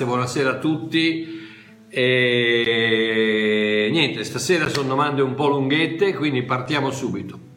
grazie, 0.00 0.06
buonasera 0.06 0.50
a 0.50 0.58
tutti. 0.58 1.38
E 1.88 3.88
niente, 3.90 4.24
stasera 4.24 4.68
sono 4.68 4.88
domande 4.88 5.22
un 5.22 5.34
po' 5.34 5.48
lunghette, 5.48 6.14
quindi 6.14 6.42
partiamo 6.42 6.90
subito. 6.90 7.48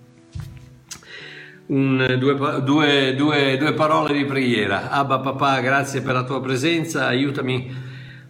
Un, 1.67 2.17
due, 2.19 2.35
due, 2.63 3.15
due, 3.15 3.57
due, 3.57 3.73
parole 3.73 4.13
di 4.13 4.25
preghiera. 4.25 4.89
Abba 4.89 5.19
papà, 5.19 5.59
grazie 5.61 6.01
per 6.01 6.13
la 6.13 6.23
tua 6.23 6.41
presenza, 6.41 7.07
aiutami, 7.07 7.71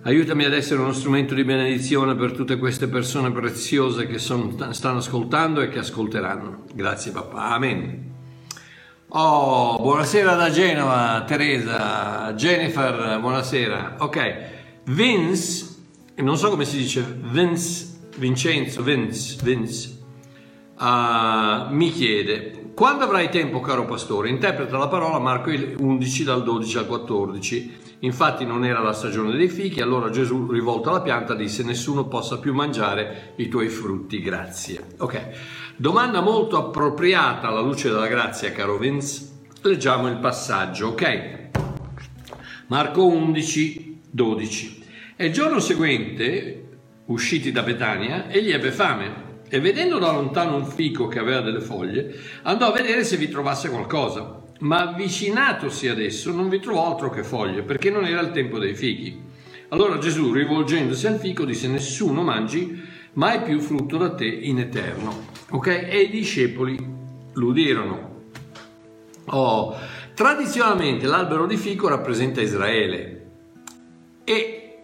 aiutami 0.04 0.46
ad 0.46 0.54
essere 0.54 0.82
uno 0.82 0.94
strumento 0.94 1.34
di 1.34 1.44
benedizione 1.44 2.16
per 2.16 2.34
tutte 2.34 2.58
queste 2.58 2.88
persone 2.88 3.32
preziose 3.32 4.06
che 4.06 4.20
sono, 4.20 4.56
stanno 4.72 4.98
ascoltando 4.98 5.62
e 5.62 5.70
che 5.70 5.80
ascolteranno. 5.80 6.66
Grazie 6.74 7.12
papà, 7.12 7.54
amen. 7.54 8.13
Oh, 9.16 9.78
buonasera 9.78 10.34
da 10.34 10.50
Genova, 10.50 11.24
Teresa, 11.28 12.34
Jennifer, 12.34 13.20
buonasera. 13.20 13.98
Ok, 14.00 14.38
Vince, 14.86 15.68
non 16.16 16.36
so 16.36 16.50
come 16.50 16.66
si 16.66 16.78
dice, 16.78 17.20
Vince, 17.22 17.90
Vincenzo, 18.18 18.82
Vince, 18.82 19.38
Vince, 19.44 20.00
uh, 20.80 21.72
mi 21.72 21.92
chiede, 21.92 22.72
quando 22.74 23.04
avrai 23.04 23.30
tempo 23.30 23.60
caro 23.60 23.86
pastore, 23.86 24.30
interpreta 24.30 24.80
la 24.80 24.88
parola 24.88 25.20
Marco 25.20 25.52
11 25.52 26.24
dal 26.24 26.42
12 26.42 26.78
al 26.80 26.88
14. 26.88 27.82
Infatti 28.00 28.46
non 28.46 28.66
era 28.66 28.82
la 28.82 28.94
stagione 28.94 29.38
dei 29.38 29.48
fichi, 29.48 29.80
allora 29.80 30.10
Gesù 30.10 30.48
rivolto 30.52 30.90
alla 30.90 31.02
pianta 31.02 31.36
disse 31.36 31.64
nessuno 31.64 32.08
possa 32.08 32.40
più 32.40 32.54
mangiare 32.54 33.34
i 33.38 33.48
tuoi 33.48 33.70
frutti, 33.70 34.20
grazie. 34.20 34.84
Ok. 34.98 35.63
Domanda 35.76 36.22
molto 36.22 36.58
appropriata 36.58 37.48
alla 37.48 37.60
luce 37.60 37.90
della 37.90 38.06
grazia, 38.06 38.52
caro 38.52 38.78
Vince. 38.78 39.28
Leggiamo 39.64 40.08
il 40.08 40.18
passaggio, 40.18 40.90
ok? 40.90 41.50
Marco 42.68 43.08
11, 43.08 44.02
12. 44.08 44.84
E 45.16 45.26
il 45.26 45.34
giorno 45.34 45.60
seguente, 45.60 46.68
usciti 47.06 47.52
da 47.52 47.64
Betania, 47.64 48.30
egli 48.30 48.52
ebbe 48.52 48.72
fame 48.72 49.42
e 49.50 49.60
vedendo 49.60 49.98
da 49.98 50.12
lontano 50.12 50.58
un 50.58 50.66
fico 50.68 51.08
che 51.08 51.18
aveva 51.18 51.42
delle 51.42 51.60
foglie, 51.60 52.20
andò 52.44 52.68
a 52.68 52.72
vedere 52.72 53.04
se 53.04 53.18
vi 53.18 53.30
trovasse 53.30 53.70
qualcosa. 53.70 54.44
Ma 54.60 54.90
avvicinatosi 54.90 55.88
ad 55.88 56.00
esso 56.00 56.32
non 56.32 56.50
vi 56.50 56.60
trovò 56.60 56.92
altro 56.92 57.10
che 57.10 57.24
foglie, 57.24 57.64
perché 57.64 57.90
non 57.90 58.06
era 58.06 58.22
il 58.22 58.30
tempo 58.32 58.60
dei 58.60 58.76
fichi. 58.76 59.20
Allora 59.70 59.98
Gesù, 59.98 60.34
rivolgendosi 60.34 61.08
al 61.08 61.18
fico, 61.18 61.46
disse: 61.46 61.68
Nessuno 61.68 62.22
mangi 62.22 62.80
mai 63.14 63.42
più 63.42 63.60
frutto 63.60 63.98
da 63.98 64.14
te 64.14 64.28
in 64.28 64.60
eterno. 64.60 65.33
Ok? 65.54 65.68
E 65.68 66.02
i 66.02 66.10
discepoli 66.10 66.78
l'udirono. 67.34 68.22
Oh, 69.26 69.78
tradizionalmente 70.16 71.06
l'albero 71.06 71.46
di 71.46 71.58
fico 71.58 71.88
rappresenta 71.88 72.42
Israele 72.42 73.26
e 74.24 74.78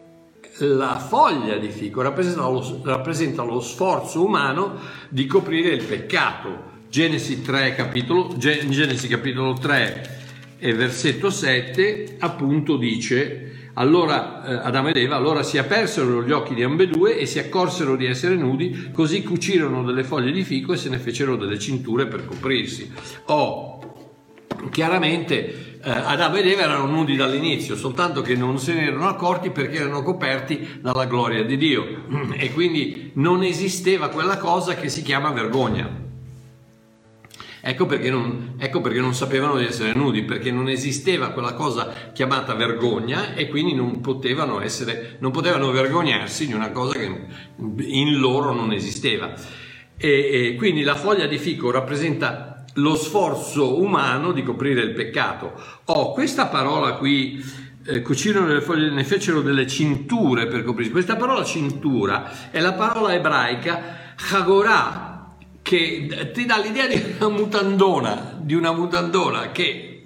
la 0.59 0.99
foglia 0.99 1.57
di 1.57 1.69
fico 1.69 2.01
rappresenta 2.01 2.41
lo, 2.41 2.81
rappresenta 2.83 3.43
lo 3.43 3.59
sforzo 3.61 4.23
umano 4.23 4.79
di 5.09 5.25
coprire 5.25 5.69
il 5.69 5.83
peccato. 5.83 6.77
Genesi, 6.87 7.41
3, 7.41 7.73
capitolo, 7.73 8.35
Genesi 8.37 9.07
capitolo 9.07 9.53
3 9.53 10.17
e 10.59 10.73
versetto 10.73 11.31
7 11.31 12.17
appunto 12.19 12.77
dice 12.77 13.58
allora 13.79 14.43
eh, 14.43 14.67
Adamo 14.67 14.89
ed 14.89 14.97
Eva 14.97 15.15
allora 15.15 15.41
si 15.41 15.57
apersero 15.57 16.23
gli 16.23 16.31
occhi 16.31 16.53
di 16.53 16.63
ambedue 16.63 17.17
e 17.17 17.25
si 17.25 17.39
accorsero 17.39 17.95
di 17.95 18.05
essere 18.05 18.35
nudi, 18.35 18.91
così 18.93 19.23
cucirono 19.23 19.83
delle 19.83 20.03
foglie 20.03 20.31
di 20.31 20.43
fico 20.43 20.73
e 20.73 20.77
se 20.77 20.89
ne 20.89 20.99
fecero 20.99 21.35
delle 21.37 21.57
cinture 21.57 22.05
per 22.05 22.25
coprirsi. 22.25 22.91
Oh, 23.25 23.79
chiaramente 24.69 25.79
eh, 25.81 25.89
Adamo 25.89 26.35
ed 26.35 26.47
Eva 26.47 26.63
erano 26.63 26.87
nudi 26.87 27.15
dall'inizio, 27.15 27.77
soltanto 27.77 28.21
che 28.21 28.35
non 28.35 28.59
se 28.59 28.73
ne 28.73 28.87
erano 28.87 29.07
accorti 29.07 29.49
perché 29.49 29.77
erano 29.77 30.03
coperti 30.03 30.79
dalla 30.81 31.05
gloria 31.05 31.43
di 31.45 31.55
Dio 31.55 32.03
e 32.37 32.51
quindi 32.51 33.11
non 33.15 33.43
esisteva 33.43 34.09
quella 34.09 34.37
cosa 34.37 34.75
che 34.75 34.89
si 34.89 35.01
chiama 35.01 35.31
vergogna. 35.31 36.07
Ecco 37.61 37.85
perché, 37.85 38.09
non, 38.09 38.55
ecco 38.57 38.79
perché, 38.79 38.99
non, 38.99 39.13
sapevano 39.13 39.57
di 39.57 39.65
essere 39.65 39.93
nudi, 39.93 40.23
perché 40.23 40.51
non 40.51 40.69
esisteva 40.69 41.29
quella 41.29 41.53
cosa 41.53 42.11
chiamata 42.13 42.53
vergogna 42.53 43.33
e 43.33 43.49
quindi 43.49 43.73
non 43.73 43.99
potevano, 43.99 44.61
essere, 44.61 45.17
non 45.19 45.31
potevano 45.31 45.69
vergognarsi 45.71 46.47
di 46.47 46.53
una 46.53 46.71
cosa 46.71 46.97
che 46.97 47.25
in 47.57 48.17
loro 48.17 48.53
non 48.53 48.71
esisteva. 48.71 49.33
E, 49.97 50.09
e 50.31 50.55
quindi 50.55 50.83
la 50.83 50.95
foglia 50.95 51.25
di 51.25 51.37
fico 51.37 51.69
rappresenta 51.71 52.63
lo 52.75 52.95
sforzo 52.95 53.81
umano 53.81 54.31
di 54.31 54.43
coprire 54.43 54.81
il 54.81 54.93
peccato. 54.93 55.53
Oh, 55.85 56.13
questa 56.13 56.47
parola 56.47 56.93
qui, 56.93 57.43
eh, 57.85 58.01
foglie, 58.61 58.89
ne 58.89 59.03
fecero 59.03 59.41
delle 59.41 59.67
cinture 59.67 60.47
per 60.47 60.63
coprirsi. 60.63 60.91
Questa 60.91 61.17
parola 61.17 61.43
cintura 61.43 62.49
è 62.51 62.59
la 62.61 62.73
parola 62.73 63.13
ebraica 63.13 64.13
chagorah, 64.15 65.08
che 65.69 66.31
ti 66.33 66.47
dà 66.47 66.57
l'idea 66.57 66.87
di 66.87 66.99
una 67.19 67.29
mutandona, 67.29 68.35
di 68.41 68.55
una 68.55 68.71
mutandona 68.71 69.51
che 69.51 70.01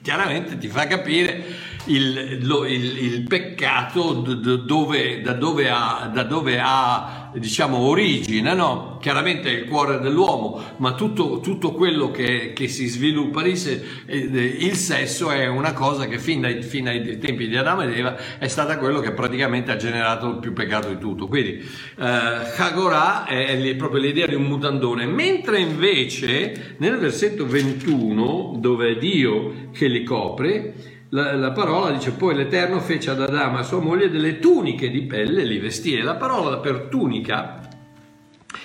chiaramente 0.00 0.56
ti 0.58 0.68
fa 0.68 0.86
capire 0.86 1.42
il, 1.86 2.46
lo, 2.46 2.64
il, 2.64 2.98
il 2.98 3.22
peccato 3.22 4.12
dove, 4.12 5.20
da, 5.20 5.32
dove 5.32 5.70
ha, 5.70 6.10
da 6.12 6.22
dove 6.22 6.60
ha 6.62 7.30
diciamo 7.34 7.78
origine, 7.78 8.54
no? 8.54 8.98
chiaramente 9.00 9.48
è 9.48 9.60
il 9.60 9.68
cuore 9.68 9.98
dell'uomo, 10.00 10.62
ma 10.76 10.94
tutto, 10.94 11.40
tutto 11.40 11.72
quello 11.72 12.10
che, 12.10 12.52
che, 12.52 12.68
si 12.68 12.86
sviluppa 12.86 13.42
lì, 13.42 13.56
se, 13.56 13.82
il 14.06 14.74
sesso 14.76 15.30
è 15.30 15.46
una 15.46 15.72
cosa 15.72 16.06
che 16.06 16.18
fin 16.18 16.42
dai, 16.42 16.62
fin 16.62 16.84
dai, 16.84 17.18
tempi 17.18 17.48
di 17.48 17.56
Adamo 17.56 17.82
ed 17.82 17.96
Eva 17.96 18.16
è 18.38 18.48
stata 18.48 18.78
quello 18.78 19.00
che 19.00 19.12
praticamente 19.12 19.70
ha 19.70 19.76
generato 19.76 20.28
il 20.28 20.38
più 20.38 20.52
peccato 20.52 20.88
di 20.88 20.98
tutto. 20.98 21.26
Quindi 21.26 21.58
eh, 21.98 22.04
Hagorah 22.04 23.24
è 23.26 23.74
proprio 23.76 24.00
l'idea 24.00 24.26
di 24.26 24.34
un 24.34 24.44
mutandone, 24.44 25.06
mentre 25.06 25.58
invece 25.58 26.76
nel 26.78 26.98
versetto 26.98 27.46
21 27.46 28.56
dove 28.58 28.90
è 28.90 28.96
Dio 28.96 29.70
che 29.72 29.86
li 29.88 30.04
copre, 30.04 30.91
la, 31.14 31.34
la, 31.34 31.52
parola 31.52 31.90
dice 31.90 32.12
poi 32.12 32.34
l'Eterno 32.34 32.80
fece 32.80 33.10
ad 33.10 33.20
Adamo 33.20 33.60
e 33.60 33.64
sua 33.64 33.80
moglie 33.80 34.10
delle 34.10 34.38
tuniche 34.38 34.90
di 34.90 35.02
pelle 35.02 35.42
e 35.42 35.44
li 35.44 35.58
vestì. 35.58 35.94
E 35.94 36.02
la 36.02 36.14
parola 36.14 36.58
per 36.58 36.88
tunica 36.90 37.68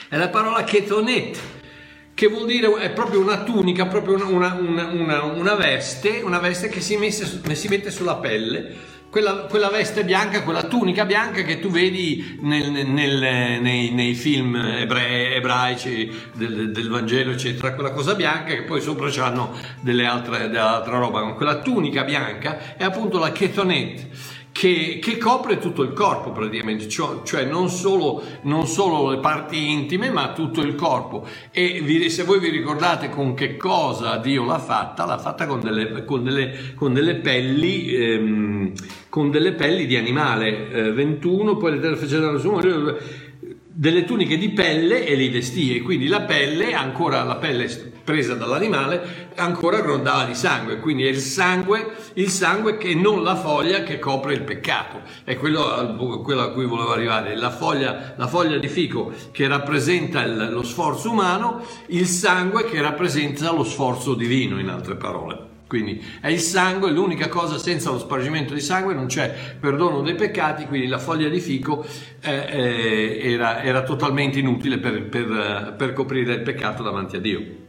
è 0.08 0.16
la 0.16 0.30
parola 0.30 0.64
ketonet, 0.64 1.40
che 2.14 2.28
vuol 2.28 2.46
dire 2.46 2.74
è 2.78 2.92
proprio 2.92 3.20
una 3.20 3.44
tunica, 3.44 3.88
proprio 3.88 4.16
una, 4.16 4.54
una, 4.54 4.88
una, 4.88 5.24
una 5.24 5.56
veste, 5.56 6.22
una 6.24 6.40
veste 6.40 6.70
che 6.70 6.80
si, 6.80 6.96
messe, 6.96 7.26
si 7.54 7.68
mette 7.68 7.92
sulla 7.92 8.16
pelle 8.16 8.96
quella, 9.10 9.34
quella, 9.50 9.70
veste 9.70 10.04
bianca, 10.04 10.44
quella 10.44 10.64
tunica 10.64 11.06
bianca 11.06 11.42
che 11.42 11.60
tu 11.60 11.70
vedi 11.70 12.38
nel, 12.42 12.70
nel, 12.72 13.62
nei, 13.62 13.92
nei, 13.92 14.14
film 14.14 14.56
ebrei, 14.56 15.34
ebraici 15.34 16.30
del, 16.34 16.72
del, 16.72 16.90
Vangelo, 16.90 17.32
eccetera, 17.32 17.74
quella 17.74 17.92
cosa 17.92 18.16
bianca 18.16 18.54
che 18.54 18.64
poi 18.64 18.82
sopra 18.82 19.10
hanno 19.24 19.56
delle 19.82 20.06
altre, 20.06 20.50
dell'altra 20.50 20.98
roba, 20.98 21.22
quella 21.34 21.60
tunica 21.60 22.04
bianca 22.04 22.76
è 22.76 22.84
appunto 22.84 23.18
la 23.18 23.32
ketonet 23.32 24.36
che, 24.58 24.98
che, 25.00 25.20
copre 25.20 25.60
tutto 25.60 25.84
il 25.84 25.94
corpo 25.94 26.32
praticamente, 26.32 26.88
cioè, 26.88 27.20
cioè 27.24 27.46
non, 27.46 27.70
solo, 27.70 28.24
non, 28.42 28.66
solo, 28.66 29.12
le 29.12 29.20
parti 29.20 29.70
intime 29.70 30.10
ma 30.10 30.34
tutto 30.34 30.62
il 30.62 30.74
corpo. 30.74 31.28
E 31.52 31.82
vi, 31.84 32.10
se 32.10 32.24
voi 32.24 32.40
vi 32.40 32.50
ricordate 32.50 33.10
con 33.10 33.36
che 33.36 33.56
cosa 33.56 34.18
Dio 34.18 34.46
l'ha 34.46 34.58
fatta, 34.58 35.06
l'ha 35.06 35.20
fatta 35.20 35.46
con 35.46 35.60
delle, 35.60 36.04
con 36.06 36.24
delle, 36.24 36.74
con 36.74 36.92
delle 36.92 37.16
pelli. 37.18 37.94
Ehm, 37.94 38.72
con 39.10 39.32
delle 39.32 39.54
pelli 39.54 39.86
di 39.86 39.96
animale, 39.96 40.70
eh, 40.70 40.92
21, 40.92 41.58
poi 41.58 41.72
le 41.72 41.80
terre 41.80 41.96
fece 41.96 42.20
dalla 42.20 42.38
sua 42.38 42.62
delle 43.80 44.04
tuniche 44.06 44.38
di 44.38 44.50
pelle 44.50 45.06
e 45.06 45.16
li 45.16 45.30
vestì 45.30 45.76
e 45.76 45.82
quindi 45.82 46.08
la 46.08 46.22
pelle, 46.22 46.74
ancora 46.74 47.24
la 47.24 47.36
pelle 47.36 47.68
presa 48.08 48.36
dall'animale, 48.36 49.34
ancora 49.36 49.82
grondava 49.82 50.24
di 50.24 50.34
sangue, 50.34 50.80
quindi 50.80 51.04
è 51.04 51.10
il 51.10 51.18
sangue, 51.18 51.94
il 52.14 52.30
sangue 52.30 52.78
che 52.78 52.96
non 52.96 53.22
la 53.22 53.36
foglia 53.36 53.84
che 53.84 54.00
copre 54.00 54.34
il 54.34 54.44
peccato, 54.44 55.02
è 55.26 55.36
quello, 55.36 56.22
quello 56.24 56.42
a 56.42 56.52
cui 56.52 56.64
volevo 56.64 56.94
arrivare, 56.94 57.36
la 57.36 57.52
foglia, 57.52 58.14
la 58.16 58.28
foglia 58.28 58.60
di 58.60 58.70
fico 58.70 59.12
che 59.32 59.46
rappresenta 59.50 60.24
il, 60.24 60.52
lo 60.54 60.64
sforzo 60.64 61.12
umano, 61.12 61.62
il 61.88 62.06
sangue 62.06 62.64
che 62.64 62.82
rappresenta 62.82 63.52
lo 63.52 63.66
sforzo 63.66 64.14
divino 64.14 64.58
in 64.58 64.70
altre 64.70 64.96
parole. 64.96 65.56
Quindi 65.68 66.02
è 66.22 66.30
il 66.30 66.40
sangue, 66.40 66.92
l'unica 66.92 67.28
cosa 67.28 67.58
senza 67.58 67.92
lo 67.92 68.00
spargimento 68.00 68.54
di 68.54 68.62
sangue 68.62 68.94
non 68.94 69.08
c'è 69.08 69.36
perdono 69.60 70.00
dei 70.00 70.16
peccati, 70.16 70.66
quindi 70.66 70.88
la 70.88 70.98
foglia 70.98 71.28
di 71.28 71.42
fico 71.42 71.86
eh, 72.22 72.46
eh, 72.50 73.32
era, 73.34 73.62
era, 73.62 73.84
totalmente 73.84 74.40
inutile 74.40 74.78
per, 74.78 75.10
per, 75.10 75.76
per 75.78 75.92
coprire 75.92 76.36
il 76.36 76.42
peccato 76.42 76.84
davanti 76.84 77.18
a 77.18 77.20
Dio. 77.20 77.66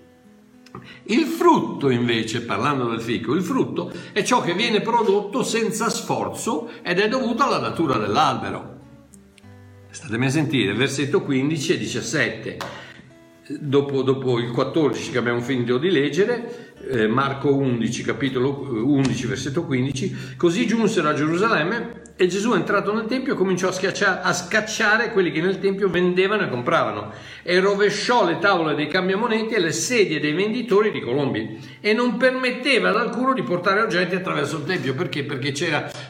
Il 1.04 1.24
frutto 1.26 1.90
invece, 1.90 2.42
parlando 2.42 2.88
del 2.88 3.00
fico, 3.00 3.34
il 3.34 3.42
frutto 3.42 3.92
è 4.12 4.22
ciò 4.22 4.40
che 4.40 4.54
viene 4.54 4.80
prodotto 4.80 5.42
senza 5.42 5.88
sforzo 5.88 6.70
ed 6.82 6.98
è 6.98 7.08
dovuto 7.08 7.44
alla 7.44 7.60
natura 7.60 7.96
dell'albero. 7.98 8.76
Statemi 9.90 10.26
a 10.26 10.30
sentire, 10.30 10.74
versetto 10.74 11.22
15 11.22 11.72
e 11.72 11.78
17 11.78 12.58
dopo, 13.48 14.02
dopo, 14.02 14.38
il 14.38 14.50
14 14.50 15.10
che 15.10 15.18
abbiamo 15.18 15.40
finito 15.40 15.78
di 15.78 15.90
leggere, 15.90 16.67
Marco 17.08 17.54
11, 17.54 18.02
capitolo 18.02 18.66
11, 18.84 19.26
versetto 19.26 19.64
15, 19.64 20.34
così 20.36 20.66
giunsero 20.66 21.08
a 21.08 21.14
Gerusalemme 21.14 22.06
e 22.20 22.26
Gesù 22.26 22.52
entrato 22.52 22.92
nel 22.92 23.06
Tempio 23.06 23.36
cominciò 23.36 23.68
a, 23.68 24.20
a, 24.22 24.32
scacciare 24.32 25.12
quelli 25.12 25.30
che 25.30 25.40
nel 25.40 25.60
Tempio 25.60 25.88
vendevano 25.88 26.42
e 26.42 26.48
compravano 26.48 27.12
e 27.44 27.60
rovesciò 27.60 28.26
le 28.26 28.38
tavole 28.40 28.74
dei 28.74 28.88
cambiamoneti 28.88 29.54
e 29.54 29.60
le 29.60 29.70
sedie 29.70 30.18
dei 30.18 30.32
venditori 30.32 30.90
di 30.90 31.00
colombi 31.00 31.60
e 31.80 31.92
non 31.92 32.16
permetteva 32.16 32.88
ad 32.88 32.96
alcuno 32.96 33.34
di 33.34 33.44
portare 33.44 33.82
oggetti 33.82 34.16
attraverso 34.16 34.56
il 34.56 34.64
Tempio. 34.64 34.94
Perché? 34.94 35.22
Perché, 35.22 35.52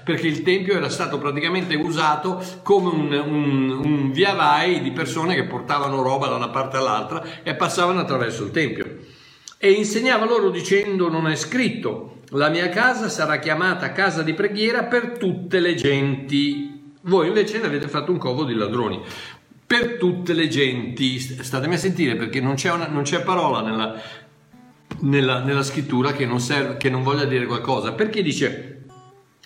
perché 0.02 0.26
il 0.26 0.42
Tempio 0.42 0.76
era 0.76 0.88
stato 0.88 1.18
praticamente 1.18 1.74
usato 1.74 2.42
come 2.62 2.88
un, 2.88 3.12
un, 3.12 3.80
un 3.84 4.10
via 4.10 4.32
vai 4.32 4.80
di 4.80 4.92
persone 4.92 5.34
che 5.34 5.44
portavano 5.44 6.00
roba 6.00 6.28
da 6.28 6.36
una 6.36 6.48
parte 6.48 6.78
all'altra 6.78 7.22
e 7.42 7.54
passavano 7.54 8.00
attraverso 8.00 8.44
il 8.44 8.50
Tempio. 8.50 8.97
E 9.58 9.70
insegnava 9.72 10.24
loro 10.24 10.50
dicendo 10.50 11.08
non 11.08 11.26
è 11.26 11.34
scritto 11.34 12.18
la 12.32 12.50
mia 12.50 12.68
casa 12.68 13.08
sarà 13.08 13.38
chiamata 13.38 13.92
casa 13.92 14.22
di 14.22 14.34
preghiera 14.34 14.84
per 14.84 15.16
tutte 15.16 15.60
le 15.60 15.74
genti. 15.74 16.92
Voi 17.02 17.28
invece 17.28 17.58
ne 17.58 17.66
avete 17.66 17.88
fatto 17.88 18.12
un 18.12 18.18
covo 18.18 18.44
di 18.44 18.52
ladroni. 18.52 19.00
Per 19.66 19.96
tutte 19.96 20.34
le 20.34 20.46
genti, 20.48 21.18
statemi 21.18 21.74
a 21.74 21.78
sentire 21.78 22.16
perché 22.16 22.40
non 22.40 22.54
c'è, 22.54 22.70
una, 22.70 22.86
non 22.86 23.02
c'è 23.02 23.22
parola 23.22 23.62
nella, 23.62 23.98
nella, 25.00 25.42
nella 25.42 25.62
scrittura 25.62 26.12
che 26.12 26.26
non, 26.26 26.38
serve, 26.38 26.76
che 26.76 26.90
non 26.90 27.02
voglia 27.02 27.24
dire 27.24 27.46
qualcosa. 27.46 27.92
Perché 27.92 28.22
dice 28.22 28.84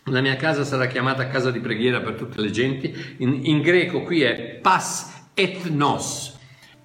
la 0.06 0.20
mia 0.20 0.34
casa 0.34 0.64
sarà 0.64 0.86
chiamata 0.86 1.28
casa 1.28 1.52
di 1.52 1.60
preghiera 1.60 2.00
per 2.00 2.14
tutte 2.14 2.40
le 2.40 2.50
genti? 2.50 3.14
In, 3.18 3.42
in 3.44 3.60
greco 3.60 4.02
qui 4.02 4.22
è 4.22 4.58
pas 4.60 5.28
ethnos. 5.34 6.31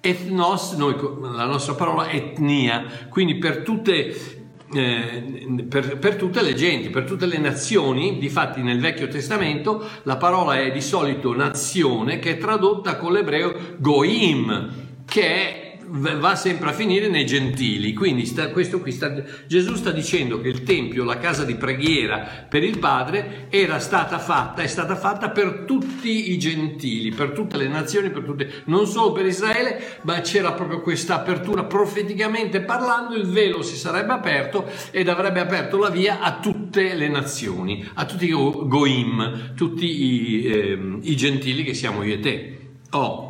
Ethnos, 0.00 0.72
noi, 0.74 0.94
la 1.20 1.44
nostra 1.44 1.74
parola 1.74 2.08
etnia, 2.08 2.84
quindi 3.08 3.36
per 3.36 3.58
tutte 3.58 4.36
eh, 4.72 5.64
per, 5.66 5.98
per, 5.98 6.16
tutte 6.16 6.42
le 6.42 6.52
genti, 6.54 6.90
per 6.90 7.04
tutte 7.04 7.26
le 7.26 7.38
nazioni, 7.38 8.18
difatti 8.18 8.60
nel 8.60 8.80
Vecchio 8.80 9.08
Testamento 9.08 9.82
la 10.02 10.16
parola 10.16 10.60
è 10.60 10.70
di 10.70 10.82
solito 10.82 11.34
nazione 11.34 12.18
che 12.18 12.32
è 12.32 12.36
tradotta 12.36 12.96
con 12.96 13.12
l'ebreo 13.12 13.76
goim, 13.78 14.72
che 15.06 15.22
è 15.22 15.67
va 15.90 16.34
sempre 16.36 16.70
a 16.70 16.72
finire 16.72 17.08
nei 17.08 17.26
gentili. 17.26 17.92
Quindi 17.92 18.26
sta, 18.26 18.50
questo 18.50 18.80
qui 18.80 18.92
sta, 18.92 19.22
Gesù 19.46 19.74
sta 19.74 19.90
dicendo 19.90 20.40
che 20.40 20.48
il 20.48 20.62
Tempio, 20.62 21.04
la 21.04 21.18
casa 21.18 21.44
di 21.44 21.54
preghiera 21.54 22.46
per 22.48 22.62
il 22.62 22.78
Padre, 22.78 23.46
era 23.50 23.78
stata 23.78 24.18
fatta, 24.18 24.62
è 24.62 24.66
stata 24.66 24.96
fatta 24.96 25.30
per 25.30 25.64
tutti 25.66 26.32
i 26.32 26.38
gentili, 26.38 27.10
per 27.10 27.30
tutte 27.30 27.56
le 27.56 27.68
nazioni, 27.68 28.10
per 28.10 28.22
tutte, 28.22 28.62
non 28.66 28.86
solo 28.86 29.12
per 29.12 29.26
Israele, 29.26 29.98
ma 30.02 30.20
c'era 30.20 30.52
proprio 30.52 30.80
questa 30.80 31.16
apertura 31.16 31.64
profeticamente 31.64 32.60
parlando, 32.60 33.14
il 33.14 33.26
velo 33.26 33.62
si 33.62 33.76
sarebbe 33.76 34.12
aperto 34.12 34.66
ed 34.90 35.08
avrebbe 35.08 35.40
aperto 35.40 35.78
la 35.78 35.90
via 35.90 36.20
a 36.20 36.38
tutte 36.38 36.94
le 36.94 37.08
nazioni, 37.08 37.86
a 37.94 38.04
tutti 38.04 38.26
i 38.26 38.30
goim, 38.30 39.54
tutti 39.54 39.86
i, 39.86 40.44
eh, 40.44 40.98
i 41.02 41.16
gentili 41.16 41.64
che 41.64 41.74
siamo 41.74 42.02
io 42.02 42.14
e 42.14 42.20
te. 42.20 42.58
Oh, 42.90 43.28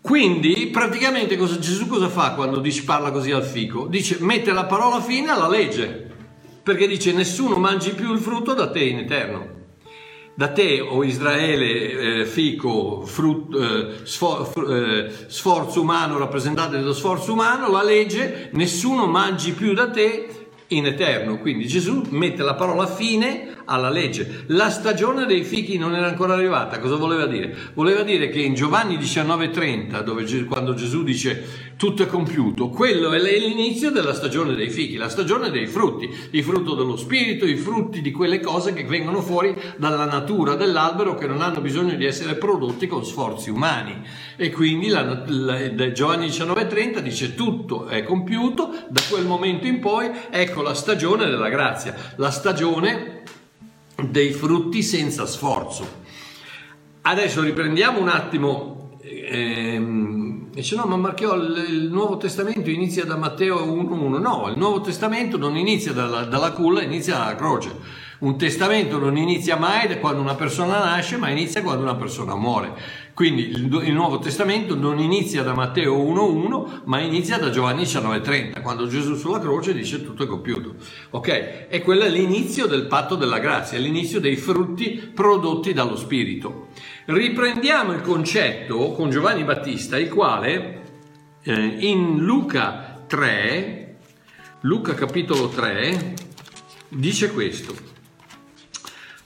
quindi 0.00 0.68
praticamente 0.72 1.36
cosa, 1.36 1.58
Gesù 1.58 1.86
cosa 1.86 2.08
fa 2.08 2.32
quando 2.32 2.60
dice, 2.60 2.84
parla 2.84 3.10
così 3.10 3.32
al 3.32 3.44
fico? 3.44 3.86
Dice 3.86 4.16
mette 4.20 4.52
la 4.52 4.64
parola 4.64 5.00
fine 5.00 5.30
alla 5.30 5.48
legge, 5.48 6.10
perché 6.62 6.86
dice 6.86 7.12
nessuno 7.12 7.56
mangi 7.56 7.92
più 7.92 8.12
il 8.12 8.18
frutto 8.18 8.54
da 8.54 8.70
te 8.70 8.80
in 8.80 8.98
eterno. 8.98 9.58
Da 10.34 10.52
te, 10.52 10.80
o 10.80 11.04
Israele, 11.04 12.20
eh, 12.20 12.24
fico, 12.24 13.02
frutto, 13.04 13.58
eh, 13.60 14.06
sfor, 14.06 14.72
eh, 14.72 15.12
sforzo 15.26 15.82
umano 15.82 16.16
rappresentante 16.16 16.78
dello 16.78 16.94
sforzo 16.94 17.32
umano, 17.32 17.68
la 17.70 17.82
legge, 17.82 18.48
nessuno 18.54 19.06
mangi 19.06 19.52
più 19.52 19.74
da 19.74 19.90
te 19.90 20.28
in 20.68 20.86
eterno. 20.86 21.38
Quindi 21.38 21.66
Gesù 21.66 22.06
mette 22.10 22.42
la 22.42 22.54
parola 22.54 22.86
fine 22.86 23.58
alla 23.70 23.88
legge. 23.88 24.44
La 24.48 24.68
stagione 24.68 25.26
dei 25.26 25.44
fichi 25.44 25.78
non 25.78 25.94
era 25.94 26.08
ancora 26.08 26.34
arrivata. 26.34 26.78
Cosa 26.80 26.96
voleva 26.96 27.26
dire? 27.26 27.56
Voleva 27.74 28.02
dire 28.02 28.28
che 28.28 28.40
in 28.40 28.54
Giovanni 28.54 28.96
19:30, 28.98 30.02
dove, 30.02 30.24
quando 30.44 30.74
Gesù 30.74 31.04
dice 31.04 31.68
tutto 31.76 32.02
è 32.02 32.06
compiuto, 32.06 32.68
quello 32.68 33.12
è 33.12 33.18
l'inizio 33.18 33.90
della 33.90 34.12
stagione 34.12 34.54
dei 34.54 34.68
fichi, 34.68 34.96
la 34.96 35.08
stagione 35.08 35.50
dei 35.50 35.66
frutti, 35.66 36.10
il 36.30 36.42
frutto 36.42 36.74
dello 36.74 36.96
spirito, 36.96 37.46
i 37.46 37.56
frutti 37.56 38.02
di 38.02 38.10
quelle 38.10 38.40
cose 38.40 38.74
che 38.74 38.84
vengono 38.84 39.22
fuori 39.22 39.56
dalla 39.76 40.04
natura 40.04 40.56
dell'albero 40.56 41.14
che 41.14 41.26
non 41.26 41.40
hanno 41.40 41.60
bisogno 41.60 41.94
di 41.94 42.04
essere 42.04 42.34
prodotti 42.34 42.86
con 42.86 43.04
sforzi 43.04 43.50
umani. 43.50 44.02
E 44.36 44.50
quindi 44.50 44.88
la, 44.88 45.22
la, 45.26 45.92
Giovanni 45.92 46.26
19:30 46.26 46.98
dice 46.98 47.34
tutto 47.34 47.86
è 47.86 48.02
compiuto, 48.02 48.74
da 48.88 49.00
quel 49.08 49.24
momento 49.24 49.66
in 49.66 49.78
poi 49.78 50.10
ecco 50.30 50.62
la 50.62 50.74
stagione 50.74 51.26
della 51.26 51.48
grazia, 51.48 51.94
la 52.16 52.30
stagione 52.30 53.19
dei 54.08 54.32
frutti 54.32 54.82
senza 54.82 55.26
sforzo. 55.26 55.98
Adesso 57.02 57.42
riprendiamo 57.42 58.00
un 58.00 58.08
attimo. 58.08 58.98
Ehm, 59.02 60.50
dice 60.52 60.76
no, 60.76 60.84
ma 60.84 60.96
Marchiò, 60.96 61.34
il, 61.34 61.66
il, 61.68 61.90
Nuovo 61.90 62.16
Testamento 62.16 62.70
inizia 62.70 63.04
da 63.04 63.16
Matteo 63.16 63.64
1.1. 63.64 64.20
No, 64.20 64.48
il 64.48 64.58
Nuovo 64.58 64.80
Testamento 64.80 65.38
non 65.38 65.56
inizia 65.56 65.92
dalla, 65.92 66.24
dalla 66.24 66.52
culla, 66.52 66.82
inizia 66.82 67.16
dalla 67.16 67.36
croce. 67.36 67.74
Un 68.20 68.36
testamento 68.36 68.98
non 68.98 69.16
inizia 69.16 69.56
mai 69.56 69.88
da 69.88 69.96
quando 69.96 70.20
una 70.20 70.34
persona 70.34 70.78
nasce, 70.78 71.16
ma 71.16 71.30
inizia 71.30 71.62
quando 71.62 71.82
una 71.82 71.94
persona 71.94 72.34
muore. 72.34 72.74
Quindi 73.14 73.50
il, 73.50 73.82
il 73.84 73.92
Nuovo 73.92 74.18
Testamento 74.18 74.74
non 74.74 74.98
inizia 74.98 75.42
da 75.42 75.54
Matteo 75.54 75.96
1.1, 75.96 76.82
ma 76.84 77.00
inizia 77.00 77.38
da 77.38 77.50
Giovanni 77.50 77.82
19.30, 77.82 78.62
quando 78.62 78.86
Gesù 78.86 79.14
sulla 79.16 79.38
croce 79.38 79.74
dice 79.74 80.02
tutto 80.02 80.24
è 80.24 80.26
compiuto. 80.26 80.74
Ok? 81.10 81.66
E 81.68 81.82
quello 81.82 82.04
è 82.04 82.08
l'inizio 82.08 82.66
del 82.66 82.86
patto 82.86 83.16
della 83.16 83.38
grazia, 83.38 83.78
l'inizio 83.78 84.20
dei 84.20 84.36
frutti 84.36 85.10
prodotti 85.14 85.72
dallo 85.72 85.96
Spirito. 85.96 86.68
Riprendiamo 87.06 87.92
il 87.92 88.00
concetto 88.00 88.92
con 88.92 89.10
Giovanni 89.10 89.44
Battista, 89.44 89.98
il 89.98 90.08
quale 90.08 90.82
eh, 91.42 91.76
in 91.80 92.18
Luca 92.18 93.02
3, 93.06 93.96
Luca 94.60 94.94
capitolo 94.94 95.48
3, 95.48 96.14
dice 96.88 97.32
questo. 97.32 97.74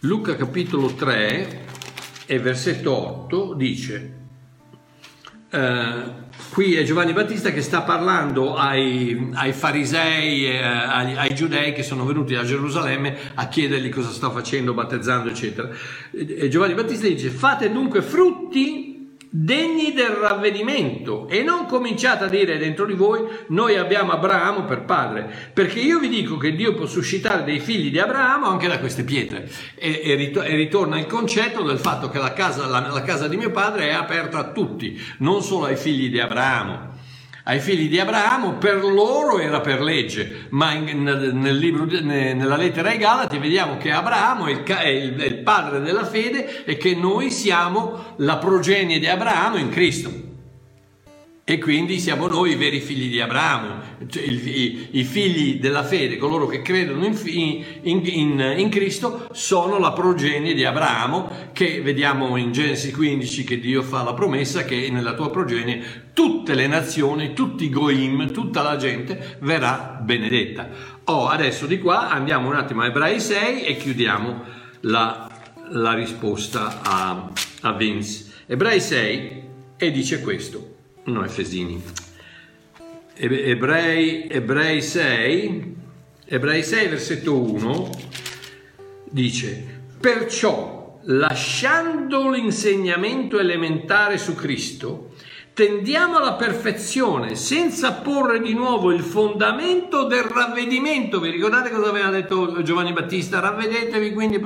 Luca 0.00 0.37
capitolo 0.37 0.95
3 0.95 1.64
e 2.26 2.38
versetto 2.38 2.93
8 2.93 3.54
dice, 3.54 4.12
eh, 5.50 6.23
qui 6.50 6.75
è 6.75 6.83
Giovanni 6.83 7.12
Battista 7.12 7.52
che 7.52 7.62
sta 7.62 7.83
parlando 7.83 8.54
ai, 8.57 9.31
ai 9.35 9.52
farisei, 9.52 10.47
eh, 10.47 10.62
ai, 10.62 11.16
ai, 11.16 11.35
giudei 11.35 11.73
che 11.73 11.83
sono 11.83 12.04
venuti 12.04 12.35
a 12.35 12.45
Gerusalemme 12.45 13.16
a 13.35 13.47
chiedergli 13.49 13.88
cosa 13.88 14.11
sta 14.11 14.31
facendo, 14.31 14.75
battezzando, 14.75 15.28
eccetera. 15.28 15.69
E 16.11 16.49
Giovanni 16.49 16.75
Battista 16.75 17.07
dice, 17.07 17.31
fate 17.31 17.71
dunque 17.71 18.02
frutti 18.02 18.84
degni 19.37 19.93
del 19.93 20.11
ravvedimento. 20.11 21.26
E 21.29 21.43
non 21.43 21.67
cominciate 21.67 22.25
a 22.25 22.29
dire 22.29 22.57
dentro 22.57 22.87
di 22.87 22.95
voi 22.95 23.26
noi 23.49 23.76
abbiamo 23.76 24.12
Abramo 24.12 24.64
per 24.64 24.85
padre. 24.85 25.29
Perché 25.53 25.81
io 25.81 25.99
vi 25.99 26.09
dico 26.09 26.37
che 26.37 26.55
Dio 26.55 26.75
può 26.75 26.87
suscitare 26.87 27.43
dei 27.43 27.59
figli 27.59 27.91
di 27.91 27.99
Abramo 27.99 28.47
anche 28.47 28.69
da 28.69 28.79
queste 28.79 29.03
pietre. 29.03 29.50
E, 29.75 30.00
e, 30.05 30.33
e 30.33 30.55
ritorna 30.55 31.00
il 31.00 31.07
concetto 31.07 31.64
del 31.64 31.79
fatto 31.79 32.09
che 32.11 32.19
la 32.19 32.33
casa, 32.33 32.67
la, 32.67 32.87
la 32.87 33.03
casa 33.03 33.26
di 33.26 33.37
mio 33.37 33.50
padre 33.50 33.88
è 33.88 33.93
aperta 33.93 34.38
a 34.38 34.53
tutti 34.53 35.00
non 35.19 35.43
solo 35.43 35.67
ai 35.67 35.76
figli 35.76 36.11
di 36.11 36.21
Abramo 36.21 36.94
ai 37.45 37.61
figli 37.61 37.89
di 37.89 38.01
Abramo, 38.01 38.55
per 38.55 38.83
loro 38.83 39.39
era 39.39 39.61
per 39.61 39.83
legge, 39.83 40.47
ma 40.51 40.73
in, 40.73 41.03
nel 41.03 41.57
libro, 41.57 41.85
nella 41.85 42.57
lettera 42.57 42.89
ai 42.89 42.99
Galati 42.99 43.39
vediamo 43.39 43.77
che 43.77 43.93
Abramo 43.93 44.47
è 44.47 44.53
il, 44.53 44.63
è, 44.63 44.89
il, 44.89 45.15
è 45.17 45.27
il 45.27 45.39
padre 45.39 45.81
della 45.81 46.07
fede 46.07 46.65
e 46.65 46.77
che 46.79 46.95
noi 46.95 47.31
siamo 47.31 48.15
la 48.17 48.39
progenie 48.39 48.99
di 48.99 49.07
Abramo 49.07 49.57
in 49.59 49.69
Cristo. 49.69 50.33
E 51.47 51.59
quindi 51.59 51.99
siamo 51.99 52.27
noi 52.27 52.53
i 52.53 52.57
veri 52.57 52.81
figli 52.81 53.11
di 53.11 53.21
Abramo, 53.21 53.79
cioè 54.09 54.23
i, 54.23 54.89
i, 54.93 55.05
figli 55.05 55.61
della 55.61 55.85
fede, 55.85 56.17
coloro 56.17 56.47
che 56.47 56.63
credono 56.63 57.05
in, 57.05 57.15
in, 57.83 58.01
in, 58.03 58.55
in, 58.57 58.71
Cristo, 58.71 59.29
sono 59.33 59.79
la 59.79 59.93
progenie 59.93 60.55
di 60.55 60.65
Abramo, 60.65 61.51
che 61.53 61.83
vediamo 61.83 62.39
in 62.39 62.51
Genesi 62.51 62.91
15 62.93 63.45
che 63.45 63.61
Dio 63.61 63.83
fa 63.83 64.03
la 64.03 64.15
promessa 64.15 64.65
che 64.65 64.89
nella 64.91 65.13
tua 65.13 65.29
progenie 65.29 66.13
tutte 66.15 66.55
le 66.55 66.67
nazioni, 66.67 67.35
tutti 67.35 67.65
i 67.65 67.71
goim, 67.71 68.33
tutta 68.33 68.63
la 68.63 68.77
gente 68.77 69.37
verrà 69.41 70.01
benedetta. 70.03 70.71
Oh, 71.05 71.29
adesso 71.29 71.67
di 71.67 71.79
qua 71.79 72.09
andiamo 72.09 72.49
un 72.49 72.55
attimo 72.55 72.81
a 72.81 72.87
Ebrei 72.87 73.21
6 73.21 73.65
e 73.65 73.77
chiudiamo 73.77 74.43
la, 74.81 75.31
la 75.73 75.93
risposta 75.93 76.81
a, 76.83 77.31
a 77.61 77.73
Vince. 77.75 78.33
Ebrei 78.47 78.81
6 78.81 79.43
e 79.77 79.91
dice 79.91 80.23
questo 80.23 80.73
no 81.05 81.25
Efesini, 81.25 81.83
Ebrei, 83.17 84.27
Ebrei 84.29 84.83
6, 84.83 85.77
Ebrei 86.27 86.63
6 86.63 86.89
versetto 86.89 87.41
1 87.41 87.91
dice, 89.11 89.83
perciò 90.01 90.99
lasciando 91.05 92.31
l'insegnamento 92.31 93.39
elementare 93.39 94.19
su 94.19 94.35
Cristo, 94.35 95.13
tendiamo 95.53 96.17
alla 96.17 96.33
perfezione 96.33 97.37
senza 97.37 97.93
porre 97.93 98.41
di 98.41 98.55
nuovo 98.55 98.91
il 98.91 99.03
fondamento 99.03 100.07
del 100.07 100.25
ravvedimento. 100.25 101.21
Vi 101.21 101.31
ricordate 101.31 101.71
cosa 101.71 101.91
aveva 101.91 102.11
detto 102.11 102.63
Giovanni 102.63 102.93
Battista? 102.93 103.39
Ravvedetevi 103.39 104.13
quindi 104.13 104.43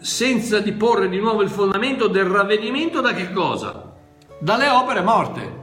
senza 0.00 0.60
di 0.60 0.72
porre 0.72 1.08
di 1.08 1.18
nuovo 1.18 1.42
il 1.42 1.50
fondamento 1.50 2.06
del 2.06 2.26
ravvedimento 2.26 3.00
da 3.00 3.12
che 3.12 3.32
cosa? 3.32 3.87
Dalle 4.40 4.68
opere 4.68 5.02
morte. 5.02 5.56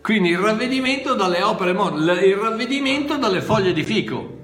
Quindi 0.00 0.30
il 0.30 0.38
ravvedimento 0.38 1.14
dalle 1.14 1.42
opere 1.42 1.72
morte, 1.72 2.24
il 2.24 2.36
ravvedimento 2.36 3.16
dalle 3.16 3.42
foglie 3.42 3.72
di 3.72 3.82
fico. 3.82 4.38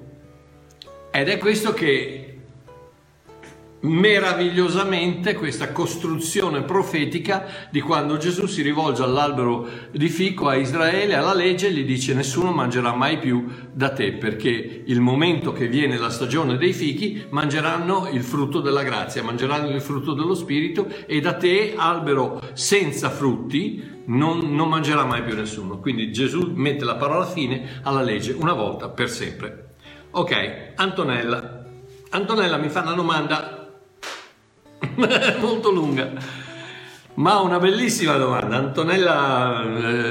Ed 1.13 1.29
è 1.29 1.39
questo 1.39 1.73
che 1.73 2.26
meravigliosamente 3.87 5.35
questa 5.35 5.73
costruzione 5.73 6.63
profetica 6.63 7.47
di 7.71 7.81
quando 7.81 8.17
Gesù 8.17 8.47
si 8.47 8.63
rivolge 8.63 9.03
all'albero 9.03 9.69
di 9.93 10.09
fico 10.09 10.49
a 10.49 10.57
Israele, 10.57 11.15
alla 11.15 11.35
legge, 11.35 11.69
e 11.69 11.73
gli 11.73 11.85
dice 11.85 12.15
nessuno 12.15 12.51
mangerà 12.53 12.95
mai 12.95 13.19
più 13.19 13.47
da 13.73 13.91
te, 13.91 14.13
perché 14.13 14.83
il 14.85 15.01
momento 15.01 15.53
che 15.53 15.69
viene 15.69 15.97
la 15.97 16.11
stagione 16.11 16.57
dei 16.57 16.73
fichi 16.73 17.25
mangeranno 17.31 18.09
il 18.11 18.23
frutto 18.23 18.61
della 18.61 18.83
grazia, 18.83 19.23
mangeranno 19.23 19.71
il 19.71 19.81
frutto 19.81 20.13
dello 20.13 20.35
Spirito 20.35 20.89
e 21.07 21.21
da 21.21 21.35
te, 21.35 21.75
albero 21.77 22.41
senza 22.53 23.11
frutti, 23.11 23.95
non, 24.07 24.55
non 24.55 24.69
mangerà 24.69 25.05
mai 25.05 25.23
più 25.23 25.35
nessuno. 25.35 25.79
Quindi 25.79 26.13
Gesù 26.13 26.53
mette 26.55 26.85
la 26.85 26.97
parola 26.97 27.25
fine 27.25 27.81
alla 27.83 28.03
legge 28.03 28.33
una 28.33 28.53
volta 28.53 28.89
per 28.89 29.09
sempre. 29.09 29.75
Ok, 30.11 30.73
Antonella. 30.77 31.65
Antonella 32.11 32.57
mi 32.57 32.69
fa 32.69 32.83
una 32.83 32.93
domanda 32.93 33.56
molto 35.41 35.71
lunga. 35.71 36.11
Ma 37.15 37.41
una 37.41 37.59
bellissima 37.59 38.17
domanda. 38.17 38.57
Antonella 38.57 39.63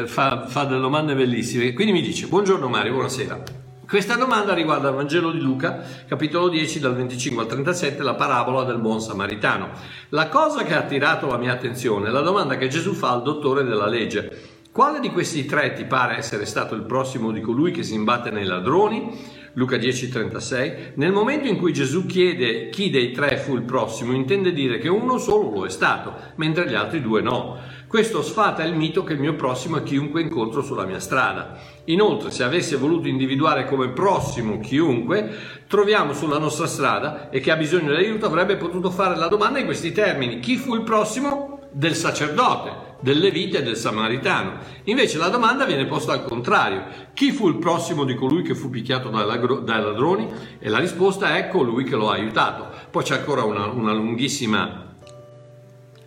eh, 0.02 0.08
fa, 0.08 0.48
fa, 0.48 0.64
delle 0.64 0.82
domande 0.82 1.14
bellissime. 1.14 1.74
Quindi 1.74 1.94
mi 1.94 2.02
dice: 2.02 2.28
Buongiorno 2.28 2.68
Mario, 2.68 2.94
buonasera. 2.94 3.44
Questa 3.88 4.16
domanda 4.16 4.56
riguarda 4.56 4.90
il 4.90 4.96
Vangelo 4.96 5.32
di 5.32 5.40
Luca, 5.40 5.84
capitolo 6.08 6.50
10, 6.50 6.80
dal 6.80 6.96
25 6.96 7.44
al 7.44 7.50
37, 7.50 8.02
la 8.02 8.16
parabola 8.16 8.64
del 8.64 8.80
buon 8.80 9.00
samaritano. 9.00 9.70
La 10.10 10.28
cosa 10.28 10.64
che 10.64 10.74
ha 10.74 10.80
attirato 10.80 11.28
la 11.28 11.38
mia 11.38 11.54
attenzione 11.54 12.08
è 12.08 12.12
la 12.12 12.22
domanda 12.22 12.58
che 12.58 12.68
Gesù 12.68 12.94
fa 12.94 13.12
al 13.12 13.22
dottore 13.22 13.64
della 13.64 13.86
legge. 13.86 14.54
Quale 14.72 15.00
di 15.00 15.12
questi 15.12 15.46
tre 15.46 15.74
ti 15.74 15.86
pare 15.86 16.18
essere 16.18 16.48
stato 16.48 16.74
il 16.74 16.82
prossimo 16.82 17.32
di 17.32 17.42
colui 17.42 17.72
che 17.72 17.84
si 17.84 17.94
imbatte 17.94 18.32
nei 18.32 18.46
ladroni? 18.46 19.35
Luca 19.56 19.78
10:36, 19.78 20.94
nel 20.96 21.14
momento 21.14 21.48
in 21.48 21.58
cui 21.58 21.72
Gesù 21.72 22.06
chiede 22.06 22.68
chi 22.70 22.90
dei 22.90 23.12
tre 23.12 23.38
fu 23.38 23.56
il 23.56 23.64
prossimo, 23.64 24.12
intende 24.12 24.52
dire 24.52 24.80
che 24.80 24.90
uno 24.90 25.18
solo 25.18 25.50
lo 25.50 25.66
è 25.66 25.70
stato, 25.70 26.14
mentre 26.36 26.68
gli 26.68 26.74
altri 26.74 27.02
due 27.02 27.22
no. 27.22 27.58
Questo 27.88 28.22
sfata 28.22 28.64
il 28.64 28.76
mito 28.76 29.06
che 29.06 29.14
il 29.14 29.20
mio 29.20 29.36
prossimo 29.36 29.78
è 29.78 29.84
chiunque 29.84 30.22
incontro 30.22 30.62
sulla 30.62 30.86
mia 30.86 31.00
strada. 31.00 31.58
Inoltre, 31.86 32.32
se 32.32 32.44
avesse 32.44 32.76
voluto 32.76 33.08
individuare 33.08 33.66
come 33.66 33.92
prossimo 33.92 34.60
chiunque, 34.60 35.34
troviamo 35.68 36.12
sulla 36.12 36.38
nostra 36.38 36.68
strada 36.68 37.30
e 37.30 37.40
che 37.40 37.52
ha 37.52 37.56
bisogno 37.56 37.92
di 37.92 38.04
aiuto 38.04 38.26
avrebbe 38.26 38.58
potuto 38.58 38.90
fare 38.90 39.16
la 39.16 39.30
domanda 39.30 39.60
in 39.60 39.66
questi 39.66 39.94
termini. 39.94 40.40
Chi 40.42 40.58
fu 40.58 40.76
il 40.76 40.84
prossimo? 40.84 41.62
Del 41.72 41.96
sacerdote 41.96 42.85
del 43.06 43.20
Levite 43.20 43.60
e 43.60 43.62
del 43.62 43.78
Samaritano. 43.78 44.58
Invece 44.86 45.20
la 45.20 45.28
domanda 45.28 45.64
viene 45.66 45.86
posta 45.86 46.12
al 46.12 46.26
contrario. 46.26 46.86
Chi 47.14 47.32
fu 47.32 47.48
il 47.48 47.58
prossimo 47.58 48.04
di 48.04 48.16
colui 48.16 48.42
che 48.42 48.56
fu 48.56 48.72
picchiato 48.72 49.10
dai, 49.10 49.64
ladroni? 49.64 50.28
E 50.58 50.70
la 50.70 50.80
risposta 50.80 51.38
è 51.38 51.48
colui 51.48 51.84
che 51.84 51.96
lo 51.96 52.10
ha 52.10 52.16
aiutato. 52.16 52.68
Poi 52.90 53.04
c'è 53.04 53.18
ancora 53.18 53.44
una, 53.44 53.68
una 53.68 53.94
lunghissima 53.94 54.94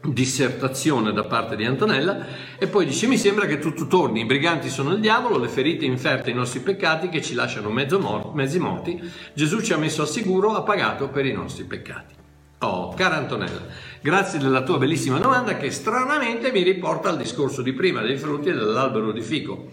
dissertazione 0.03 1.13
da 1.13 1.23
parte 1.23 1.55
di 1.55 1.65
Antonella 1.65 2.27
e 2.59 2.67
poi 2.67 2.87
dice 2.87 3.07
mi 3.07 3.19
sembra 3.19 3.47
che 3.47 3.59
tutto 3.59 3.87
torni, 3.87 4.21
i 4.21 4.25
briganti 4.25 4.69
sono 4.69 4.93
il 4.93 5.01
diavolo, 5.01 5.39
le 5.39 5.49
ferite 5.49 5.85
inferte 5.85 6.31
i 6.31 6.35
nostri 6.35 6.61
peccati 6.61 7.09
che 7.09 7.21
ci 7.21 7.35
lasciano 7.35 7.69
mezzo 7.69 8.33
mezzi 8.35 8.59
morti, 8.59 9.01
Gesù 9.35 9.61
ci 9.61 9.73
ha 9.73 9.77
messo 9.77 10.03
al 10.03 10.09
sicuro, 10.09 10.55
ha 10.55 10.63
pagato 10.63 11.09
per 11.09 11.27
i 11.27 11.33
nostri 11.33 11.65
peccati. 11.65 12.15
Oh, 12.61 12.93
cara 12.95 13.17
Antonella, 13.19 13.61
grazie 14.01 14.39
della 14.39 14.63
tua 14.63 14.79
bellissima 14.79 15.19
domanda 15.19 15.57
che 15.57 15.71
stranamente 15.71 16.53
mi 16.53 16.63
riporta 16.63 17.09
al 17.09 17.17
discorso 17.17 17.63
di 17.63 17.73
prima 17.73 18.01
dei 18.03 18.17
frutti 18.17 18.49
e 18.49 18.53
dell'albero 18.53 19.13
di 19.13 19.23
fico. 19.23 19.67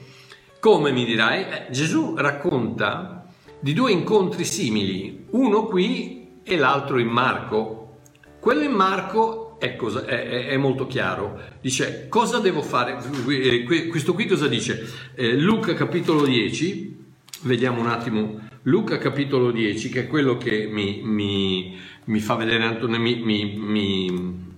Come 0.59 0.91
mi 0.91 1.05
dirai? 1.05 1.43
Eh, 1.43 1.65
Gesù 1.71 2.15
racconta 2.17 3.27
di 3.59 3.73
due 3.73 3.91
incontri 3.91 4.43
simili, 4.43 5.25
uno 5.31 5.65
qui 5.65 6.39
e 6.43 6.57
l'altro 6.57 6.97
in 6.99 7.07
Marco. 7.07 7.97
Quello 8.39 8.63
in 8.63 8.73
Marco 8.73 9.57
è, 9.59 9.75
cosa, 9.75 10.05
è, 10.05 10.47
è, 10.47 10.57
molto 10.57 10.87
chiaro. 10.87 11.39
Dice 11.61 12.07
cosa 12.09 12.39
devo 12.39 12.61
fare? 12.61 12.97
Eh, 13.27 13.63
questo 13.89 14.13
qui 14.13 14.25
cosa 14.25 14.47
dice? 14.47 14.87
Eh, 15.15 15.35
Luca 15.37 15.73
capitolo 15.73 16.25
10, 16.25 16.94
vediamo 17.45 17.79
un 17.79 17.87
attimo. 17.87 18.47
Luca 18.63 18.97
capitolo 18.97 19.51
10, 19.51 19.89
che 19.89 20.01
è 20.01 20.07
quello 20.07 20.37
che 20.37 20.67
mi, 20.69 21.01
mi 21.03 21.77
mi 22.05 22.19
fa 22.19 22.35
vedere 22.35 22.63
Antonella, 22.63 23.03
mi, 23.03 23.55
mi, 23.55 24.53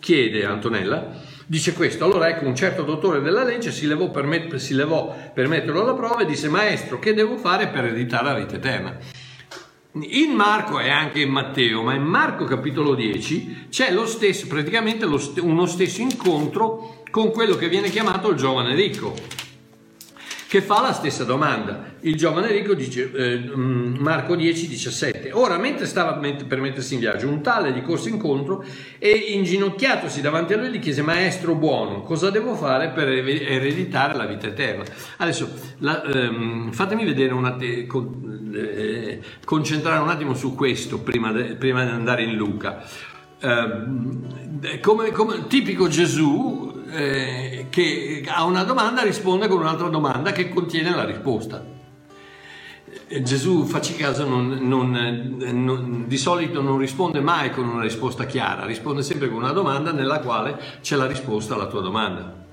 chiede 0.00 0.44
Antonella, 0.44 1.20
dice 1.46 1.72
questo, 1.72 2.04
allora 2.04 2.28
ecco 2.28 2.46
un 2.46 2.54
certo 2.54 2.82
dottore 2.82 3.20
della 3.20 3.42
legge 3.42 3.70
si 3.70 3.86
levò, 3.86 4.10
per, 4.10 4.24
met- 4.24 4.56
si 4.56 4.74
levò 4.74 5.16
per 5.32 5.48
metterlo 5.48 5.82
alla 5.82 5.94
prova 5.94 6.20
e 6.20 6.26
disse 6.26 6.48
maestro 6.48 6.98
che 6.98 7.14
devo 7.14 7.36
fare 7.36 7.68
per 7.68 7.84
ereditare 7.84 8.24
la 8.24 8.34
vita 8.34 8.56
eterna? 8.56 8.96
In 9.92 10.32
Marco 10.32 10.78
e 10.78 10.90
anche 10.90 11.20
in 11.20 11.30
Matteo, 11.30 11.82
ma 11.82 11.94
in 11.94 12.04
Marco 12.04 12.44
capitolo 12.44 12.94
10 12.94 13.68
c'è 13.70 13.90
lo 13.90 14.06
stesso, 14.06 14.46
praticamente 14.46 15.06
lo 15.06 15.18
st- 15.18 15.40
uno 15.40 15.64
stesso 15.66 16.02
incontro 16.02 17.02
con 17.10 17.30
quello 17.30 17.56
che 17.56 17.68
viene 17.68 17.88
chiamato 17.88 18.28
il 18.30 18.36
giovane 18.36 18.74
ricco 18.74 19.14
che 20.48 20.62
fa 20.62 20.80
la 20.80 20.94
stessa 20.94 21.24
domanda. 21.24 21.96
Il 22.00 22.16
giovane 22.16 22.50
ricco 22.50 22.72
dice, 22.72 23.12
eh, 23.12 23.38
mm, 23.38 23.96
Marco 23.98 24.34
10, 24.34 24.66
17, 24.66 25.30
ora 25.30 25.58
mentre 25.58 25.84
stava 25.84 26.14
per 26.14 26.60
mettersi 26.60 26.94
in 26.94 27.00
viaggio, 27.00 27.28
un 27.28 27.42
tale 27.42 27.70
gli 27.72 27.82
corse 27.82 28.08
incontro 28.08 28.64
e 28.98 29.10
inginocchiatosi 29.10 30.22
davanti 30.22 30.54
a 30.54 30.56
lui 30.56 30.70
gli 30.70 30.78
chiese, 30.78 31.02
maestro 31.02 31.54
buono, 31.54 32.00
cosa 32.00 32.30
devo 32.30 32.54
fare 32.54 32.88
per 32.88 33.08
ereditare 33.08 34.16
la 34.16 34.24
vita 34.24 34.46
eterna? 34.46 34.84
Adesso 35.18 35.50
la, 35.80 36.02
ehm, 36.02 36.72
fatemi 36.72 37.04
vedere 37.04 37.34
un 37.34 37.44
attimo, 37.44 37.86
con, 37.86 38.50
eh, 38.54 39.20
concentrare 39.44 40.00
un 40.00 40.08
attimo 40.08 40.32
su 40.32 40.54
questo 40.54 41.00
prima, 41.00 41.30
de, 41.30 41.56
prima 41.56 41.84
di 41.84 41.90
andare 41.90 42.22
in 42.22 42.34
Luca. 42.34 42.82
Eh, 43.38 44.80
come, 44.80 45.10
come, 45.10 45.46
tipico 45.46 45.88
Gesù 45.88 46.77
eh, 46.90 47.66
che 47.70 48.24
a 48.26 48.44
una 48.44 48.64
domanda 48.64 49.02
risponde 49.02 49.48
con 49.48 49.60
un'altra 49.60 49.88
domanda 49.88 50.32
che 50.32 50.48
contiene 50.48 50.94
la 50.94 51.04
risposta. 51.04 51.64
Eh, 53.08 53.22
Gesù, 53.22 53.64
facci 53.64 53.94
caso, 53.94 54.26
non, 54.28 54.58
non, 54.60 55.36
non, 55.38 56.04
di 56.06 56.16
solito 56.16 56.60
non 56.62 56.78
risponde 56.78 57.20
mai 57.20 57.50
con 57.50 57.68
una 57.68 57.82
risposta 57.82 58.26
chiara, 58.26 58.64
risponde 58.64 59.02
sempre 59.02 59.28
con 59.28 59.38
una 59.38 59.52
domanda 59.52 59.92
nella 59.92 60.20
quale 60.20 60.58
c'è 60.80 60.96
la 60.96 61.06
risposta 61.06 61.54
alla 61.54 61.66
tua 61.66 61.80
domanda. 61.80 62.46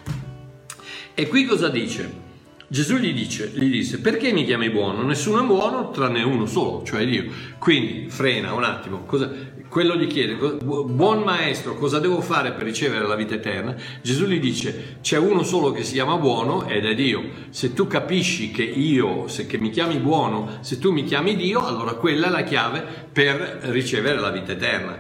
E 1.13 1.27
qui 1.27 1.45
cosa 1.45 1.69
dice? 1.69 2.23
Gesù 2.67 2.97
gli, 2.97 3.13
dice, 3.13 3.51
gli 3.53 3.69
disse, 3.69 3.99
perché 3.99 4.33
mi 4.33 4.43
chiami 4.43 4.69
buono? 4.69 5.03
Nessuno 5.03 5.41
è 5.41 5.45
buono 5.45 5.91
tranne 5.91 6.23
uno 6.23 6.45
solo, 6.45 6.83
cioè 6.83 7.05
Dio. 7.05 7.25
Quindi 7.59 8.09
frena 8.09 8.53
un 8.53 8.63
attimo, 8.63 9.03
cosa, 9.05 9.31
quello 9.75 9.97
gli 9.97 10.07
chiede, 10.07 10.35
buon 10.35 11.23
maestro, 11.23 11.75
cosa 11.75 11.99
devo 11.99 12.21
fare 12.21 12.53
per 12.53 12.63
ricevere 12.63 13.05
la 13.05 13.15
vita 13.15 13.33
eterna? 13.33 13.75
Gesù 14.01 14.23
gli 14.23 14.39
dice, 14.39 14.99
c'è 15.01 15.17
uno 15.17 15.43
solo 15.43 15.73
che 15.73 15.83
si 15.83 15.95
chiama 15.95 16.15
buono 16.15 16.65
ed 16.65 16.85
è 16.85 16.95
Dio. 16.95 17.21
Se 17.49 17.73
tu 17.73 17.85
capisci 17.85 18.51
che 18.51 18.63
io, 18.63 19.27
se 19.27 19.45
che 19.45 19.57
mi 19.57 19.71
chiami 19.71 19.97
buono, 19.97 20.59
se 20.61 20.79
tu 20.79 20.93
mi 20.93 21.03
chiami 21.03 21.35
Dio, 21.35 21.65
allora 21.65 21.95
quella 21.95 22.27
è 22.27 22.29
la 22.29 22.43
chiave 22.43 22.85
per 23.11 23.35
ricevere 23.63 24.17
la 24.17 24.29
vita 24.29 24.53
eterna. 24.53 24.97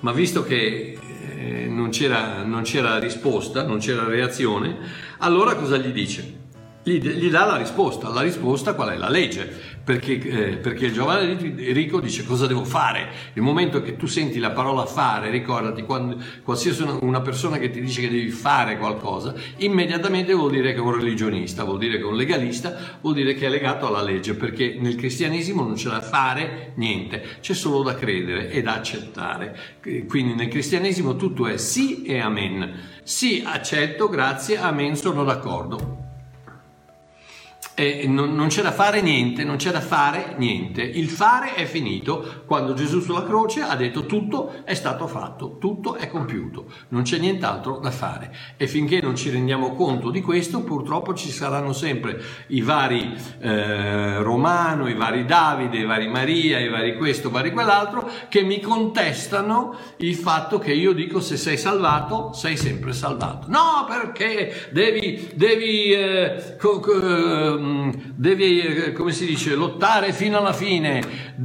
Ma 0.00 0.12
visto 0.12 0.42
che 0.42 0.98
eh, 1.36 1.66
non, 1.68 1.90
c'era, 1.90 2.42
non 2.42 2.62
c'era 2.62 2.98
risposta, 2.98 3.64
non 3.64 3.80
c'era 3.80 4.04
reazione, 4.04 4.78
allora 5.18 5.56
cosa 5.56 5.76
gli 5.76 5.92
dice? 5.92 6.44
Gli, 6.88 7.00
gli, 7.00 7.28
dà 7.30 7.44
la 7.44 7.56
risposta. 7.56 8.10
La 8.10 8.20
risposta 8.20 8.74
qual 8.74 8.90
è? 8.90 8.96
La 8.96 9.08
legge. 9.08 9.52
Perché, 9.82 10.20
eh, 10.20 10.56
perché 10.56 10.86
il 10.86 10.92
giovane 10.92 11.34
ricco 11.72 11.98
dice 11.98 12.24
cosa 12.24 12.46
devo 12.46 12.64
fare. 12.64 13.08
Il 13.32 13.42
momento 13.42 13.82
che 13.82 13.96
tu 13.96 14.06
senti 14.06 14.38
la 14.38 14.52
parola 14.52 14.86
fare, 14.86 15.30
ricordati, 15.30 15.82
quando, 15.82 16.16
qualsiasi 16.44 16.84
una, 17.00 17.20
persona 17.22 17.58
che 17.58 17.70
ti 17.70 17.80
dice 17.80 18.02
che 18.02 18.08
devi 18.08 18.30
fare 18.30 18.78
qualcosa, 18.78 19.34
immediatamente 19.56 20.32
vuol 20.32 20.52
dire 20.52 20.74
che 20.74 20.78
è 20.78 20.80
un 20.80 20.94
religionista, 20.94 21.64
vuol 21.64 21.78
dire 21.78 21.96
che 21.96 22.04
è 22.04 22.06
un 22.06 22.14
legalista, 22.14 22.98
vuol 23.00 23.14
dire 23.14 23.34
che 23.34 23.46
è 23.46 23.48
legato 23.48 23.88
alla 23.88 24.02
legge, 24.02 24.34
perché 24.34 24.76
nel 24.78 24.94
cristianesimo 24.94 25.62
non 25.62 25.74
c'è 25.74 25.88
da 25.88 26.00
fare 26.00 26.70
niente, 26.76 27.38
c'è 27.40 27.54
solo 27.54 27.82
da 27.82 27.96
credere 27.96 28.48
e 28.50 28.62
da 28.62 28.74
accettare. 28.74 29.58
Quindi 30.06 30.34
nel 30.34 30.46
cristianesimo 30.46 31.16
tutto 31.16 31.48
è 31.48 31.56
sì 31.56 32.04
e 32.04 32.20
amen. 32.20 32.74
Sì, 33.02 33.42
accetto, 33.44 34.08
grazie, 34.08 34.56
amen, 34.58 34.94
sono 34.94 35.24
d'accordo. 35.24 36.05
E 37.78 38.06
non, 38.06 38.34
non, 38.34 38.48
c'è 38.48 38.62
da 38.62 38.72
fare 38.72 39.02
niente, 39.02 39.44
non 39.44 39.56
c'è 39.56 39.70
da 39.70 39.82
fare 39.82 40.34
niente. 40.38 40.80
Il 40.80 41.10
fare 41.10 41.52
è 41.52 41.66
finito 41.66 42.42
quando 42.46 42.72
Gesù 42.72 43.00
sulla 43.00 43.22
croce 43.22 43.60
ha 43.60 43.76
detto 43.76 44.06
tutto 44.06 44.64
è 44.64 44.72
stato 44.72 45.06
fatto, 45.06 45.58
tutto 45.58 45.96
è 45.96 46.08
compiuto, 46.08 46.72
non 46.88 47.02
c'è 47.02 47.18
nient'altro 47.18 47.78
da 47.78 47.90
fare. 47.90 48.34
E 48.56 48.66
finché 48.66 49.02
non 49.02 49.14
ci 49.14 49.28
rendiamo 49.28 49.74
conto 49.74 50.08
di 50.08 50.22
questo, 50.22 50.62
purtroppo 50.62 51.12
ci 51.12 51.28
saranno 51.28 51.74
sempre 51.74 52.18
i 52.46 52.62
vari 52.62 53.14
eh, 53.40 54.22
Romano, 54.22 54.88
i 54.88 54.94
vari 54.94 55.26
Davide, 55.26 55.76
i 55.76 55.84
vari 55.84 56.08
Maria, 56.08 56.58
i 56.58 56.70
vari 56.70 56.96
questo, 56.96 57.28
i 57.28 57.32
vari 57.32 57.52
quell'altro, 57.52 58.08
che 58.30 58.40
mi 58.40 58.58
contestano 58.58 59.76
il 59.98 60.14
fatto 60.14 60.58
che 60.58 60.72
io 60.72 60.94
dico 60.94 61.20
se 61.20 61.36
sei 61.36 61.58
salvato, 61.58 62.32
sei 62.32 62.56
sempre 62.56 62.94
salvato. 62.94 63.48
No, 63.50 63.84
perché 63.86 64.70
devi, 64.70 65.28
devi 65.34 65.92
eh, 65.92 66.56
co- 66.58 66.80
co- 66.80 67.64
Ehm, 67.66 67.92
devi, 68.14 68.60
eh, 68.60 68.92
come 68.92 69.12
si 69.12 69.26
dice, 69.26 69.54
lottare 69.54 70.12
fino 70.12 70.38
alla 70.38 70.52
fine, 70.52 71.00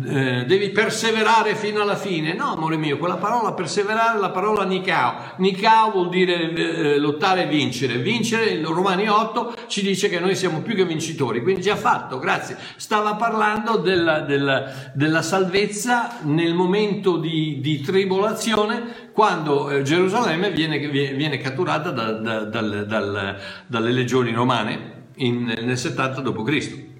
eh, 0.07 0.45
devi 0.45 0.69
perseverare 0.69 1.55
fino 1.55 1.81
alla 1.81 1.95
fine. 1.95 2.33
No, 2.33 2.53
amore 2.53 2.77
mio, 2.77 2.97
quella 2.97 3.17
parola 3.17 3.53
perseverare 3.53 4.17
è 4.17 4.21
la 4.21 4.29
parola 4.29 4.63
Nikao. 4.63 5.33
Nikao 5.37 5.91
vuol 5.91 6.09
dire 6.09 6.53
eh, 6.53 6.97
lottare 6.97 7.43
e 7.43 7.47
vincere. 7.47 7.97
Vincere, 7.97 8.51
in 8.51 8.65
Romani 8.65 9.07
8 9.07 9.55
ci 9.67 9.81
dice 9.81 10.09
che 10.09 10.19
noi 10.19 10.35
siamo 10.35 10.61
più 10.61 10.75
che 10.75 10.85
vincitori, 10.85 11.41
quindi 11.41 11.61
già 11.61 11.75
fatto, 11.75 12.19
grazie. 12.19 12.57
Stava 12.75 13.15
parlando 13.15 13.77
della, 13.77 14.19
della, 14.19 14.71
della 14.93 15.21
salvezza 15.21 16.19
nel 16.23 16.53
momento 16.53 17.17
di, 17.17 17.59
di 17.61 17.81
tribolazione 17.81 19.09
quando 19.11 19.81
Gerusalemme 19.81 20.51
viene, 20.51 20.77
viene 20.77 21.37
catturata 21.37 21.91
da, 21.91 22.11
da, 22.11 22.43
dal, 22.45 22.85
dal, 22.87 23.37
dalle 23.67 23.91
legioni 23.91 24.31
romane 24.33 24.90
in, 25.15 25.43
nel 25.43 25.77
70 25.77 26.21
d.C 26.21 26.90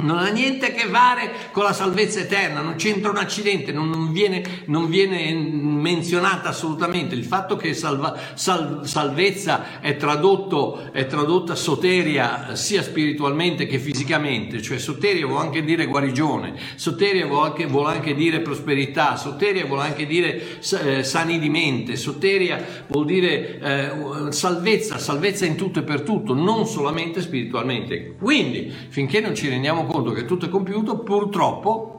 non 0.00 0.18
ha 0.18 0.28
niente 0.28 0.66
a 0.66 0.70
che 0.70 0.86
fare 0.86 1.32
con 1.50 1.64
la 1.64 1.72
salvezza 1.72 2.20
eterna, 2.20 2.60
non 2.60 2.76
c'entra 2.76 3.10
un 3.10 3.16
accidente, 3.16 3.72
non, 3.72 4.12
viene, 4.12 4.62
non 4.66 4.88
viene, 4.88 5.32
menzionata 5.34 6.50
assolutamente. 6.50 7.16
Il 7.16 7.24
fatto 7.24 7.56
che 7.56 7.74
salva, 7.74 8.16
sal, 8.34 8.82
salvezza 8.84 9.80
è, 9.80 9.96
tradotto, 9.96 10.92
è 10.92 11.06
tradotta 11.06 11.56
soteria 11.56 12.54
sia 12.54 12.82
spiritualmente 12.82 13.66
che 13.66 13.80
fisicamente, 13.80 14.62
cioè 14.62 14.78
soteria 14.78 15.26
vuol 15.26 15.40
anche 15.40 15.64
dire 15.64 15.86
guarigione, 15.86 16.54
soteria 16.76 17.26
vuol 17.26 17.46
anche, 17.46 17.66
vuol 17.66 17.86
anche 17.86 18.14
dire 18.14 18.40
prosperità, 18.40 19.16
soteria 19.16 19.66
vuol 19.66 19.80
anche 19.80 20.06
dire 20.06 20.60
eh, 20.84 21.02
sani 21.02 21.40
di 21.40 21.48
mente, 21.48 21.96
soteria 21.96 22.84
vuol 22.86 23.04
dire 23.04 23.58
eh, 23.58 24.32
salvezza, 24.32 24.98
salvezza 24.98 25.44
in 25.44 25.56
tutto 25.56 25.80
e 25.80 25.82
per 25.82 26.02
tutto, 26.02 26.34
non 26.34 26.66
solamente 26.66 27.20
spiritualmente. 27.20 28.14
Quindi, 28.16 28.72
finché 28.90 29.18
non 29.18 29.34
ci 29.34 29.48
rendiamo 29.48 29.86
conto 29.88 30.12
che 30.12 30.24
tutto 30.24 30.46
è 30.46 30.48
compiuto, 30.48 30.98
purtroppo 30.98 31.98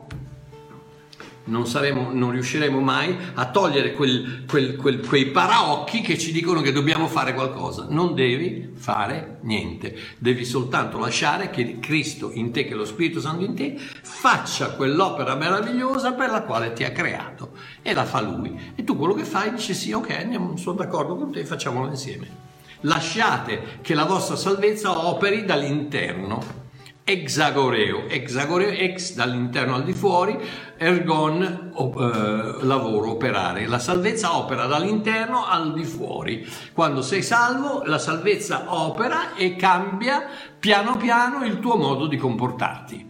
non, 1.49 1.67
saremo, 1.67 2.09
non 2.11 2.31
riusciremo 2.31 2.79
mai 2.79 3.15
a 3.33 3.49
togliere 3.49 3.93
quel, 3.93 4.45
quel, 4.47 4.75
quel, 4.75 5.05
quei 5.05 5.31
paraocchi 5.31 6.01
che 6.01 6.17
ci 6.17 6.31
dicono 6.31 6.61
che 6.61 6.71
dobbiamo 6.71 7.07
fare 7.07 7.33
qualcosa. 7.33 7.87
Non 7.89 8.13
devi 8.13 8.71
fare 8.75 9.39
niente, 9.41 9.97
devi 10.17 10.45
soltanto 10.45 10.97
lasciare 10.97 11.49
che 11.49 11.79
Cristo 11.79 12.31
in 12.33 12.51
te, 12.51 12.65
che 12.65 12.75
lo 12.75 12.85
Spirito 12.85 13.19
Santo 13.19 13.43
in 13.43 13.55
te, 13.55 13.75
faccia 13.77 14.71
quell'opera 14.75 15.35
meravigliosa 15.35 16.13
per 16.13 16.29
la 16.29 16.43
quale 16.43 16.73
ti 16.73 16.83
ha 16.83 16.91
creato 16.91 17.51
e 17.81 17.93
la 17.93 18.05
fa 18.05 18.21
Lui. 18.21 18.73
E 18.75 18.83
tu 18.83 18.95
quello 18.95 19.13
che 19.13 19.25
fai 19.25 19.51
dici 19.51 19.73
sì, 19.73 19.91
ok, 19.91 20.11
andiamo, 20.11 20.55
sono 20.55 20.77
d'accordo 20.77 21.15
con 21.15 21.31
te, 21.31 21.45
facciamolo 21.45 21.87
insieme. 21.87 22.47
Lasciate 22.81 23.79
che 23.81 23.93
la 23.93 24.05
vostra 24.05 24.37
salvezza 24.37 25.05
operi 25.05 25.43
dall'interno 25.43 26.67
exagoreo, 27.09 28.07
exagoreo, 28.07 28.69
ex 28.69 29.15
dall'interno 29.15 29.73
al 29.73 29.83
di 29.83 29.93
fuori, 29.93 30.37
ergon 30.77 31.41
eh, 31.41 32.65
lavoro, 32.65 33.09
operare. 33.09 33.65
La 33.65 33.79
salvezza 33.79 34.37
opera 34.37 34.67
dall'interno 34.67 35.43
al 35.47 35.73
di 35.73 35.85
fuori. 35.85 36.47
Quando 36.71 37.01
sei 37.01 37.23
salvo, 37.23 37.81
la 37.85 37.97
salvezza 37.97 38.65
opera 38.67 39.33
e 39.33 39.55
cambia 39.55 40.27
piano 40.59 40.97
piano 40.97 41.43
il 41.45 41.59
tuo 41.59 41.77
modo 41.77 42.05
di 42.05 42.17
comportarti. 42.17 43.07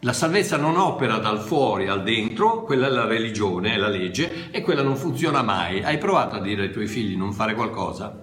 La 0.00 0.14
salvezza 0.14 0.56
non 0.56 0.78
opera 0.78 1.18
dal 1.18 1.40
fuori 1.40 1.88
al 1.88 2.02
dentro, 2.02 2.62
quella 2.62 2.86
è 2.86 2.90
la 2.90 3.04
religione, 3.04 3.74
è 3.74 3.76
la 3.76 3.88
legge, 3.88 4.50
e 4.50 4.62
quella 4.62 4.82
non 4.82 4.96
funziona 4.96 5.42
mai. 5.42 5.82
Hai 5.82 5.98
provato 5.98 6.36
a 6.36 6.40
dire 6.40 6.62
ai 6.62 6.72
tuoi 6.72 6.86
figli 6.86 7.14
non 7.16 7.34
fare 7.34 7.54
qualcosa? 7.54 8.22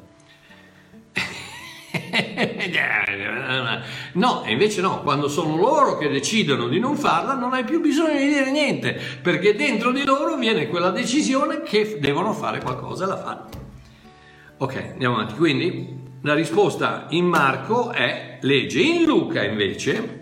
no, 4.14 4.44
e 4.44 4.52
invece 4.52 4.82
no, 4.82 5.02
quando 5.02 5.28
sono 5.28 5.56
loro 5.56 5.98
che 5.98 6.10
decidono 6.10 6.68
di 6.68 6.80
non 6.80 6.96
farla, 6.96 7.34
non 7.34 7.54
hai 7.54 7.64
più 7.64 7.80
bisogno 7.82 8.18
di 8.18 8.28
dire 8.28 8.52
niente, 8.52 9.00
perché 9.22 9.56
dentro 9.56 9.92
di 9.92 10.04
loro 10.04 10.36
viene 10.36 10.68
quella 10.68 10.90
decisione 10.90 11.62
che 11.62 11.98
devono 12.00 12.34
fare 12.34 12.60
qualcosa 12.62 13.06
e 13.06 13.08
la 13.08 13.18
fanno. 13.18 13.50
Ok, 14.58 14.76
andiamo 14.92 15.16
avanti. 15.16 15.36
Quindi 15.36 16.00
la 16.22 16.36
risposta 16.36 17.08
in 17.10 17.26
Marco 17.26 17.92
è 17.92 18.38
legge. 18.42 18.80
In 18.80 19.06
Luca 19.06 19.44
invece, 19.44 20.22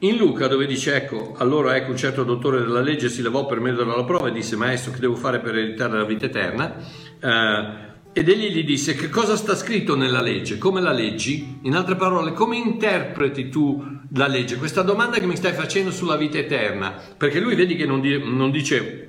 in 0.00 0.16
Luca 0.16 0.48
dove 0.48 0.66
dice 0.66 0.96
ecco, 0.96 1.34
allora 1.38 1.76
ecco 1.76 1.92
un 1.92 1.96
certo 1.96 2.24
dottore 2.24 2.58
della 2.58 2.80
legge 2.80 3.08
si 3.08 3.22
levò 3.22 3.46
per 3.46 3.60
mettere 3.60 3.90
alla 3.90 4.04
prova 4.04 4.28
e 4.28 4.32
disse 4.32 4.56
maestro 4.56 4.92
che 4.92 4.98
devo 4.98 5.14
fare 5.14 5.38
per 5.38 5.56
ereditare 5.56 5.96
la 5.96 6.04
vita 6.04 6.26
eterna. 6.26 6.74
Uh, 7.22 7.92
ed 8.16 8.28
egli 8.28 8.52
gli 8.52 8.64
disse 8.64 8.94
che 8.94 9.08
cosa 9.08 9.34
sta 9.34 9.56
scritto 9.56 9.96
nella 9.96 10.22
legge, 10.22 10.56
come 10.56 10.80
la 10.80 10.92
leggi? 10.92 11.58
In 11.62 11.74
altre 11.74 11.96
parole, 11.96 12.32
come 12.32 12.56
interpreti 12.56 13.48
tu 13.48 13.84
la 14.12 14.28
legge? 14.28 14.54
Questa 14.54 14.82
domanda 14.82 15.18
che 15.18 15.26
mi 15.26 15.34
stai 15.34 15.52
facendo 15.52 15.90
sulla 15.90 16.14
vita 16.14 16.38
eterna, 16.38 16.94
perché 17.16 17.40
lui 17.40 17.56
vedi 17.56 17.74
che 17.74 17.86
non, 17.86 18.00
di, 18.00 18.16
non 18.24 18.52
dice... 18.52 19.00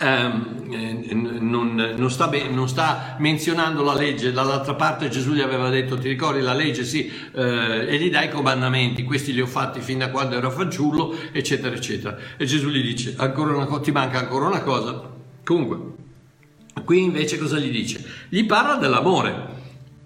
Um, 0.00 0.60
non, 1.40 1.74
non, 1.74 2.10
sta 2.10 2.26
be- 2.28 2.48
non, 2.48 2.66
sta 2.66 3.16
menzionando 3.18 3.82
la 3.84 3.94
legge, 3.94 4.32
dall'altra 4.32 4.74
parte 4.74 5.10
Gesù 5.10 5.34
gli 5.34 5.40
aveva 5.42 5.68
detto 5.68 5.98
ti 5.98 6.08
ricordi 6.08 6.40
la 6.40 6.54
legge? 6.54 6.84
Sì. 6.84 7.12
Eh, 7.32 7.86
e 7.88 7.98
gli 7.98 8.10
dai 8.10 8.26
i 8.26 8.30
comandamenti, 8.30 9.04
questi 9.04 9.34
li 9.34 9.42
ho 9.42 9.46
fatti 9.46 9.80
fin 9.80 9.98
da 9.98 10.10
quando 10.10 10.34
ero 10.34 10.50
fanciullo 10.50 11.14
eccetera 11.30 11.76
eccetera. 11.76 12.16
E 12.38 12.46
Gesù 12.46 12.70
gli 12.70 12.82
dice 12.82 13.14
ancora 13.18 13.54
una 13.54 13.66
cosa, 13.66 13.82
ti 13.82 13.92
manca 13.92 14.18
ancora 14.18 14.46
una 14.46 14.62
cosa? 14.62 15.10
Comunque 15.44 16.00
Qui 16.84 17.02
invece 17.02 17.38
cosa 17.38 17.58
gli 17.58 17.70
dice? 17.70 18.04
Gli 18.28 18.44
parla 18.44 18.76
dell'amore. 18.76 19.60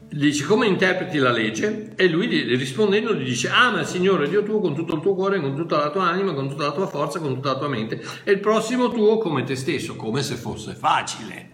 Dice 0.09 0.45
come 0.45 0.67
interpreti 0.67 1.19
la 1.19 1.33
legge 1.33 1.93
e 1.97 2.09
lui 2.09 2.27
rispondendo 2.57 3.13
gli 3.13 3.25
dice 3.25 3.49
ama 3.49 3.81
il 3.81 3.87
Signore 3.87 4.29
Dio 4.29 4.43
tuo 4.45 4.61
con 4.61 4.75
tutto 4.75 4.95
il 4.95 5.03
tuo 5.03 5.15
cuore, 5.15 5.41
con 5.41 5.55
tutta 5.57 5.79
la 5.79 5.91
tua 5.91 6.05
anima, 6.05 6.33
con 6.33 6.49
tutta 6.49 6.65
la 6.65 6.73
tua 6.73 6.87
forza, 6.87 7.19
con 7.19 7.35
tutta 7.35 7.53
la 7.53 7.59
tua 7.59 7.69
mente 7.69 8.03
e 8.25 8.33
il 8.33 8.41
prossimo 8.41 8.89
tuo 8.89 9.19
come 9.19 9.43
te 9.43 9.57
stesso, 9.57 9.97
come 9.97 10.23
se 10.23 10.37
fosse 10.37 10.75
facile. 10.75 11.51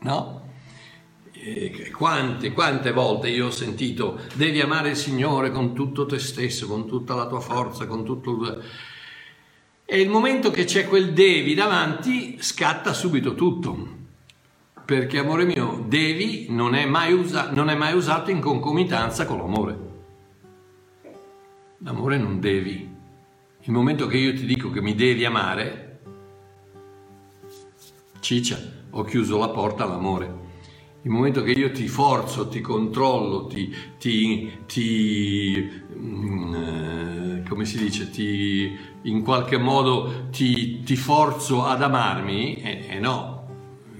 No? 0.00 0.48
Quante, 1.96 2.52
quante 2.52 2.92
volte 2.92 3.30
io 3.30 3.46
ho 3.46 3.50
sentito 3.50 4.18
devi 4.34 4.60
amare 4.60 4.90
il 4.90 4.96
Signore 4.96 5.50
con 5.50 5.72
tutto 5.72 6.06
te 6.06 6.18
stesso, 6.18 6.66
con 6.66 6.86
tutta 6.86 7.14
la 7.14 7.28
tua 7.28 7.40
forza, 7.40 7.86
con 7.86 8.04
tutto. 8.04 8.62
E 9.84 10.00
il 10.00 10.08
momento 10.10 10.50
che 10.50 10.64
c'è 10.64 10.86
quel 10.86 11.12
devi 11.12 11.54
davanti 11.54 12.36
scatta 12.40 12.92
subito 12.92 13.34
tutto 13.34 13.98
perché 14.90 15.18
amore 15.18 15.44
mio, 15.44 15.84
devi 15.86 16.46
non 16.48 16.74
è 16.74 16.84
mai, 16.84 17.12
usa, 17.12 17.52
non 17.52 17.70
è 17.70 17.76
mai 17.76 17.94
usato 17.94 18.32
in 18.32 18.40
concomitanza 18.40 19.24
con 19.24 19.38
l'amore. 19.38 19.78
L'amore 21.84 22.18
non 22.18 22.40
devi. 22.40 22.92
Il 23.60 23.72
momento 23.72 24.08
che 24.08 24.16
io 24.16 24.34
ti 24.34 24.44
dico 24.44 24.68
che 24.70 24.82
mi 24.82 24.96
devi 24.96 25.24
amare, 25.24 26.00
ciccia, 28.18 28.58
ho 28.90 29.04
chiuso 29.04 29.38
la 29.38 29.50
porta 29.50 29.84
all'amore. 29.84 30.38
Il 31.02 31.10
momento 31.10 31.44
che 31.44 31.52
io 31.52 31.70
ti 31.70 31.86
forzo, 31.86 32.48
ti 32.48 32.60
controllo, 32.60 33.46
ti, 33.46 33.72
ti, 33.96 34.50
ti 34.66 35.70
mm, 35.96 37.46
come 37.46 37.64
si 37.64 37.78
dice, 37.78 38.10
ti, 38.10 38.76
in 39.02 39.22
qualche 39.22 39.56
modo 39.56 40.26
ti, 40.32 40.82
ti 40.82 40.96
forzo 40.96 41.64
ad 41.64 41.80
amarmi, 41.80 42.56
eh, 42.56 42.86
eh 42.88 42.98
no, 42.98 43.39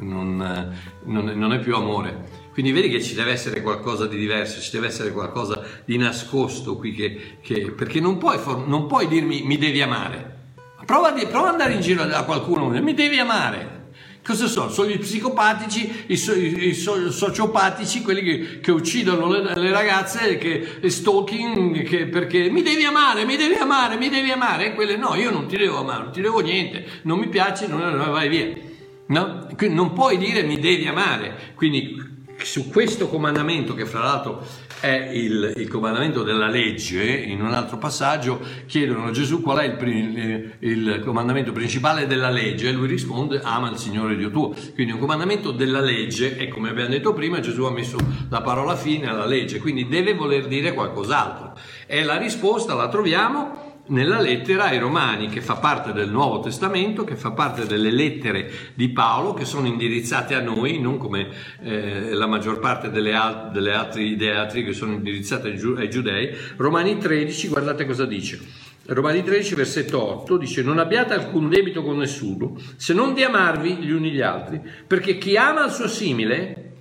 non, 0.01 0.75
non, 1.05 1.25
non, 1.25 1.53
è 1.53 1.59
più 1.59 1.75
amore. 1.75 2.39
Quindi 2.53 2.73
vedi 2.73 2.89
che 2.89 3.03
ci 3.03 3.15
deve 3.15 3.33
essere 3.33 3.63
qualcosa 3.63 4.07
di 4.07 4.19
diverso, 4.19 4.61
ci 4.61 4.71
deve 4.73 4.89
essere 4.89 5.13
qualcosa 5.13 5.63
di 5.85 5.97
nascosto 5.97 6.77
qui, 6.77 6.93
che, 6.93 7.39
che, 7.41 7.71
perché 7.71 8.01
non 8.01 8.19
puoi, 8.19 8.39
non 8.67 8.87
puoi, 8.87 9.09
dirmi 9.09 9.43
mi 9.43 9.59
devi 9.59 9.81
amare. 9.81 10.39
Prova, 10.85 11.13
di, 11.13 11.25
prova, 11.27 11.49
ad 11.49 11.53
andare 11.53 11.75
in 11.75 11.81
giro 11.81 12.05
da 12.05 12.25
qualcuno 12.25 12.69
mi 12.69 12.95
devi 12.95 13.19
amare. 13.19 13.79
Cosa 14.23 14.47
sono? 14.49 14.69
Sono 14.71 14.91
gli 14.91 14.99
psicopatici, 14.99 16.05
i, 16.09 16.17
so, 16.17 16.35
i 16.35 16.75
so, 16.75 17.11
sociopatici, 17.11 18.03
quelli 18.03 18.23
che, 18.23 18.61
che 18.61 18.71
uccidono 18.71 19.31
le, 19.31 19.55
le, 19.55 19.71
ragazze, 19.71 20.37
che 20.37 20.91
stalking, 20.91 21.83
che, 21.83 22.07
perché 22.07 22.51
mi 22.51 22.63
devi 22.63 22.85
amare, 22.85 23.25
mi 23.25 23.37
devi 23.37 23.55
amare, 23.55 23.97
mi 23.97 24.11
devi 24.11 24.31
amare. 24.31 24.67
E 24.67 24.75
quelle 24.75 24.97
no, 24.97 25.15
io 25.15 25.31
non 25.31 25.47
ti 25.47 25.57
devo 25.57 25.79
amare, 25.79 26.03
non 26.03 26.13
ti 26.13 26.21
devo 26.21 26.41
niente, 26.41 26.85
non 27.03 27.19
mi 27.19 27.29
piace, 27.29 27.67
non, 27.67 27.97
vai 28.11 28.29
via. 28.29 28.69
No? 29.11 29.47
Non 29.69 29.93
puoi 29.93 30.19
dire 30.19 30.43
mi 30.43 30.59
devi 30.59 30.87
amare. 30.87 31.53
Quindi 31.55 32.19
su 32.43 32.69
questo 32.69 33.09
comandamento, 33.09 33.75
che 33.75 33.85
fra 33.85 34.01
l'altro 34.01 34.45
è 34.81 35.11
il, 35.13 35.53
il, 35.57 35.69
comandamento 35.69 36.23
della 36.23 36.49
legge, 36.49 37.05
in 37.05 37.43
un 37.43 37.53
altro 37.53 37.77
passaggio 37.77 38.41
chiedono 38.67 39.07
a 39.07 39.11
Gesù 39.11 39.43
qual 39.43 39.59
è 39.59 39.65
il, 39.65 40.53
il, 40.61 41.03
comandamento 41.05 41.53
principale 41.53 42.07
della 42.07 42.31
legge 42.31 42.69
e 42.69 42.73
lui 42.73 42.89
risponde 42.89 43.41
ama 43.43 43.71
il 43.71 43.77
Signore 43.77 44.17
Dio 44.17 44.31
tuo. 44.31 44.55
Quindi 44.75 44.93
un 44.93 44.99
comandamento 44.99 45.51
della 45.51 45.81
legge 45.81 46.37
e 46.37 46.49
come 46.49 46.71
abbiamo 46.71 46.91
detto 46.91 47.13
prima 47.13 47.41
Gesù 47.41 47.65
ha 47.65 47.71
messo 47.71 47.99
la 48.29 48.41
parola 48.41 48.75
fine 48.75 49.09
alla 49.09 49.27
legge, 49.27 49.59
quindi 49.59 49.87
deve 49.87 50.15
voler 50.15 50.47
dire 50.47 50.73
qualcos'altro. 50.73 51.59
E 51.87 52.03
la 52.05 52.17
risposta 52.17 52.75
la 52.75 52.89
troviamo 52.89 53.70
nella 53.91 54.21
lettera 54.21 54.65
ai 54.65 54.79
Romani, 54.79 55.29
che 55.29 55.41
fa 55.41 55.57
parte 55.57 55.93
del 55.93 56.11
Nuovo 56.11 56.41
Testamento, 56.41 57.05
che 57.05 57.17
fa 57.17 57.31
parte 57.33 57.67
delle 57.67 57.91
lettere 57.91 58.51
di 58.75 58.89
Paolo, 58.89 59.35
che 59.35 59.45
sono 59.45 59.67
indirizzate 59.67 60.35
a 60.35 60.41
noi, 60.41 60.79
non 60.81 60.99
come 60.99 61.29
eh, 61.63 62.13
la 62.13 62.27
maggior 62.27 62.59
parte 62.59 62.91
delle, 62.91 63.15
al- 63.15 63.51
delle 63.53 63.73
altre 63.73 64.03
ideatri 64.03 64.65
che 64.65 64.73
sono 64.73 64.93
indirizzate 64.93 65.49
ai, 65.49 65.57
giu- 65.57 65.77
ai 65.77 65.91
giudei. 65.91 66.35
Romani 66.57 66.99
13, 66.99 67.49
guardate 67.49 67.85
cosa 67.87 68.07
dice. 68.07 68.41
Romani 68.87 69.23
13, 69.23 69.55
versetto 69.55 70.03
8 70.03 70.37
dice: 70.37 70.63
Non 70.63 70.79
abbiate 70.79 71.15
alcun 71.15 71.49
debito 71.49 71.83
con 71.83 71.99
nessuno, 71.99 72.57
se 72.77 72.95
non 72.95 73.15
di 73.15 73.23
amarvi 73.23 73.75
gli 73.75 73.91
uni 73.91 74.11
gli 74.11 74.21
altri, 74.21 74.61
perché 74.87 75.19
chi 75.19 75.37
ama 75.37 75.65
il 75.65 75.73
suo 75.73 75.89
simile 75.89 76.73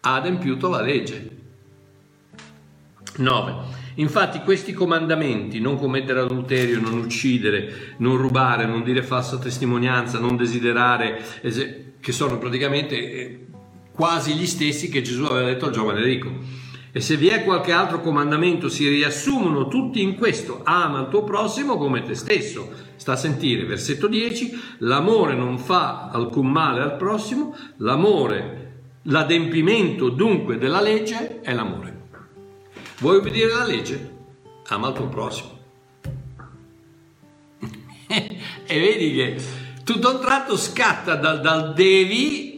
ha 0.00 0.14
adempiuto 0.14 0.68
la 0.68 0.80
legge. 0.80 1.30
9. 3.16 3.82
Infatti 3.96 4.40
questi 4.40 4.72
comandamenti, 4.72 5.60
non 5.60 5.78
commettere 5.78 6.20
adulterio, 6.20 6.80
non 6.80 6.98
uccidere, 6.98 7.94
non 7.98 8.16
rubare, 8.16 8.66
non 8.66 8.82
dire 8.82 9.02
falsa 9.02 9.38
testimonianza, 9.38 10.18
non 10.18 10.36
desiderare, 10.36 11.22
che 12.00 12.12
sono 12.12 12.38
praticamente 12.38 12.96
eh, 12.96 13.46
quasi 13.92 14.34
gli 14.34 14.46
stessi 14.46 14.88
che 14.88 15.02
Gesù 15.02 15.24
aveva 15.24 15.48
detto 15.48 15.66
al 15.66 15.72
giovane 15.72 16.02
ricco. 16.02 16.62
E 16.96 17.00
se 17.00 17.16
vi 17.16 17.28
è 17.28 17.42
qualche 17.42 17.72
altro 17.72 18.00
comandamento, 18.00 18.68
si 18.68 18.88
riassumono 18.88 19.66
tutti 19.66 20.00
in 20.00 20.16
questo, 20.16 20.60
ama 20.64 21.00
il 21.00 21.08
tuo 21.08 21.24
prossimo 21.24 21.76
come 21.76 22.02
te 22.02 22.14
stesso. 22.14 22.70
Sta 22.96 23.12
a 23.12 23.16
sentire, 23.16 23.64
versetto 23.64 24.06
10, 24.06 24.52
l'amore 24.78 25.34
non 25.34 25.58
fa 25.58 26.10
alcun 26.12 26.50
male 26.50 26.82
al 26.82 26.96
prossimo, 26.96 27.56
l'amore, 27.78 28.64
l'adempimento 29.02 30.08
dunque 30.08 30.56
della 30.56 30.80
legge 30.80 31.40
è 31.40 31.52
l'amore. 31.52 31.93
Vuoi 32.98 33.16
obbedire 33.16 33.52
alla 33.52 33.64
legge? 33.64 34.12
Ama 34.68 34.88
il 34.88 34.94
tuo 34.94 35.08
prossimo. 35.08 35.58
e 38.06 38.78
vedi 38.78 39.12
che 39.12 39.36
tutto 39.84 40.08
a 40.08 40.14
un 40.14 40.20
tratto 40.20 40.56
scatta 40.56 41.16
dal, 41.16 41.40
dal 41.40 41.74
devi 41.74 42.54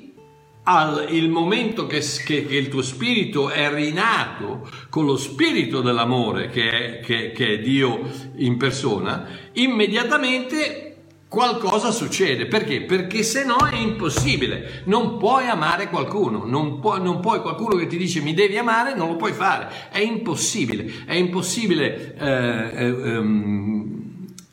al 0.69 1.07
il 1.11 1.29
momento 1.29 1.87
che, 1.87 2.01
che, 2.25 2.45
che, 2.45 2.57
il 2.57 2.69
tuo 2.69 2.83
spirito 2.83 3.51
è 3.51 3.73
rinato 3.73 4.69
con 4.91 5.05
lo 5.05 5.17
spirito 5.17 5.81
dell'amore 5.81 6.49
che 6.49 6.71
è, 6.71 7.01
che, 7.01 7.31
che 7.31 7.55
è 7.55 7.59
Dio 7.61 8.09
in 8.37 8.57
persona, 8.57 9.29
immediatamente 9.53 10.86
qualcosa 11.29 11.91
succede. 11.91 12.47
Perché? 12.47 12.83
Perché 12.83 13.23
se 13.23 13.45
no 13.45 13.59
è 13.67 13.77
impossibile. 13.77 14.83
Non 14.85 15.19
puoi 15.19 15.47
amare 15.49 15.89
qualcuno, 15.89 16.45
non 16.45 16.81
puoi, 16.81 17.03
non 17.03 17.21
puoi, 17.21 17.41
qualcuno 17.41 17.77
che 17.77 17.87
ti 17.87 17.97
dice 17.97 18.21
mi 18.21 18.35
devi 18.35 18.57
amare, 18.57 18.95
non 18.95 19.09
lo 19.09 19.17
puoi 19.17 19.33
fare. 19.33 19.89
È 19.91 19.99
impossibile. 19.99 21.05
È 21.05 21.15
impossibile 21.15 22.15
eh, 22.17 22.85
eh, 22.85 23.17
um, 23.19 24.05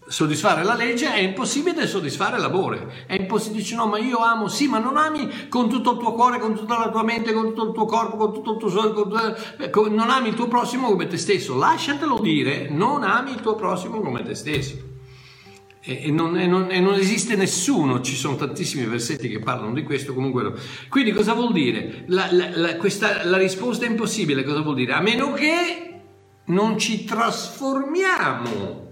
soddisfare 0.07 0.63
la 0.63 0.75
legge, 0.75 1.11
è 1.11 1.19
impossibile 1.19 1.87
soddisfare 1.87 2.37
l'amore. 2.39 3.05
È 3.07 3.13
impossibile, 3.13 3.61
dici 3.61 3.75
no, 3.75 3.87
ma 3.87 3.97
io 3.99 4.17
amo, 4.17 4.47
sì, 4.47 4.67
ma 4.67 4.79
non 4.79 4.97
ami 4.97 5.47
con 5.49 5.69
tutto 5.69 5.91
il 5.91 5.97
tuo 5.97 6.13
cuore, 6.13 6.39
con 6.39 6.55
tutta 6.55 6.77
la 6.77 6.89
tua 6.89 7.03
mente, 7.03 7.33
con 7.33 7.47
tutto 7.47 7.67
il 7.67 7.73
tuo 7.73 7.85
corpo, 7.85 8.17
con 8.17 8.33
tutto 8.33 8.51
il 8.51 8.57
tuo 8.57 8.69
sole, 8.69 9.37
eh, 9.57 9.69
non 9.89 10.09
ami 10.09 10.29
il 10.29 10.35
tuo 10.35 10.47
prossimo 10.47 10.89
come 10.89 11.07
te 11.07 11.17
stesso. 11.17 11.57
Lasciatelo 11.57 12.19
dire, 12.19 12.67
non 12.69 13.03
ami 13.03 13.31
il 13.31 13.41
tuo 13.41 13.55
prossimo 13.55 14.01
come 14.01 14.23
te 14.23 14.35
stesso. 14.35 14.92
E 15.85 16.09
non, 16.11 16.37
e, 16.39 16.47
non, 16.47 16.71
e 16.71 16.79
non, 16.79 16.93
esiste 16.93 17.35
nessuno, 17.35 17.99
ci 17.99 18.15
sono 18.15 18.37
tantissimi 18.37 18.85
versetti 18.85 19.27
che 19.27 19.39
parlano 19.39 19.73
di 19.73 19.83
questo, 19.83 20.13
comunque. 20.13 20.53
Quindi 20.87 21.11
cosa 21.11 21.33
vuol 21.33 21.51
dire? 21.51 22.05
La, 22.07 22.29
la, 22.31 22.49
la, 22.55 22.75
questa, 22.77 23.25
la 23.25 23.37
risposta 23.37 23.85
è 23.85 23.89
impossibile, 23.89 24.45
cosa 24.45 24.61
vuol 24.61 24.75
dire? 24.75 24.93
A 24.93 25.01
meno 25.01 25.33
che 25.33 25.99
non 26.45 26.77
ci 26.77 27.03
trasformiamo 27.03 28.91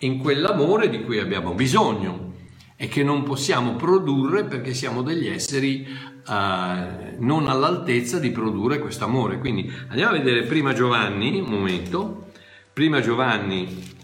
in 0.00 0.18
quell'amore 0.18 0.90
di 0.90 1.02
cui 1.02 1.18
abbiamo 1.18 1.54
bisogno 1.54 2.34
e 2.76 2.88
che 2.88 3.02
non 3.02 3.22
possiamo 3.22 3.76
produrre 3.76 4.44
perché 4.44 4.74
siamo 4.74 5.02
degli 5.02 5.28
esseri 5.28 5.86
uh, 5.88 7.24
non 7.24 7.46
all'altezza 7.46 8.18
di 8.18 8.30
produrre 8.30 8.80
questo 8.80 9.04
amore. 9.04 9.38
Quindi 9.38 9.72
andiamo 9.88 10.14
a 10.14 10.18
vedere 10.18 10.42
prima 10.42 10.72
Giovanni, 10.72 11.40
un 11.40 11.48
momento, 11.48 12.26
prima 12.72 13.00
Giovanni 13.00 14.00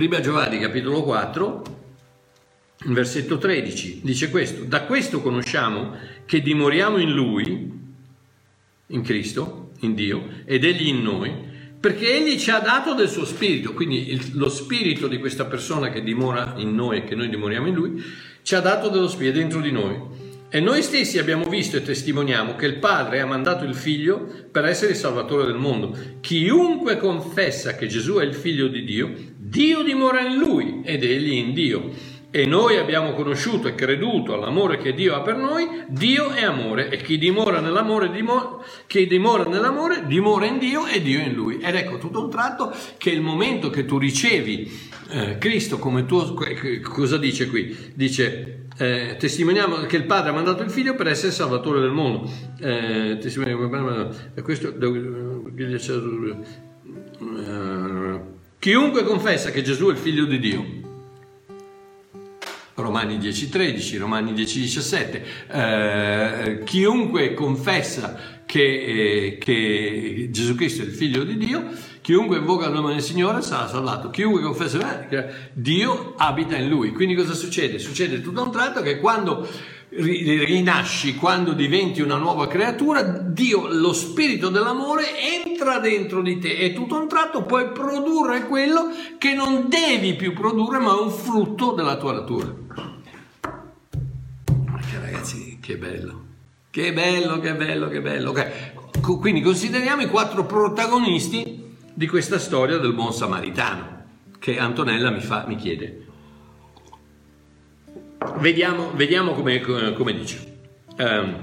Prima 0.00 0.20
Giovanni 0.20 0.58
capitolo 0.58 1.02
4, 1.02 1.62
versetto 2.86 3.36
13, 3.36 4.00
dice 4.02 4.30
questo, 4.30 4.64
da 4.64 4.84
questo 4.84 5.20
conosciamo 5.20 5.94
che 6.24 6.40
dimoriamo 6.40 6.96
in 6.96 7.12
Lui, 7.12 7.70
in 8.86 9.02
Cristo, 9.02 9.72
in 9.80 9.94
Dio, 9.94 10.26
ed 10.46 10.64
Egli 10.64 10.86
in 10.86 11.02
noi, 11.02 11.30
perché 11.78 12.16
Egli 12.16 12.38
ci 12.38 12.50
ha 12.50 12.60
dato 12.60 12.94
del 12.94 13.10
suo 13.10 13.26
spirito, 13.26 13.74
quindi 13.74 14.10
il, 14.12 14.30
lo 14.38 14.48
spirito 14.48 15.06
di 15.06 15.18
questa 15.18 15.44
persona 15.44 15.90
che 15.90 16.02
dimora 16.02 16.54
in 16.56 16.74
noi 16.74 16.96
e 16.96 17.04
che 17.04 17.14
noi 17.14 17.28
dimoriamo 17.28 17.66
in 17.66 17.74
Lui, 17.74 18.02
ci 18.40 18.54
ha 18.54 18.60
dato 18.60 18.88
dello 18.88 19.06
spirito 19.06 19.36
dentro 19.36 19.60
di 19.60 19.70
noi. 19.70 19.98
E 20.52 20.58
noi 20.58 20.82
stessi 20.82 21.16
abbiamo 21.20 21.44
visto 21.44 21.76
e 21.76 21.82
testimoniamo 21.82 22.56
che 22.56 22.66
il 22.66 22.78
Padre 22.78 23.20
ha 23.20 23.26
mandato 23.26 23.64
il 23.64 23.76
Figlio 23.76 24.26
per 24.50 24.64
essere 24.64 24.90
il 24.90 24.96
Salvatore 24.96 25.46
del 25.46 25.54
mondo. 25.54 25.96
Chiunque 26.20 26.96
confessa 26.96 27.76
che 27.76 27.86
Gesù 27.86 28.16
è 28.16 28.24
il 28.24 28.34
Figlio 28.34 28.66
di 28.66 28.82
Dio, 28.82 29.12
Dio 29.36 29.84
dimora 29.84 30.26
in 30.26 30.38
lui 30.38 30.80
ed 30.84 31.04
egli 31.04 31.34
in 31.34 31.54
Dio. 31.54 31.90
E 32.32 32.46
noi 32.46 32.78
abbiamo 32.78 33.12
conosciuto 33.14 33.68
e 33.68 33.76
creduto 33.76 34.34
all'amore 34.34 34.78
che 34.78 34.92
Dio 34.92 35.14
ha 35.14 35.20
per 35.20 35.36
noi, 35.36 35.68
Dio 35.88 36.30
è 36.30 36.42
amore 36.42 36.88
e 36.88 36.96
chi 36.96 37.16
dimora 37.16 37.60
nell'amore, 37.60 38.10
dimora, 38.10 38.58
chi 38.88 39.06
dimora 39.06 39.44
nell'amore 39.44 40.04
dimora 40.06 40.46
in 40.46 40.58
Dio 40.58 40.84
e 40.86 41.00
Dio 41.00 41.20
in 41.20 41.32
lui. 41.32 41.60
Ed 41.60 41.76
ecco 41.76 41.98
tutto 41.98 42.24
un 42.24 42.30
tratto 42.30 42.74
che 42.98 43.10
il 43.10 43.20
momento 43.20 43.70
che 43.70 43.84
tu 43.84 43.98
ricevi 43.98 44.89
eh, 45.10 45.38
Cristo 45.38 45.78
come 45.78 46.06
tuo, 46.06 46.34
cosa 46.82 47.16
dice 47.16 47.48
qui? 47.48 47.92
Dice 47.94 48.66
eh, 48.76 49.16
testimoniamo 49.18 49.76
che 49.80 49.96
il 49.96 50.04
Padre 50.04 50.30
ha 50.30 50.32
mandato 50.32 50.62
il 50.62 50.70
Figlio 50.70 50.94
per 50.94 51.08
essere 51.08 51.32
Salvatore 51.32 51.80
del 51.80 51.90
mondo. 51.90 52.30
Eh, 52.58 53.18
testimoniamo 53.20 53.68
questo, 54.42 54.72
chiunque 58.58 59.02
confessa 59.04 59.50
che 59.50 59.62
Gesù 59.62 59.88
è 59.88 59.90
il 59.90 59.98
Figlio 59.98 60.24
di 60.24 60.38
Dio. 60.38 60.64
Romani 62.74 63.18
10:13, 63.18 63.98
Romani 63.98 64.32
10:17. 64.32 65.22
Eh, 65.50 66.62
chiunque 66.64 67.34
confessa 67.34 68.40
che, 68.46 68.62
eh, 68.62 69.38
che 69.38 70.28
Gesù 70.30 70.54
Cristo 70.54 70.82
è 70.82 70.86
il 70.86 70.92
Figlio 70.92 71.22
di 71.24 71.36
Dio 71.36 71.64
Chiunque 72.02 72.38
invoca 72.38 72.66
il 72.66 72.72
nome 72.72 72.94
del 72.94 73.02
Signore 73.02 73.42
sarà 73.42 73.68
salvato. 73.68 74.10
Chiunque 74.10 74.40
confessa 74.40 75.06
che 75.06 75.26
Dio 75.52 76.14
abita 76.16 76.56
in 76.56 76.68
lui. 76.68 76.92
Quindi 76.92 77.14
cosa 77.14 77.34
succede? 77.34 77.78
Succede 77.78 78.22
tutto 78.22 78.40
a 78.40 78.44
un 78.44 78.52
tratto 78.52 78.80
che 78.80 78.98
quando 78.98 79.46
rinasci, 79.90 81.16
quando 81.16 81.52
diventi 81.52 82.00
una 82.00 82.16
nuova 82.16 82.46
creatura, 82.46 83.02
Dio, 83.02 83.66
lo 83.68 83.92
spirito 83.92 84.48
dell'amore, 84.48 85.04
entra 85.44 85.78
dentro 85.78 86.22
di 86.22 86.38
te 86.38 86.56
e 86.56 86.72
tutto 86.72 86.96
a 86.96 87.00
un 87.00 87.08
tratto 87.08 87.42
puoi 87.42 87.70
produrre 87.70 88.46
quello 88.46 88.88
che 89.18 89.34
non 89.34 89.68
devi 89.68 90.14
più 90.14 90.32
produrre, 90.32 90.78
ma 90.78 90.96
è 90.96 91.00
un 91.00 91.10
frutto 91.10 91.72
della 91.72 91.96
tua 91.96 92.12
natura. 92.12 92.54
Che 94.90 94.98
ragazzi, 95.00 95.58
che 95.60 95.76
bello. 95.76 96.28
Che 96.70 96.92
bello, 96.92 97.40
che 97.40 97.54
bello, 97.54 97.88
che 97.88 98.00
bello. 98.00 98.30
Okay. 98.30 98.50
Quindi 99.00 99.42
consideriamo 99.42 100.02
i 100.02 100.08
quattro 100.08 100.46
protagonisti 100.46 101.68
di 102.00 102.08
questa 102.08 102.38
storia 102.38 102.78
del 102.78 102.94
buon 102.94 103.12
samaritano 103.12 104.04
che 104.38 104.58
Antonella 104.58 105.10
mi, 105.10 105.20
fa, 105.20 105.44
mi 105.46 105.56
chiede. 105.56 106.06
Vediamo, 108.38 108.92
vediamo 108.94 109.34
come, 109.34 109.60
come 109.60 110.14
dice. 110.14 110.60
Um, 110.96 111.36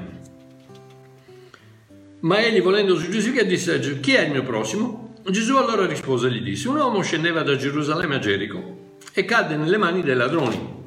ma 2.22 2.39
egli 2.39 2.60
volendo 2.60 2.96
su 2.96 3.08
Gesù 3.12 3.34
che 3.34 3.46
disse 3.46 4.00
chi 4.00 4.13
è 4.13 4.22
il 4.22 4.32
mio 4.32 4.41
prossimo? 4.41 5.13
Gesù 5.30 5.58
allora 5.58 5.86
rispose 5.86 6.26
e 6.26 6.32
gli 6.32 6.41
disse 6.41 6.67
un 6.70 6.78
uomo 6.78 7.04
scendeva 7.04 7.43
da 7.43 7.56
Gerusalemme 7.56 8.15
a 8.15 8.20
Gerico 8.20 8.96
e 9.13 9.26
cadde 9.26 9.58
nelle 9.58 9.78
mani 9.78 10.02
dei 10.02 10.15
ladroni, 10.15 10.84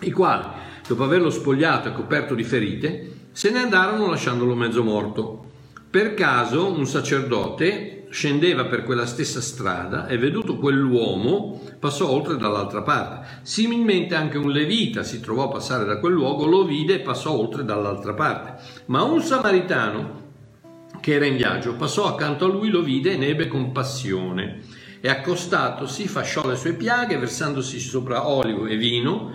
i 0.00 0.10
quali, 0.10 0.44
dopo 0.88 1.04
averlo 1.04 1.30
spogliato 1.30 1.90
e 1.90 1.92
coperto 1.92 2.34
di 2.34 2.42
ferite, 2.42 3.12
se 3.30 3.52
ne 3.52 3.60
andarono 3.60 4.10
lasciandolo 4.10 4.56
mezzo 4.56 4.82
morto. 4.82 5.44
Per 5.88 6.14
caso 6.14 6.66
un 6.66 6.84
sacerdote 6.84 7.97
scendeva 8.10 8.64
per 8.64 8.84
quella 8.84 9.06
stessa 9.06 9.40
strada 9.40 10.06
e 10.06 10.18
veduto 10.18 10.56
quell'uomo 10.56 11.60
passò 11.78 12.08
oltre 12.08 12.36
dall'altra 12.36 12.82
parte. 12.82 13.40
Similmente 13.42 14.14
anche 14.14 14.38
un 14.38 14.50
levita 14.50 15.02
si 15.02 15.20
trovò 15.20 15.44
a 15.44 15.48
passare 15.48 15.84
da 15.84 15.98
quel 15.98 16.12
luogo, 16.12 16.46
lo 16.46 16.64
vide 16.64 16.94
e 16.94 17.00
passò 17.00 17.32
oltre 17.32 17.64
dall'altra 17.64 18.14
parte. 18.14 18.62
Ma 18.86 19.02
un 19.02 19.20
samaritano 19.20 20.26
che 21.00 21.14
era 21.14 21.26
in 21.26 21.36
viaggio 21.36 21.74
passò 21.74 22.06
accanto 22.06 22.46
a 22.46 22.48
lui, 22.48 22.70
lo 22.70 22.82
vide 22.82 23.12
e 23.12 23.16
ne 23.16 23.26
ebbe 23.26 23.46
compassione. 23.46 24.60
E 25.00 25.08
accostatosi 25.08 26.08
fasciò 26.08 26.46
le 26.46 26.56
sue 26.56 26.72
piaghe, 26.72 27.18
versandosi 27.18 27.78
sopra 27.78 28.28
olio 28.28 28.66
e 28.66 28.76
vino, 28.76 29.32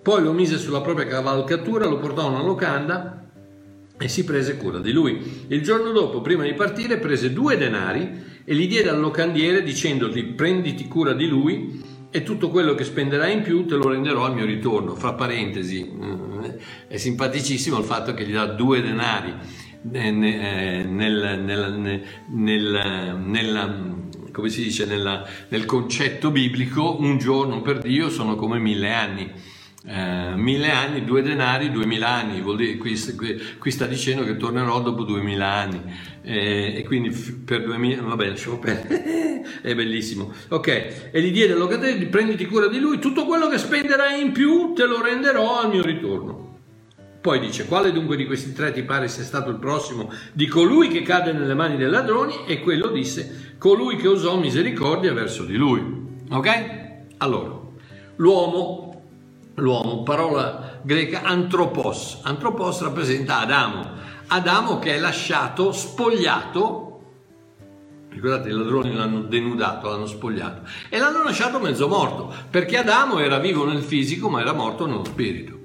poi 0.00 0.22
lo 0.22 0.32
mise 0.32 0.58
sulla 0.58 0.80
propria 0.80 1.06
cavalcatura, 1.06 1.86
lo 1.86 1.98
portò 1.98 2.22
a 2.22 2.30
una 2.30 2.42
locanda 2.42 3.27
e 3.98 4.08
si 4.08 4.24
prese 4.24 4.56
cura 4.56 4.78
di 4.78 4.92
lui. 4.92 5.44
Il 5.48 5.62
giorno 5.62 5.90
dopo, 5.90 6.20
prima 6.20 6.44
di 6.44 6.54
partire, 6.54 6.98
prese 6.98 7.32
due 7.32 7.56
denari 7.56 8.36
e 8.44 8.54
li 8.54 8.66
diede 8.66 8.88
al 8.88 9.00
locandiere 9.00 9.62
dicendogli 9.62 10.24
prenditi 10.34 10.86
cura 10.86 11.12
di 11.12 11.26
lui 11.26 11.82
e 12.10 12.22
tutto 12.22 12.48
quello 12.48 12.74
che 12.74 12.84
spenderai 12.84 13.34
in 13.34 13.42
più 13.42 13.66
te 13.66 13.74
lo 13.74 13.88
renderò 13.88 14.24
al 14.24 14.34
mio 14.34 14.46
ritorno. 14.46 14.94
Fra 14.94 15.14
parentesi, 15.14 15.84
mm, 15.84 16.44
è 16.86 16.96
simpaticissimo 16.96 17.78
il 17.78 17.84
fatto 17.84 18.14
che 18.14 18.24
gli 18.24 18.32
dà 18.32 18.46
due 18.46 18.80
denari 18.80 19.34
eh, 19.92 20.10
nel, 20.10 20.86
nel, 20.86 22.02
nel, 22.28 23.20
nel 23.24 23.96
come 24.32 24.48
si 24.50 24.62
dice 24.62 24.86
nel 24.86 25.64
concetto 25.66 26.30
biblico, 26.30 26.96
un 27.00 27.18
giorno 27.18 27.60
per 27.60 27.80
Dio 27.80 28.08
sono 28.08 28.36
come 28.36 28.60
mille 28.60 28.92
anni 28.92 29.56
eh, 29.90 30.34
mille 30.36 30.70
anni, 30.70 31.02
due 31.02 31.22
denari, 31.22 31.70
duemila 31.70 32.08
anni, 32.08 32.42
vuol 32.42 32.56
dire, 32.56 32.76
qui, 32.76 32.94
qui, 33.58 33.70
sta 33.70 33.86
dicendo 33.86 34.22
che 34.22 34.36
tornerò 34.36 34.82
dopo 34.82 35.02
duemila 35.02 35.46
anni 35.46 35.80
eh, 36.20 36.74
e 36.76 36.84
quindi 36.84 37.08
per 37.08 37.64
duemila, 37.64 38.02
vabbè 38.02 38.28
lasciamo 38.28 38.58
perdere, 38.58 39.42
è 39.62 39.74
bellissimo. 39.74 40.30
Ok, 40.48 41.10
e 41.10 41.22
gli 41.22 41.32
diede 41.32 41.54
al 41.54 41.58
locatario, 41.58 42.06
prenditi 42.08 42.44
cura 42.44 42.68
di 42.68 42.78
lui, 42.78 42.98
tutto 42.98 43.24
quello 43.24 43.48
che 43.48 43.56
spenderai 43.56 44.20
in 44.20 44.32
più 44.32 44.74
te 44.74 44.84
lo 44.84 45.00
renderò 45.00 45.60
al 45.60 45.70
mio 45.70 45.82
ritorno. 45.82 46.56
Poi 47.22 47.40
dice, 47.40 47.64
quale 47.64 47.90
dunque 47.90 48.16
di 48.16 48.26
questi 48.26 48.52
tre 48.52 48.72
ti 48.72 48.82
pare 48.82 49.08
sia 49.08 49.24
stato 49.24 49.48
il 49.48 49.56
prossimo 49.56 50.12
di 50.34 50.46
colui 50.46 50.88
che 50.88 51.00
cade 51.00 51.32
nelle 51.32 51.54
mani 51.54 51.78
dei 51.78 51.88
ladroni? 51.88 52.44
E 52.46 52.60
quello 52.60 52.88
disse, 52.88 53.54
colui 53.58 53.96
che 53.96 54.06
usò 54.06 54.38
misericordia 54.38 55.14
verso 55.14 55.44
di 55.44 55.56
lui. 55.56 55.82
Ok? 56.30 56.76
Allora, 57.16 57.58
l'uomo 58.16 58.87
l'uomo, 59.58 60.02
parola 60.02 60.80
greca 60.82 61.22
antropos. 61.22 62.20
Antropos 62.22 62.80
rappresenta 62.82 63.40
Adamo. 63.40 63.96
Adamo 64.28 64.78
che 64.78 64.94
è 64.94 64.98
lasciato 64.98 65.72
spogliato, 65.72 67.00
ricordate 68.10 68.48
i 68.48 68.52
ladroni 68.52 68.94
l'hanno 68.94 69.22
denudato, 69.22 69.88
l'hanno 69.88 70.06
spogliato, 70.06 70.68
e 70.88 70.98
l'hanno 70.98 71.22
lasciato 71.22 71.58
mezzo 71.58 71.88
morto, 71.88 72.32
perché 72.50 72.78
Adamo 72.78 73.18
era 73.18 73.38
vivo 73.38 73.64
nel 73.64 73.82
fisico 73.82 74.28
ma 74.28 74.40
era 74.40 74.52
morto 74.52 74.86
nello 74.86 75.04
spirito. 75.04 75.56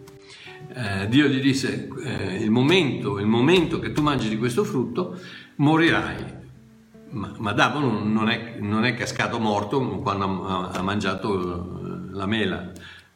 Eh, 0.75 1.07
Dio 1.07 1.27
gli 1.27 1.41
disse, 1.41 1.89
eh, 2.03 2.35
il, 2.37 2.49
momento, 2.49 3.19
il 3.19 3.27
momento 3.27 3.79
che 3.79 3.91
tu 3.91 4.01
mangi 4.01 4.29
di 4.29 4.37
questo 4.37 4.63
frutto 4.63 5.19
morirai. 5.57 6.41
Ma, 7.09 7.31
ma 7.37 7.51
Adamo 7.51 7.79
non, 7.79 8.27
è, 8.29 8.55
non, 8.59 8.85
è, 8.85 8.95
cascato 8.95 9.39
morto 9.39 9.79
quando 9.99 10.47
ha, 10.47 10.69
ha 10.69 10.81
mangiato 10.81 12.07
la 12.11 12.25
mela, 12.25 12.71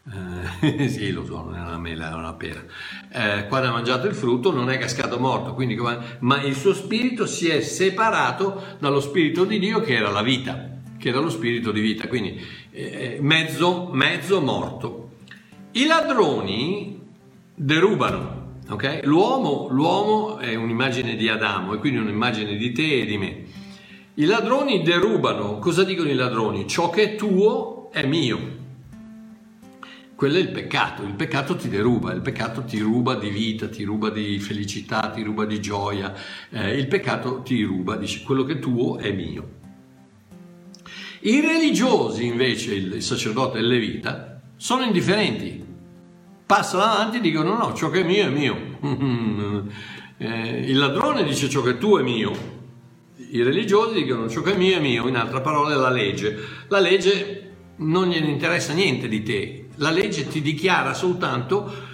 eh, 0.09 0.87
sì, 0.87 1.11
lo 1.11 1.25
so, 1.25 1.43
non 1.43 1.55
è 1.55 1.59
una 1.59 1.77
mela, 1.77 2.11
è 2.11 2.13
una 2.13 2.33
pera. 2.33 2.63
Eh, 3.11 3.47
quando 3.47 3.67
ha 3.67 3.71
mangiato 3.71 4.07
il 4.07 4.15
frutto 4.15 4.53
non 4.53 4.69
è 4.69 4.77
cascato 4.77 5.19
morto, 5.19 5.53
quindi, 5.53 5.77
ma 6.19 6.41
il 6.43 6.55
suo 6.55 6.73
spirito 6.73 7.25
si 7.25 7.49
è 7.49 7.61
separato 7.61 8.77
dallo 8.79 9.01
spirito 9.01 9.43
di 9.43 9.59
Dio 9.59 9.81
che 9.81 9.95
era 9.95 10.09
la 10.09 10.21
vita, 10.21 10.69
che 10.97 11.09
era 11.09 11.19
lo 11.19 11.29
spirito 11.29 11.71
di 11.71 11.81
vita, 11.81 12.07
quindi 12.07 12.41
eh, 12.71 13.17
mezzo, 13.21 13.89
mezzo 13.91 14.39
morto. 14.39 15.09
I 15.71 15.85
ladroni 15.85 17.01
derubano, 17.53 18.55
ok? 18.69 19.01
L'uomo, 19.03 19.67
l'uomo 19.69 20.37
è 20.37 20.55
un'immagine 20.55 21.15
di 21.15 21.27
Adamo 21.27 21.73
e 21.73 21.77
quindi 21.79 21.99
un'immagine 21.99 22.55
di 22.55 22.71
te 22.71 23.01
e 23.01 23.05
di 23.05 23.17
me. 23.17 23.43
I 24.15 24.25
ladroni 24.25 24.81
derubano, 24.81 25.59
cosa 25.59 25.83
dicono 25.83 26.09
i 26.09 26.15
ladroni? 26.15 26.65
Ciò 26.65 26.89
che 26.89 27.03
è 27.03 27.15
tuo 27.15 27.91
è 27.91 28.03
mio 28.05 28.56
quello 30.17 30.37
è 30.37 30.39
il 30.39 30.49
peccato, 30.49 31.03
il 31.03 31.13
peccato 31.13 31.55
ti 31.55 31.69
deruba, 31.69 32.11
il 32.11 32.21
peccato 32.21 32.63
ti 32.63 32.79
ruba 32.79 33.13
di 33.13 33.29
vita, 33.29 33.69
ti 33.69 33.83
ruba 33.83 34.09
di 34.09 34.39
felicità, 34.39 35.11
ti 35.13 35.21
ruba 35.21 35.45
di 35.45 35.61
gioia, 35.61 36.11
eh, 36.49 36.75
il 36.75 36.87
peccato 36.87 37.43
ti 37.43 37.61
ruba, 37.61 37.97
dice 37.97 38.23
quello 38.23 38.43
che 38.43 38.53
è 38.53 38.59
tuo 38.59 38.97
è 38.97 39.11
mio. 39.11 39.49
I 41.19 41.39
religiosi 41.39 42.25
invece, 42.25 42.73
il 42.73 43.03
sacerdote 43.03 43.59
e 43.59 43.61
il 43.61 43.67
levita, 43.67 44.41
sono 44.55 44.85
indifferenti, 44.85 45.63
passano 46.47 46.81
avanti 46.81 47.17
e 47.17 47.21
dicono 47.21 47.55
no, 47.55 47.75
ciò 47.75 47.91
che 47.91 48.01
è 48.01 48.03
mio 48.03 48.25
è 48.25 48.29
mio. 48.29 48.55
eh, 50.17 50.63
il 50.65 50.79
ladrone 50.79 51.25
dice 51.25 51.47
ciò 51.47 51.61
che 51.61 51.71
è 51.71 51.77
tuo 51.77 51.99
è 51.99 52.01
mio, 52.01 52.31
i 53.29 53.43
religiosi 53.43 54.01
dicono 54.01 54.27
ciò 54.27 54.41
che 54.41 54.55
è 54.55 54.57
mio 54.57 54.77
è 54.77 54.79
mio, 54.79 55.07
in 55.07 55.15
altre 55.15 55.41
parole 55.41 55.75
la 55.75 55.91
legge. 55.91 56.35
La 56.69 56.79
legge 56.79 57.51
non 57.75 58.07
gliene 58.07 58.29
interessa 58.29 58.73
niente 58.73 59.07
di 59.07 59.21
te, 59.21 59.66
la 59.77 59.89
legge 59.89 60.27
ti 60.27 60.41
dichiara 60.41 60.93
soltanto 60.93 61.85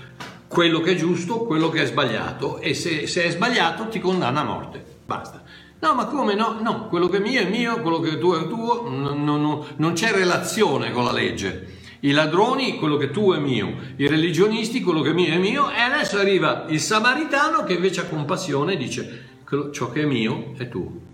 quello 0.47 0.81
che 0.81 0.91
è 0.91 0.95
giusto, 0.95 1.39
quello 1.39 1.69
che 1.69 1.81
è 1.81 1.85
sbagliato 1.85 2.59
e 2.59 2.73
se, 2.73 3.07
se 3.07 3.23
è 3.23 3.31
sbagliato 3.31 3.87
ti 3.87 3.99
condanna 3.99 4.41
a 4.41 4.43
morte. 4.43 4.83
Basta. 5.05 5.41
No, 5.79 5.95
ma 5.95 6.05
come 6.05 6.35
no? 6.35 6.59
No, 6.61 6.87
quello 6.87 7.09
che 7.09 7.17
è 7.17 7.19
mio 7.19 7.41
è 7.41 7.49
mio, 7.49 7.81
quello 7.81 7.99
che 7.99 8.11
è 8.11 8.17
tuo 8.17 8.39
è 8.39 8.47
tuo, 8.47 8.87
non, 8.87 9.23
non, 9.23 9.65
non 9.75 9.93
c'è 9.93 10.11
relazione 10.11 10.91
con 10.91 11.03
la 11.03 11.11
legge. 11.11 11.81
I 12.01 12.11
ladroni, 12.11 12.77
quello 12.77 12.97
che 12.97 13.05
è 13.05 13.11
tuo 13.11 13.35
è 13.35 13.39
mio, 13.39 13.75
i 13.97 14.07
religionisti, 14.07 14.81
quello 14.81 15.01
che 15.01 15.09
è 15.09 15.13
mio 15.13 15.33
è 15.33 15.37
mio, 15.37 15.71
e 15.71 15.79
adesso 15.79 16.17
arriva 16.17 16.65
il 16.69 16.79
samaritano 16.79 17.63
che 17.63 17.73
invece 17.73 18.01
ha 18.01 18.05
compassione 18.05 18.73
e 18.73 18.77
dice 18.77 19.23
ciò 19.71 19.91
che 19.91 20.01
è 20.01 20.05
mio 20.05 20.53
è 20.57 20.69
tuo. 20.69 21.11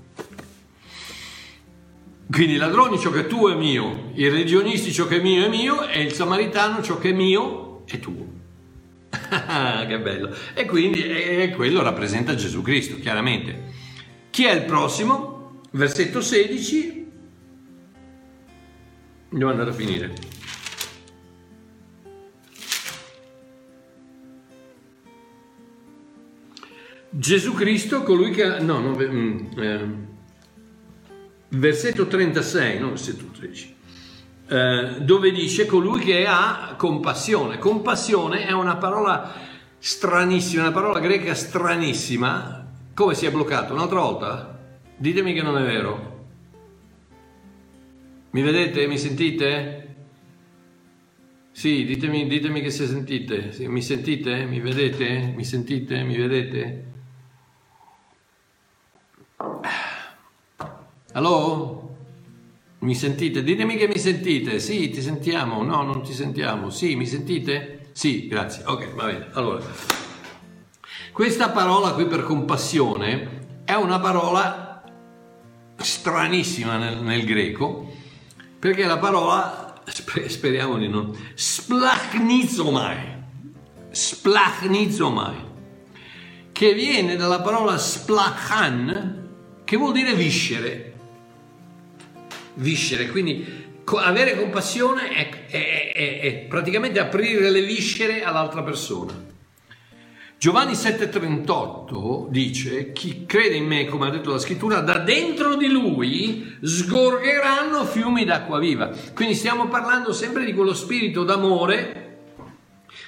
Quindi 2.31 2.53
i 2.53 2.57
ladroni 2.57 2.99
ciò 2.99 3.09
che 3.09 3.21
è 3.21 3.27
tuo 3.27 3.51
è 3.51 3.55
mio, 3.55 4.11
i 4.13 4.29
religionisti 4.29 4.93
ciò 4.93 5.07
che 5.07 5.17
è 5.17 5.19
mio 5.21 5.45
è 5.45 5.49
mio 5.49 5.87
e 5.87 6.03
il 6.03 6.13
samaritano 6.13 6.83
ciò 6.83 6.99
che 6.99 7.09
è 7.09 7.11
mio 7.11 7.81
è 7.85 7.97
tuo. 7.99 8.27
che 9.09 9.99
bello. 9.99 10.31
E 10.53 10.65
quindi 10.65 11.01
e 11.01 11.51
quello 11.55 11.81
rappresenta 11.81 12.35
Gesù 12.35 12.61
Cristo, 12.61 12.99
chiaramente. 12.99 13.63
Chi 14.29 14.45
è 14.45 14.53
il 14.53 14.65
prossimo? 14.65 15.61
Versetto 15.71 16.21
16. 16.21 17.07
Andiamo 19.31 19.51
andare 19.51 19.71
a 19.71 19.73
finire. 19.73 20.13
Gesù 27.09 27.55
Cristo, 27.55 28.03
colui 28.03 28.29
che... 28.29 28.59
No, 28.59 28.79
no, 28.79 28.95
mm, 28.95 29.37
eh, 29.57 30.07
versetto 31.49 32.07
36, 32.07 32.79
non 32.79 32.89
versetto 32.89 33.25
13, 33.25 33.75
eh, 34.47 34.95
dove 34.99 35.31
dice 35.31 35.65
colui 35.65 36.01
che 36.01 36.25
ha 36.27 36.75
compassione. 36.77 37.57
Compassione 37.57 38.45
è 38.45 38.51
una 38.51 38.77
parola 38.77 39.33
stranissima, 39.77 40.63
una 40.63 40.71
parola 40.71 40.99
greca 40.99 41.33
stranissima. 41.33 42.67
Come 42.93 43.13
si 43.15 43.25
è 43.25 43.31
bloccato? 43.31 43.73
Un'altra 43.73 43.99
volta? 43.99 44.59
Ditemi 44.95 45.33
che 45.33 45.41
non 45.41 45.57
è 45.57 45.63
vero. 45.63 46.17
Mi 48.31 48.41
vedete? 48.41 48.85
Mi 48.87 48.97
sentite? 48.97 49.95
Sì, 51.51 51.83
ditemi, 51.85 52.27
ditemi 52.27 52.61
che 52.61 52.69
se 52.69 52.85
sentite. 52.85 53.53
Mi 53.67 53.81
sentite? 53.81 54.45
Mi 54.45 54.59
vedete? 54.59 55.33
Mi 55.35 55.43
sentite? 55.43 56.03
Mi 56.03 56.15
vedete? 56.15 56.88
Allo? 61.13 61.95
Mi 62.79 62.93
sentite? 62.93 63.41
Ditemi 63.43 63.75
che 63.77 63.87
mi 63.87 63.97
sentite. 63.97 64.59
Sì, 64.59 64.89
ti 64.89 65.01
sentiamo. 65.01 65.63
No, 65.63 65.81
non 65.81 66.03
ti 66.03 66.13
sentiamo. 66.13 66.69
Sì, 66.69 66.95
mi 66.95 67.07
sentite? 67.07 67.89
Sì, 67.93 68.27
grazie. 68.27 68.63
Ok, 68.65 68.93
va 68.93 69.05
bene. 69.05 69.27
Allora, 69.33 69.65
questa 71.11 71.49
parola 71.49 71.93
qui 71.93 72.05
per 72.05 72.23
compassione 72.23 73.63
è 73.65 73.73
una 73.73 73.99
parola 73.99 74.83
stranissima 75.77 76.77
nel, 76.77 77.01
nel 77.01 77.25
greco, 77.25 77.91
perché 78.59 78.85
la 78.85 78.99
parola, 78.99 79.81
speriamo 80.27 80.77
di 80.77 80.87
non, 80.87 81.11
splachnizomai, 81.33 82.97
splachnizomai, 83.89 85.35
che 86.51 86.73
viene 86.73 87.15
dalla 87.15 87.41
parola 87.41 87.77
splachan, 87.77 89.27
che 89.63 89.75
vuol 89.75 89.93
dire 89.93 90.13
viscere 90.13 90.98
viscere, 92.59 93.07
quindi 93.07 93.67
avere 93.97 94.37
compassione 94.37 95.09
è, 95.09 95.29
è, 95.47 95.91
è, 95.93 96.19
è 96.19 96.33
praticamente 96.47 96.99
aprire 96.99 97.49
le 97.49 97.61
viscere 97.63 98.23
all'altra 98.23 98.61
persona. 98.61 99.27
Giovanni 100.37 100.71
7:38 100.71 102.29
dice, 102.29 102.93
chi 102.93 103.25
crede 103.25 103.55
in 103.55 103.65
me, 103.65 103.85
come 103.85 104.07
ha 104.07 104.09
detto 104.09 104.31
la 104.31 104.39
scrittura, 104.39 104.79
da 104.79 104.99
dentro 104.99 105.55
di 105.55 105.67
lui 105.67 106.55
sgorgeranno 106.61 107.83
fiumi 107.83 108.23
d'acqua 108.23 108.57
viva. 108.57 108.89
Quindi 109.13 109.33
stiamo 109.33 109.67
parlando 109.67 110.13
sempre 110.13 110.45
di 110.45 110.53
quello 110.53 110.73
spirito 110.73 111.25
d'amore 111.25 112.07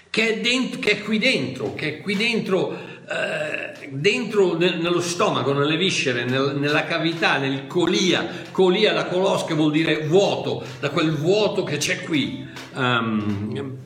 che 0.09 0.27
è, 0.27 0.39
dentro, 0.41 0.79
che 0.81 0.91
è 0.91 1.01
qui 1.01 1.19
dentro, 1.19 1.73
che 1.73 1.87
è 1.87 2.01
qui 2.01 2.17
dentro, 2.17 2.77
eh, 3.09 3.89
dentro 3.89 4.57
nel, 4.57 4.79
nello 4.79 5.01
stomaco, 5.01 5.53
nelle 5.53 5.77
viscere, 5.77 6.25
nel, 6.25 6.55
nella 6.57 6.85
cavità, 6.85 7.37
nel 7.37 7.67
colia. 7.67 8.27
Colia 8.51 8.93
da 8.93 9.05
colos 9.05 9.45
che 9.45 9.53
vuol 9.53 9.71
dire 9.71 10.05
vuoto, 10.07 10.63
da 10.79 10.89
quel 10.89 11.11
vuoto 11.11 11.63
che 11.63 11.77
c'è 11.77 12.03
qui. 12.03 12.47
Um, 12.73 13.77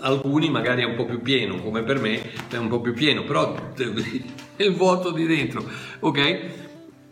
alcuni 0.00 0.48
magari 0.48 0.82
è 0.82 0.86
un 0.86 0.94
po' 0.94 1.04
più 1.04 1.20
pieno, 1.20 1.60
come 1.60 1.82
per 1.82 2.00
me 2.00 2.20
è 2.48 2.56
un 2.56 2.68
po' 2.68 2.80
più 2.80 2.94
pieno, 2.94 3.24
però 3.24 3.54
è 3.74 3.82
il 4.62 4.74
vuoto 4.74 5.10
di 5.10 5.26
dentro, 5.26 5.64
ok? 6.00 6.18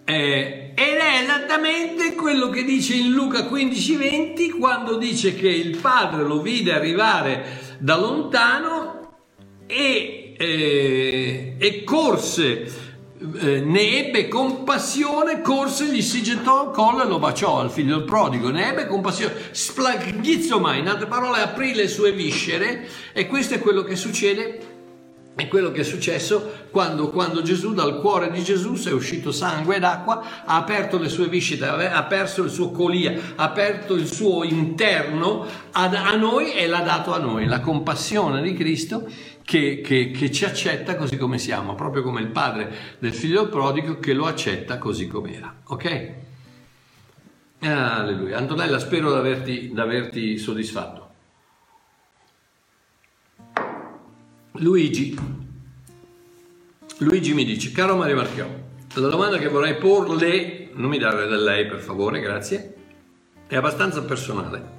Eh, 0.08 0.72
ed 0.74 0.96
è 0.98 1.22
esattamente 1.22 2.14
quello 2.14 2.48
che 2.48 2.62
dice 2.62 2.94
in 2.94 3.10
Luca 3.10 3.40
15:20 3.40 4.56
quando 4.56 4.98
dice 4.98 5.34
che 5.34 5.48
il 5.48 5.78
padre 5.78 6.22
lo 6.22 6.40
vide 6.40 6.72
arrivare 6.72 7.76
da 7.78 7.96
lontano 7.96 9.16
e, 9.66 10.25
eh, 10.36 11.54
e 11.58 11.84
corse. 11.84 12.84
Eh, 13.18 13.60
ne 13.60 14.06
ebbe 14.06 14.28
compassione, 14.28 15.40
corse, 15.40 15.86
gli 15.86 16.02
si 16.02 16.22
gettò 16.22 16.68
al 16.68 16.72
collo 16.72 17.02
e 17.02 17.06
lo 17.06 17.18
baciò 17.18 17.60
al 17.60 17.70
figlio 17.70 17.96
del 17.96 18.04
prodigo. 18.04 18.50
Ne 18.50 18.68
ebbe 18.68 18.86
compassione, 18.86 19.34
splaghizzo 19.50 20.58
in 20.74 20.88
altre 20.88 21.06
parole, 21.06 21.40
aprì 21.40 21.74
le 21.74 21.88
sue 21.88 22.12
viscere. 22.12 22.86
E 23.12 23.26
questo 23.26 23.54
è 23.54 23.58
quello 23.58 23.82
che 23.82 23.96
succede 23.96 24.75
è 25.36 25.48
quello 25.48 25.70
che 25.70 25.82
è 25.82 25.84
successo 25.84 26.64
quando, 26.70 27.10
quando, 27.10 27.42
Gesù, 27.42 27.74
dal 27.74 28.00
cuore 28.00 28.30
di 28.30 28.42
Gesù, 28.42 28.72
è 28.88 28.92
uscito 28.92 29.32
sangue 29.32 29.76
ed 29.76 29.84
acqua, 29.84 30.44
ha 30.46 30.56
aperto 30.56 30.96
le 30.96 31.10
sue 31.10 31.28
viscere, 31.28 31.90
ha 31.90 32.04
perso 32.04 32.42
il 32.42 32.50
suo 32.50 32.70
colia, 32.70 33.12
ha 33.34 33.44
aperto 33.44 33.94
il 33.94 34.10
suo 34.10 34.44
interno 34.44 35.46
a, 35.72 35.90
a 35.90 36.16
noi 36.16 36.52
e 36.52 36.66
l'ha 36.66 36.80
dato 36.80 37.12
a 37.12 37.18
noi. 37.18 37.44
La 37.44 37.60
compassione 37.60 38.40
di 38.40 38.54
Cristo 38.54 39.06
che, 39.42 39.82
che, 39.82 40.10
che, 40.10 40.30
ci 40.32 40.46
accetta 40.46 40.96
così 40.96 41.18
come 41.18 41.36
siamo, 41.36 41.74
proprio 41.74 42.02
come 42.02 42.22
il 42.22 42.28
padre 42.28 42.96
del 42.98 43.12
figlio 43.12 43.50
prodigo 43.50 43.98
che 43.98 44.14
lo 44.14 44.24
accetta 44.24 44.78
così 44.78 45.06
com'era. 45.06 45.54
Ok? 45.64 46.12
Alleluia. 47.60 48.38
Antonella, 48.38 48.78
spero 48.78 49.20
di 49.20 49.72
averti 49.76 50.38
soddisfatto. 50.38 51.05
Luigi, 54.58 55.14
Luigi 56.98 57.34
mi 57.34 57.44
dice, 57.44 57.72
caro 57.72 57.94
Mario 57.94 58.16
Marchiò, 58.16 58.46
la 58.94 59.08
domanda 59.08 59.36
che 59.36 59.48
vorrei 59.48 59.76
porle, 59.76 60.70
non 60.72 60.88
mi 60.88 60.98
dare 60.98 61.26
da 61.26 61.36
lei 61.36 61.66
per 61.66 61.78
favore, 61.78 62.20
grazie, 62.20 62.74
è 63.46 63.56
abbastanza 63.56 64.02
personale. 64.02 64.74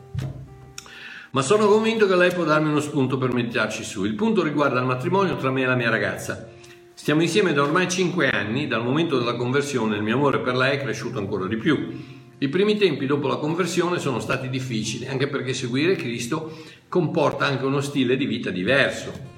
Ma 1.32 1.42
sono 1.44 1.68
convinto 1.68 2.08
che 2.08 2.16
lei 2.16 2.34
può 2.34 2.44
darmi 2.44 2.70
uno 2.70 2.80
spunto 2.80 3.20
per 3.20 3.32
meditarci 3.32 3.84
su. 3.84 4.04
Il 4.06 4.16
punto 4.16 4.42
riguarda 4.42 4.80
il 4.80 4.86
matrimonio 4.86 5.36
tra 5.36 5.52
me 5.52 5.62
e 5.62 5.66
la 5.68 5.76
mia 5.76 5.92
ragazza. 5.92 6.50
Stiamo 6.96 7.22
insieme 7.22 7.54
da 7.54 7.62
ormai 7.62 7.88
5 7.88 8.30
anni, 8.30 8.66
dal 8.66 8.84
momento 8.84 9.20
della 9.20 9.36
conversione 9.36 9.98
il 9.98 10.02
mio 10.02 10.16
amore 10.16 10.40
per 10.40 10.56
lei 10.56 10.78
è 10.78 10.82
cresciuto 10.82 11.20
ancora 11.20 11.46
di 11.46 11.58
più. 11.58 11.96
I 12.40 12.50
primi 12.50 12.78
tempi 12.78 13.06
dopo 13.06 13.28
la 13.28 13.36
conversione 13.36 14.00
sono 14.00 14.20
stati 14.20 14.50
difficili, 14.50 15.08
anche 15.08 15.28
perché 15.28 15.54
seguire 15.54 15.96
Cristo 15.96 16.64
comporta 16.88 17.46
anche 17.46 17.66
uno 17.66 17.82
stile 17.82 18.18
di 18.18 18.26
vita 18.26 18.50
diverso. 18.50 19.36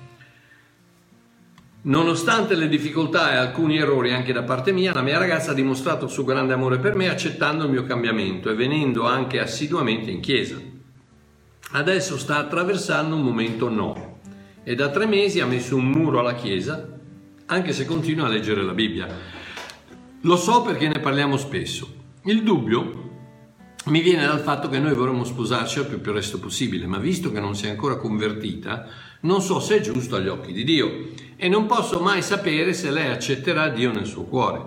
Nonostante 1.81 2.55
le 2.55 2.67
difficoltà 2.67 3.31
e 3.31 3.37
alcuni 3.37 3.77
errori 3.77 4.11
anche 4.11 4.33
da 4.33 4.43
parte 4.43 4.73
mia, 4.73 4.91
la 4.93 5.01
mia 5.01 5.17
ragazza 5.17 5.51
ha 5.51 5.53
dimostrato 5.53 6.05
il 6.05 6.11
suo 6.11 6.25
grande 6.25 6.51
amore 6.51 6.77
per 6.77 6.93
me 6.93 7.07
accettando 7.07 7.63
il 7.63 7.71
mio 7.71 7.85
cambiamento 7.85 8.49
e 8.49 8.55
venendo 8.55 9.05
anche 9.05 9.39
assiduamente 9.39 10.11
in 10.11 10.19
chiesa. 10.19 10.57
Adesso 11.71 12.17
sta 12.17 12.37
attraversando 12.37 13.15
un 13.15 13.21
momento 13.21 13.69
no 13.69 14.17
e 14.65 14.75
da 14.75 14.89
tre 14.89 15.05
mesi 15.05 15.39
ha 15.39 15.45
messo 15.45 15.77
un 15.77 15.85
muro 15.85 16.19
alla 16.19 16.35
chiesa, 16.35 16.85
anche 17.45 17.71
se 17.71 17.85
continua 17.85 18.25
a 18.25 18.29
leggere 18.29 18.61
la 18.61 18.73
Bibbia. 18.73 19.07
Lo 20.23 20.35
so 20.35 20.61
perché 20.61 20.89
ne 20.89 20.99
parliamo 20.99 21.37
spesso. 21.37 21.95
Il 22.23 22.43
dubbio 22.43 23.07
mi 23.85 24.01
viene 24.01 24.25
dal 24.25 24.41
fatto 24.41 24.67
che 24.67 24.79
noi 24.79 24.93
vorremmo 24.93 25.23
sposarci 25.23 25.79
al 25.79 25.85
più 25.85 26.01
presto 26.01 26.39
possibile, 26.39 26.85
ma 26.87 26.97
visto 26.97 27.31
che 27.31 27.39
non 27.39 27.55
si 27.55 27.67
è 27.67 27.69
ancora 27.69 27.95
convertita, 27.95 28.85
non 29.21 29.41
so 29.41 29.61
se 29.61 29.77
è 29.77 29.81
giusto 29.81 30.17
agli 30.17 30.27
occhi 30.27 30.51
di 30.51 30.65
Dio 30.65 31.27
e 31.41 31.47
non 31.47 31.67
posso 31.67 32.01
mai 32.01 32.21
sapere 32.21 32.73
se 32.73 32.91
lei 32.91 33.07
accetterà 33.07 33.69
Dio 33.69 33.93
nel 33.93 34.05
suo 34.05 34.23
cuore. 34.23 34.61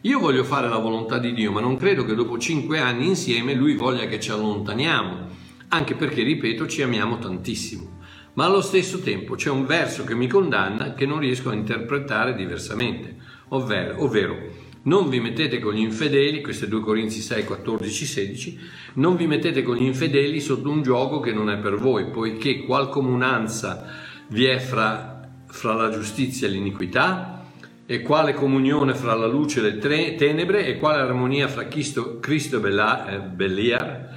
Io 0.00 0.18
voglio 0.18 0.42
fare 0.42 0.70
la 0.70 0.78
volontà 0.78 1.18
di 1.18 1.34
Dio, 1.34 1.52
ma 1.52 1.60
non 1.60 1.76
credo 1.76 2.06
che 2.06 2.14
dopo 2.14 2.38
cinque 2.38 2.78
anni 2.78 3.08
insieme 3.08 3.52
lui 3.52 3.74
voglia 3.74 4.06
che 4.06 4.18
ci 4.18 4.30
allontaniamo, 4.30 5.26
anche 5.68 5.94
perché, 5.94 6.22
ripeto, 6.22 6.66
ci 6.66 6.80
amiamo 6.80 7.18
tantissimo. 7.18 7.98
Ma 8.34 8.46
allo 8.46 8.62
stesso 8.62 9.00
tempo 9.00 9.34
c'è 9.34 9.50
un 9.50 9.66
verso 9.66 10.04
che 10.04 10.14
mi 10.14 10.26
condanna 10.26 10.94
che 10.94 11.04
non 11.04 11.18
riesco 11.18 11.50
a 11.50 11.54
interpretare 11.54 12.34
diversamente, 12.34 13.16
ovvero, 13.48 14.02
ovvero 14.02 14.36
non 14.84 15.10
vi 15.10 15.20
mettete 15.20 15.58
con 15.58 15.74
gli 15.74 15.80
infedeli, 15.80 16.40
queste 16.40 16.68
2 16.68 16.80
Corinzi 16.80 17.20
6, 17.20 17.44
14, 17.44 18.04
16, 18.06 18.58
non 18.94 19.16
vi 19.16 19.26
mettete 19.26 19.62
con 19.62 19.76
gli 19.76 19.84
infedeli 19.84 20.40
sotto 20.40 20.70
un 20.70 20.82
gioco 20.82 21.20
che 21.20 21.32
non 21.32 21.50
è 21.50 21.58
per 21.58 21.76
voi, 21.76 22.06
poiché 22.10 22.62
qual 22.64 22.88
comunanza 22.88 23.86
vi 24.28 24.44
è 24.44 24.58
fra, 24.58 25.13
fra 25.54 25.72
la 25.72 25.88
giustizia 25.88 26.48
e 26.48 26.50
l'iniquità, 26.50 27.44
e 27.86 28.02
quale 28.02 28.34
comunione 28.34 28.92
fra 28.92 29.14
la 29.14 29.28
luce 29.28 29.60
e 29.60 29.62
le 29.62 29.78
tre, 29.78 30.16
tenebre, 30.16 30.66
e 30.66 30.78
quale 30.78 31.00
armonia 31.00 31.46
fra 31.46 31.68
Cristo, 31.68 32.18
Cristo 32.18 32.56
e 32.56 33.14
eh, 33.14 33.20
Beliar, 33.20 34.08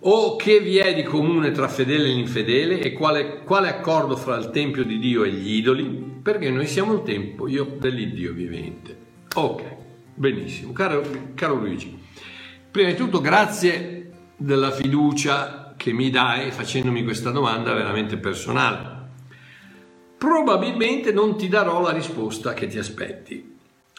o 0.00 0.34
che 0.34 0.58
vi 0.58 0.78
è 0.78 0.94
di 0.94 1.04
comune 1.04 1.52
tra 1.52 1.68
fedele 1.68 2.08
e 2.08 2.18
infedele, 2.18 2.80
e 2.80 2.92
quale, 2.92 3.44
quale 3.44 3.68
accordo 3.68 4.16
fra 4.16 4.36
il 4.36 4.50
Tempio 4.50 4.82
di 4.82 4.98
Dio 4.98 5.22
e 5.22 5.30
gli 5.30 5.54
idoli, 5.54 5.84
perché 6.20 6.50
noi 6.50 6.66
siamo 6.66 6.92
il 6.94 7.02
Tempio 7.02 7.76
dell'Iddio 7.78 8.32
vivente. 8.32 8.96
Ok, 9.34 9.62
benissimo. 10.14 10.72
Caro, 10.72 11.02
caro 11.34 11.54
Luigi, 11.54 11.96
prima 12.68 12.88
di 12.88 12.96
tutto 12.96 13.20
grazie 13.20 14.10
della 14.36 14.72
fiducia 14.72 15.74
che 15.76 15.92
mi 15.92 16.10
dai 16.10 16.50
facendomi 16.50 17.04
questa 17.04 17.30
domanda 17.30 17.72
veramente 17.72 18.16
personale. 18.16 18.97
Probabilmente 20.18 21.12
non 21.12 21.38
ti 21.38 21.46
darò 21.46 21.80
la 21.80 21.92
risposta 21.92 22.52
che 22.52 22.66
ti 22.66 22.76
aspetti. 22.76 23.56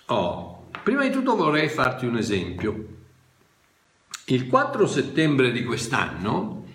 Oh, 0.08 0.66
prima 0.84 1.04
di 1.04 1.12
tutto 1.12 1.38
vorrei 1.38 1.70
farti 1.70 2.06
un 2.06 2.18
esempio. 2.18 2.88
Il 4.26 4.48
4 4.48 4.86
settembre 4.86 5.54
di 5.54 5.64
quest'anno 5.64 6.66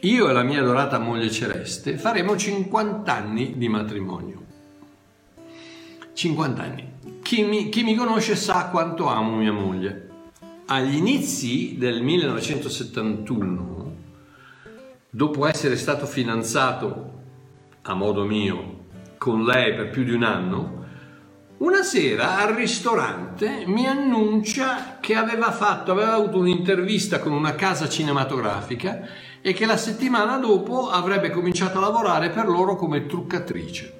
io 0.00 0.30
e 0.30 0.32
la 0.32 0.42
mia 0.42 0.60
adorata 0.60 0.98
moglie 0.98 1.30
celeste 1.30 1.98
faremo 1.98 2.34
50 2.34 3.14
anni 3.14 3.58
di 3.58 3.68
matrimonio. 3.68 4.46
50 6.14 6.62
anni. 6.62 6.92
Chi 7.20 7.42
mi, 7.42 7.68
chi 7.68 7.82
mi 7.82 7.94
conosce 7.94 8.36
sa 8.36 8.68
quanto 8.70 9.06
amo 9.06 9.36
mia 9.36 9.52
moglie. 9.52 10.08
Agli 10.64 10.96
inizi 10.96 11.76
del 11.76 12.00
1971, 12.00 13.96
dopo 15.10 15.46
essere 15.46 15.76
stato 15.76 16.06
fidanzato 16.06 17.16
a 17.82 17.94
modo 17.94 18.24
mio 18.24 18.77
con 19.18 19.44
lei 19.44 19.74
per 19.74 19.90
più 19.90 20.04
di 20.04 20.12
un 20.12 20.22
anno, 20.22 20.86
una 21.58 21.82
sera 21.82 22.38
al 22.38 22.54
ristorante 22.54 23.64
mi 23.66 23.86
annuncia 23.86 24.98
che 25.00 25.16
aveva 25.16 25.50
fatto, 25.50 25.90
aveva 25.90 26.14
avuto 26.14 26.38
un'intervista 26.38 27.18
con 27.18 27.32
una 27.32 27.56
casa 27.56 27.88
cinematografica 27.88 29.00
e 29.42 29.52
che 29.52 29.66
la 29.66 29.76
settimana 29.76 30.38
dopo 30.38 30.88
avrebbe 30.88 31.30
cominciato 31.30 31.78
a 31.78 31.80
lavorare 31.80 32.30
per 32.30 32.46
loro 32.46 32.76
come 32.76 33.06
truccatrice 33.06 33.98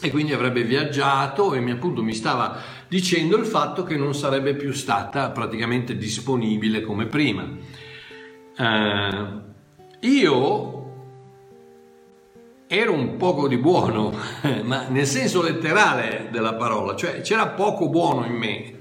e 0.00 0.10
quindi 0.10 0.32
avrebbe 0.32 0.62
viaggiato 0.62 1.52
e 1.54 1.60
mi, 1.60 1.70
appunto 1.70 2.02
mi 2.02 2.14
stava 2.14 2.60
dicendo 2.88 3.36
il 3.36 3.44
fatto 3.44 3.82
che 3.82 3.96
non 3.96 4.14
sarebbe 4.14 4.54
più 4.54 4.72
stata 4.72 5.30
praticamente 5.30 5.96
disponibile 5.96 6.80
come 6.82 7.06
prima. 7.06 7.46
Eh, 8.56 9.44
io 10.00 10.75
ero 12.66 12.92
un 12.92 13.16
poco 13.16 13.48
di 13.48 13.56
buono, 13.56 14.12
ma 14.64 14.86
nel 14.88 15.06
senso 15.06 15.42
letterale 15.42 16.28
della 16.30 16.54
parola, 16.54 16.94
cioè 16.94 17.20
c'era 17.20 17.48
poco 17.48 17.88
buono 17.88 18.24
in 18.24 18.34
me. 18.34 18.78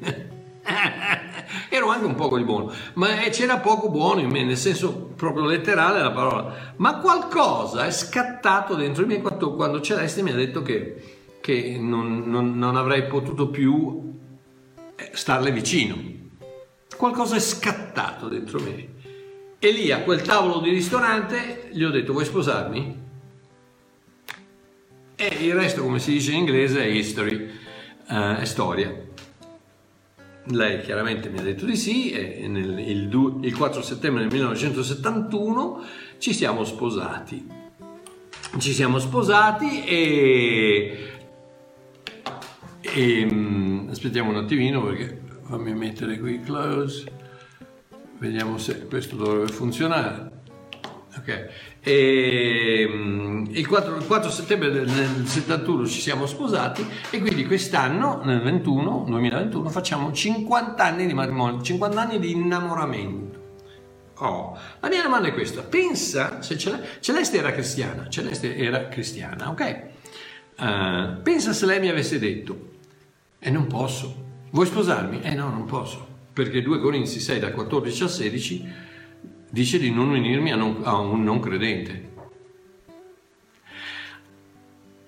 ero 1.69 1.89
anche 1.89 2.05
un 2.05 2.15
poco 2.15 2.37
di 2.37 2.43
buono, 2.43 2.71
ma 2.93 3.07
c'era 3.29 3.57
poco 3.57 3.89
buono 3.89 4.21
in 4.21 4.29
me, 4.29 4.43
nel 4.43 4.57
senso 4.57 5.11
proprio 5.15 5.45
letterale 5.45 5.97
della 5.97 6.11
parola. 6.11 6.73
Ma 6.77 6.97
qualcosa 6.97 7.85
è 7.85 7.91
scattato 7.91 8.75
dentro 8.75 9.03
di 9.03 9.13
me 9.13 9.21
quando, 9.21 9.53
quando 9.53 9.81
Celeste 9.81 10.21
mi 10.21 10.31
ha 10.31 10.35
detto 10.35 10.61
che 10.61 11.15
che 11.45 11.77
non, 11.79 12.23
non, 12.25 12.57
non 12.57 12.75
avrei 12.75 13.05
potuto 13.05 13.49
più 13.49 14.15
eh, 14.95 15.11
starle 15.13 15.51
vicino. 15.51 15.95
Qualcosa 16.97 17.35
è 17.35 17.39
scattato 17.39 18.27
dentro 18.27 18.59
me. 18.59 18.93
E 19.59 19.71
lì 19.71 19.91
a 19.91 19.99
quel 19.99 20.23
tavolo 20.23 20.59
di 20.59 20.71
ristorante 20.71 21.69
gli 21.71 21.83
ho 21.83 21.91
detto 21.91 22.13
vuoi 22.13 22.25
sposarmi? 22.25 23.04
E, 25.27 25.45
il 25.45 25.55
resto, 25.55 25.81
come 25.81 25.99
si 25.99 26.11
dice 26.11 26.31
in 26.31 26.37
inglese, 26.37 26.83
è 26.83 26.85
history, 26.85 27.49
uh, 28.09 28.35
è 28.35 28.45
storia. 28.45 28.93
Lei 30.47 30.81
chiaramente 30.81 31.29
mi 31.29 31.39
ha 31.39 31.41
detto 31.41 31.65
di 31.65 31.75
sì 31.75 32.11
e 32.11 32.47
nel, 32.47 32.77
il, 32.77 33.39
il 33.41 33.57
4 33.57 33.81
settembre 33.81 34.21
del 34.21 34.31
1971 34.31 35.83
ci 36.19 36.33
siamo 36.33 36.63
sposati. 36.63 37.63
Ci 38.57 38.71
siamo 38.71 38.99
sposati 38.99 39.83
e 39.85 41.15
e, 42.95 43.27
um, 43.29 43.87
aspettiamo 43.89 44.29
un 44.29 44.37
attimino 44.37 44.83
perché 44.83 45.19
fammi 45.47 45.73
mettere 45.73 46.17
qui 46.19 46.39
close 46.41 47.03
vediamo 48.19 48.57
se 48.57 48.85
questo 48.85 49.15
dovrebbe 49.15 49.51
funzionare 49.51 50.31
ok 51.17 51.49
e, 51.87 52.89
um, 52.91 53.47
il, 53.51 53.67
4, 53.67 53.97
il 53.97 54.07
4 54.07 54.31
settembre 54.31 54.71
del, 54.71 54.89
del 54.89 55.27
71 55.27 55.85
ci 55.85 56.01
siamo 56.01 56.25
sposati 56.25 56.83
e 57.11 57.19
quindi 57.19 57.45
quest'anno 57.45 58.21
nel 58.23 58.41
21, 58.41 59.05
2021 59.07 59.69
facciamo 59.69 60.11
50 60.11 60.83
anni 60.83 61.05
di 61.05 61.13
matrimonio 61.13 61.61
50 61.61 62.01
anni 62.01 62.17
di 62.17 62.31
innamoramento 62.31 63.43
Oh, 64.17 64.57
la 64.79 64.87
mia 64.87 65.01
domanda 65.03 65.27
è 65.27 65.33
questa: 65.33 65.61
pensa 65.61 66.41
se 66.41 66.57
Celeste 66.57 67.37
era 67.37 67.51
cristiana, 67.51 68.07
Celeste 68.07 68.55
era 68.55 68.87
cristiana, 68.87 69.49
ok? 69.49 69.83
Uh, 70.57 71.21
pensa 71.21 71.51
se 71.51 71.65
lei 71.65 71.81
mi 71.81 71.89
avesse 71.89 72.17
detto: 72.17 72.77
e 73.39 73.49
non 73.49 73.67
posso. 73.67 74.23
Vuoi 74.51 74.67
sposarmi? 74.67 75.21
Eh 75.21 75.33
no, 75.33 75.49
non 75.49 75.65
posso. 75.65 76.13
Perché 76.31 76.61
2 76.61 76.79
Corinzi 76.79 77.19
6 77.19 77.39
da 77.39 77.51
14 77.51 78.03
a 78.03 78.07
16 78.07 78.73
dice 79.55 79.79
di 79.79 79.89
non 79.89 80.09
unirmi 80.09 80.51
a, 80.51 80.57
non, 80.57 80.81
a 80.83 80.97
un 80.97 81.23
non 81.23 81.39
credente. 81.39 82.11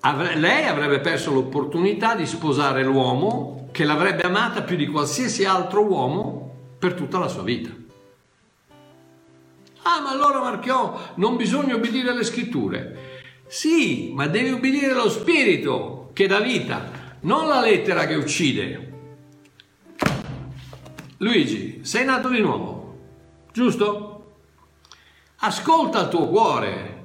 Avre, 0.00 0.36
lei 0.36 0.64
avrebbe 0.64 1.00
perso 1.00 1.34
l'opportunità 1.34 2.14
di 2.14 2.24
sposare 2.24 2.82
l'uomo 2.82 3.68
che 3.72 3.84
l'avrebbe 3.84 4.22
amata 4.22 4.62
più 4.62 4.76
di 4.76 4.86
qualsiasi 4.86 5.44
altro 5.44 5.84
uomo 5.84 6.54
per 6.78 6.94
tutta 6.94 7.18
la 7.18 7.28
sua 7.28 7.42
vita. 7.42 7.68
Ah, 9.82 10.00
ma 10.00 10.08
allora 10.12 10.40
Marchiò, 10.40 10.98
non 11.16 11.36
bisogna 11.36 11.74
obbedire 11.74 12.08
alle 12.08 12.24
scritture. 12.24 13.20
Sì, 13.48 14.12
ma 14.14 14.28
devi 14.28 14.52
obbedire 14.52 14.92
allo 14.92 15.10
spirito 15.10 16.08
che 16.14 16.26
dà 16.26 16.40
vita 16.40 17.16
non 17.20 17.48
la 17.48 17.60
lettera 17.60 18.06
che 18.06 18.14
uccide. 18.14 18.92
Luigi, 21.18 21.80
sei 21.82 22.06
nato 22.06 22.30
di 22.30 22.40
nuovo, 22.40 22.96
giusto? 23.52 24.17
Ascolta 25.40 26.00
il 26.00 26.08
tuo 26.08 26.28
cuore. 26.28 26.96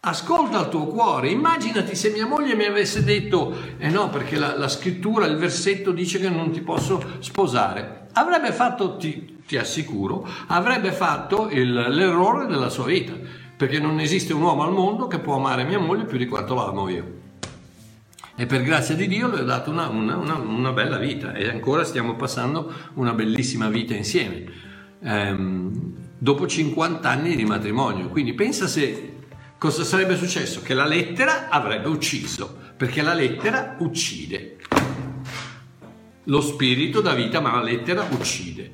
Ascolta 0.00 0.60
il 0.60 0.68
tuo 0.68 0.86
cuore. 0.86 1.30
Immaginati 1.30 1.94
se 1.94 2.10
mia 2.10 2.26
moglie 2.26 2.54
mi 2.54 2.64
avesse 2.64 3.04
detto, 3.04 3.56
eh 3.78 3.88
no, 3.88 4.10
perché 4.10 4.36
la, 4.36 4.56
la 4.56 4.68
scrittura, 4.68 5.26
il 5.26 5.36
versetto 5.36 5.92
dice 5.92 6.18
che 6.18 6.28
non 6.28 6.50
ti 6.50 6.60
posso 6.60 7.02
sposare. 7.20 8.08
Avrebbe 8.12 8.52
fatto, 8.52 8.96
ti, 8.96 9.42
ti 9.46 9.56
assicuro, 9.56 10.28
avrebbe 10.48 10.92
fatto 10.92 11.48
il, 11.50 11.72
l'errore 11.72 12.46
della 12.46 12.68
sua 12.68 12.84
vita, 12.84 13.14
perché 13.56 13.78
non 13.78 13.98
esiste 14.00 14.34
un 14.34 14.42
uomo 14.42 14.64
al 14.64 14.72
mondo 14.72 15.06
che 15.06 15.20
può 15.20 15.36
amare 15.36 15.64
mia 15.64 15.78
moglie 15.78 16.04
più 16.04 16.18
di 16.18 16.26
quanto 16.26 16.54
la 16.54 16.66
amo 16.66 16.88
io 16.88 17.20
e 18.34 18.46
per 18.46 18.62
grazia 18.62 18.94
di 18.94 19.06
Dio 19.06 19.28
le 19.28 19.42
ho 19.42 19.44
dato 19.44 19.70
una, 19.70 19.88
una, 19.88 20.16
una, 20.16 20.34
una, 20.36 20.72
bella 20.72 20.96
vita 20.96 21.34
e 21.34 21.48
ancora 21.48 21.84
stiamo 21.84 22.16
passando 22.16 22.72
una 22.94 23.12
bellissima 23.12 23.68
vita 23.68 23.94
insieme, 23.94 24.44
ehm, 25.02 25.94
dopo 26.22 26.46
50 26.46 27.08
anni 27.10 27.34
di 27.34 27.44
matrimonio. 27.44 28.08
Quindi 28.08 28.32
pensa 28.32 28.68
se 28.68 29.14
cosa 29.58 29.82
sarebbe 29.82 30.16
successo, 30.16 30.62
che 30.62 30.72
la 30.72 30.86
lettera 30.86 31.48
avrebbe 31.48 31.88
ucciso, 31.88 32.58
perché 32.76 33.02
la 33.02 33.12
lettera 33.12 33.74
uccide. 33.80 34.58
Lo 36.26 36.40
spirito 36.40 37.00
dà 37.00 37.14
vita, 37.14 37.40
ma 37.40 37.56
la 37.56 37.62
lettera 37.62 38.06
uccide. 38.08 38.70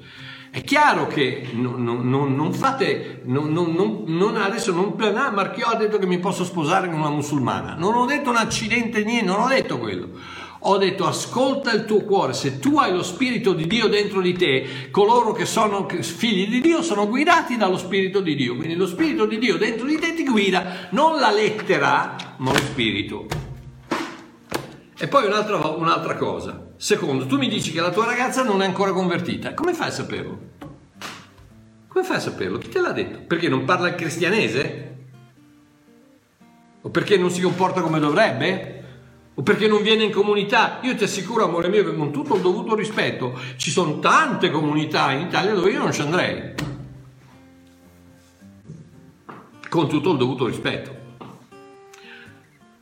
È 0.51 0.63
chiaro 0.63 1.07
che 1.07 1.49
non, 1.53 1.83
non, 1.83 2.35
non 2.35 2.53
fate, 2.53 3.23
non, 3.25 3.51
non, 3.51 4.37
adesso 4.37 4.73
non, 4.73 4.95
ah, 4.99 5.31
Marchiò 5.31 5.69
ha 5.69 5.77
detto 5.77 5.99
che 5.99 6.07
mi 6.07 6.19
posso 6.19 6.45
sposare 6.45 6.91
con 6.91 6.99
una 6.99 7.11
musulmana, 7.11 7.77
non 7.77 7.95
ho 7.95 8.05
detto 8.05 8.29
un 8.29 8.37
accidente, 8.37 9.05
niente, 9.05 9.25
non 9.25 9.41
ho 9.41 9.49
detto 9.49 9.79
quello. 9.79 10.11
Ho 10.61 10.77
detto 10.77 11.07
ascolta 11.07 11.73
il 11.73 11.85
tuo 11.85 12.03
cuore, 12.03 12.33
se 12.33 12.59
tu 12.59 12.79
hai 12.79 12.93
lo 12.93 13.03
Spirito 13.03 13.53
di 13.53 13.67
Dio 13.67 13.89
dentro 13.89 14.21
di 14.21 14.33
te, 14.33 14.91
coloro 14.91 15.33
che 15.33 15.47
sono 15.47 15.87
figli 15.89 16.49
di 16.49 16.61
Dio 16.61 16.83
sono 16.83 17.09
guidati 17.09 17.57
dallo 17.57 17.79
Spirito 17.79 18.21
di 18.21 18.35
Dio, 18.35 18.57
quindi 18.57 18.75
lo 18.75 18.87
Spirito 18.87 19.27
di 19.27 19.39
Dio 19.39 19.57
dentro 19.57 19.87
di 19.87 19.99
te 19.99 20.15
ti 20.15 20.25
guida, 20.25 20.89
non 20.91 21.19
la 21.19 21.31
lettera, 21.31 22.17
ma 22.39 22.53
lo 22.53 22.59
Spirito. 22.59 23.27
E 24.99 25.07
poi 25.07 25.27
un'altra, 25.27 25.59
un'altra 25.69 26.17
cosa, 26.17 26.69
Secondo, 26.81 27.27
tu 27.27 27.39
mi 27.39 27.49
dici 27.49 27.73
che 27.73 27.81
la 27.81 27.91
tua 27.91 28.07
ragazza 28.07 28.45
non 28.45 28.63
è 28.63 28.65
ancora 28.65 28.93
convertita. 28.93 29.53
Come 29.53 29.75
fai 29.75 29.89
a 29.89 29.91
saperlo? 29.91 30.39
Come 31.89 32.05
fai 32.05 32.17
a 32.17 32.21
saperlo? 32.21 32.57
Chi 32.59 32.69
te 32.69 32.81
l'ha 32.81 32.93
detto? 32.93 33.19
Perché 33.27 33.49
non 33.49 33.65
parla 33.65 33.89
il 33.89 33.97
cristianese? 33.97 34.97
O 36.81 36.89
perché 36.91 37.17
non 37.17 37.33
si 37.33 37.41
comporta 37.41 37.81
come 37.81 37.99
dovrebbe? 37.99 38.78
O 39.39 39.43
perché 39.43 39.69
non 39.69 39.83
viene 39.83 40.03
in 40.03 40.11
comunità? 40.11 40.81
Io 40.83 40.97
ti 40.97 41.05
assicuro, 41.05 41.45
amore 41.45 41.69
mio, 41.69 41.85
che 41.85 41.95
con 41.95 42.11
tutto 42.11 42.35
il 42.35 42.41
dovuto 42.41 42.75
rispetto, 42.75 43.39
ci 43.57 43.71
sono 43.71 44.01
tante 44.01 44.51
comunità 44.51 45.13
in 45.13 45.29
Italia 45.29 45.55
dove 45.55 45.71
io 45.71 45.79
non 45.79 45.93
ci 45.93 46.01
andrei. 46.01 46.55
Con 49.69 49.89
tutto 49.89 50.11
il 50.11 50.19
dovuto 50.19 50.47
rispetto. 50.47 50.97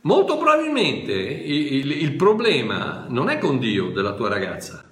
Molto 0.01 0.37
probabilmente 0.37 1.11
il, 1.11 1.73
il, 1.73 1.91
il, 1.91 2.13
problema 2.13 3.05
non 3.07 3.29
è 3.29 3.37
con 3.37 3.59
Dio 3.59 3.91
della 3.91 4.13
tua 4.13 4.29
ragazza, 4.29 4.83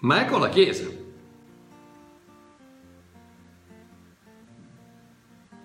ma 0.00 0.24
è 0.24 0.26
con 0.26 0.38
la 0.38 0.48
Chiesa. 0.50 0.86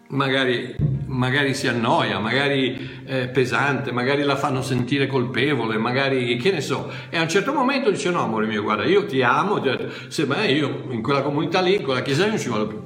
Magari, 0.08 0.93
magari 1.14 1.54
si 1.54 1.68
annoia, 1.68 2.20
magari 2.20 3.04
è 3.06 3.28
pesante, 3.30 3.92
magari 3.92 4.24
la 4.24 4.36
fanno 4.36 4.62
sentire 4.62 5.08
colpevole, 5.08 5.78
magari 5.78 6.36
che 6.38 6.52
ne 6.52 6.62
so. 6.62 6.92
E 7.10 7.18
a 7.18 7.22
un 7.22 7.30
certo 7.30 7.54
momento 7.54 7.90
dice: 7.90 8.10
No, 8.10 8.24
amore 8.24 8.46
mio, 8.46 8.62
guarda, 8.62 8.86
io 8.86 9.06
ti 9.06 9.22
amo, 9.22 9.62
se, 10.08 10.26
ma 10.26 10.44
io 10.44 10.86
in 10.90 11.02
quella 11.02 11.22
comunità 11.22 11.62
lì, 11.62 11.76
in 11.76 11.84
quella 11.84 12.02
chiesa 12.02 12.28
non 12.28 12.40
ci 12.40 12.50
vado 12.50 12.68
più 12.68 12.82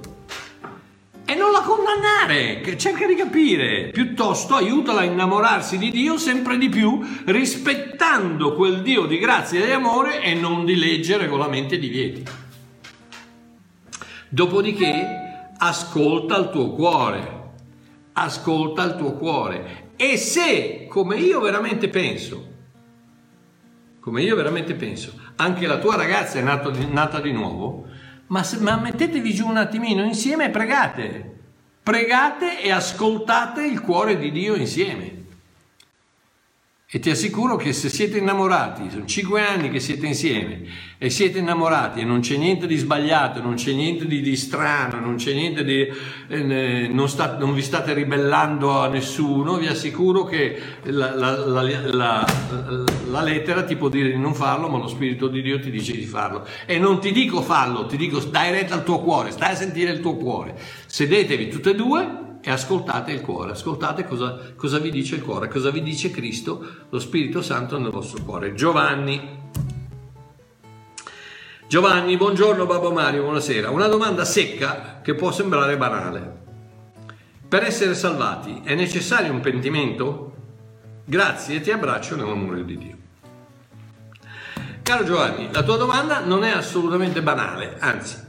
e 1.29 1.35
non 1.35 1.51
la 1.51 1.59
condannare, 1.59 2.77
cerca 2.77 3.05
di 3.05 3.15
capire, 3.15 3.89
piuttosto 3.91 4.55
aiutala 4.55 5.01
a 5.01 5.03
innamorarsi 5.03 5.77
di 5.77 5.91
Dio 5.91 6.17
sempre 6.17 6.57
di 6.57 6.69
più, 6.69 7.05
rispettando 7.25 8.53
quel 8.53 8.81
Dio 8.81 9.05
di 9.05 9.17
grazia 9.17 9.61
e 9.61 9.65
di 9.65 9.73
amore 9.73 10.21
e 10.21 10.35
non 10.35 10.63
di 10.63 10.77
legge 10.77 11.17
regolamenti 11.17 11.75
e 11.75 11.79
divieti. 11.79 12.23
Dopodiché 14.29 15.51
ascolta 15.57 16.37
il 16.37 16.49
tuo 16.49 16.71
cuore, 16.71 17.36
ascolta 18.23 18.83
il 18.83 18.95
tuo 18.95 19.13
cuore 19.13 19.91
e 19.95 20.17
se, 20.17 20.87
come 20.87 21.17
io 21.17 21.39
veramente 21.39 21.89
penso, 21.89 22.55
come 23.99 24.21
io 24.21 24.35
veramente 24.35 24.75
penso, 24.75 25.13
anche 25.35 25.67
la 25.67 25.79
tua 25.79 25.95
ragazza 25.95 26.39
è 26.39 26.41
nata 26.41 26.69
di, 26.69 26.87
nata 26.89 27.19
di 27.19 27.31
nuovo, 27.31 27.85
ma, 28.27 28.43
ma 28.59 28.77
mettetevi 28.77 29.33
giù 29.33 29.47
un 29.47 29.57
attimino 29.57 30.03
insieme 30.03 30.45
e 30.45 30.49
pregate. 30.49 31.35
Pregate 31.83 32.61
e 32.61 32.71
ascoltate 32.71 33.65
il 33.65 33.81
cuore 33.81 34.17
di 34.17 34.31
Dio 34.31 34.55
insieme. 34.55 35.25
E 36.89 36.99
ti 36.99 37.09
assicuro 37.09 37.57
che 37.57 37.73
se 37.73 37.89
siete 37.89 38.17
innamorati, 38.17 38.89
sono 38.89 39.03
cinque 39.03 39.41
anni 39.41 39.69
che 39.69 39.81
siete 39.81 40.07
insieme 40.07 40.61
e 40.97 41.09
siete 41.09 41.39
innamorati 41.39 41.99
e 41.99 42.05
non 42.05 42.21
c'è 42.21 42.37
niente 42.37 42.65
di 42.65 42.77
sbagliato, 42.77 43.41
non 43.41 43.55
c'è 43.55 43.73
niente 43.73 44.07
di, 44.07 44.21
di 44.21 44.37
strano, 44.37 44.97
non 45.01 45.17
c'è 45.17 45.33
niente 45.33 45.65
di... 45.65 45.85
Eh, 46.29 46.87
non, 46.89 47.09
sta, 47.09 47.35
non, 47.37 47.53
vi 47.53 47.61
state 47.61 47.93
ribellando 47.93 48.79
a 48.79 48.87
nessuno, 48.87 49.57
vi 49.57 49.67
assicuro 49.67 50.23
che 50.23 50.61
la, 50.83 51.13
la, 51.13 51.61
la, 51.61 52.25
la, 53.09 53.21
lettera 53.21 53.65
ti 53.65 53.75
può 53.75 53.89
dire 53.89 54.09
di 54.09 54.17
non 54.17 54.33
farlo, 54.33 54.69
ma 54.69 54.77
lo 54.77 54.87
Spirito 54.87 55.27
di 55.27 55.41
Dio 55.41 55.59
ti 55.59 55.69
dice 55.69 55.91
di 55.91 56.05
farlo. 56.05 56.47
E 56.65 56.79
non 56.79 57.01
ti 57.01 57.11
dico 57.11 57.41
fallo, 57.41 57.85
ti 57.85 57.97
dico 57.97 58.19
dai 58.19 58.51
retta 58.51 58.75
al 58.75 58.85
tuo 58.85 59.01
cuore, 59.01 59.31
stai 59.31 59.51
a 59.51 59.55
sentire 59.55 59.91
il 59.91 59.99
tuo 59.99 60.15
cuore. 60.15 60.55
Sedetevi 60.85 61.49
tutte 61.49 61.71
e 61.71 61.75
due 61.75 62.26
e 62.41 62.51
ascoltate 62.51 63.11
il 63.11 63.21
cuore, 63.21 63.51
ascoltate 63.51 64.05
cosa, 64.05 64.53
cosa, 64.55 64.79
vi 64.79 64.89
dice 64.89 65.15
il 65.15 65.23
cuore, 65.23 65.47
cosa 65.47 65.69
vi 65.69 65.81
dice 65.81 66.11
Cristo, 66.11 66.65
lo 66.89 66.99
Spirito 66.99 67.41
Santo 67.41 67.77
nel 67.77 67.91
vostro 67.91 68.23
cuore. 68.23 68.53
Giovanni. 68.53 69.45
Giovanni, 71.67 72.15
buongiorno 72.15 72.65
Babbo 72.65 72.91
Mario, 72.91 73.23
buonasera. 73.23 73.69
Una 73.69 73.87
domanda 73.87 74.23
secca 74.23 75.01
che 75.03 75.15
può 75.15 75.31
sembrare 75.31 75.77
banale. 75.77 76.35
Per 77.47 77.63
essere 77.63 77.95
salvati 77.95 78.61
è 78.63 78.75
necessario 78.75 79.31
un 79.31 79.39
pentimento? 79.39 80.33
Grazie 81.05 81.57
e 81.57 81.61
ti 81.61 81.71
abbraccio 81.71 82.15
nell'amore 82.15 82.65
di 82.65 82.77
Dio. 82.77 82.97
Caro 84.81 85.03
Giovanni, 85.03 85.49
la 85.51 85.63
tua 85.63 85.75
domanda 85.75 86.19
non 86.19 86.45
è 86.45 86.51
assolutamente 86.51 87.21
banale, 87.21 87.75
anzi, 87.79 88.26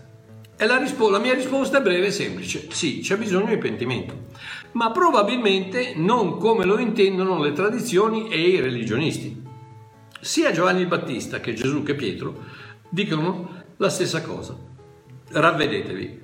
E 0.60 0.66
la, 0.66 0.76
rispo- 0.76 1.08
la 1.08 1.20
mia 1.20 1.34
risposta 1.34 1.78
è 1.78 1.82
breve 1.82 2.06
e 2.06 2.10
semplice, 2.10 2.66
sì, 2.70 2.98
c'è 2.98 3.16
bisogno 3.16 3.46
di 3.46 3.58
pentimento, 3.58 4.26
ma 4.72 4.90
probabilmente 4.90 5.92
non 5.94 6.36
come 6.36 6.64
lo 6.64 6.78
intendono 6.78 7.40
le 7.40 7.52
tradizioni 7.52 8.28
e 8.28 8.40
i 8.40 8.60
religionisti. 8.60 9.40
Sia 10.20 10.50
Giovanni 10.50 10.84
Battista 10.84 11.38
che 11.38 11.54
Gesù 11.54 11.84
che 11.84 11.94
Pietro 11.94 12.44
dicono 12.88 13.62
la 13.76 13.88
stessa 13.88 14.20
cosa. 14.20 14.56
Ravvedetevi. 15.30 16.22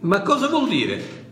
Ma 0.00 0.20
cosa 0.20 0.48
vuol 0.48 0.68
dire? 0.68 1.27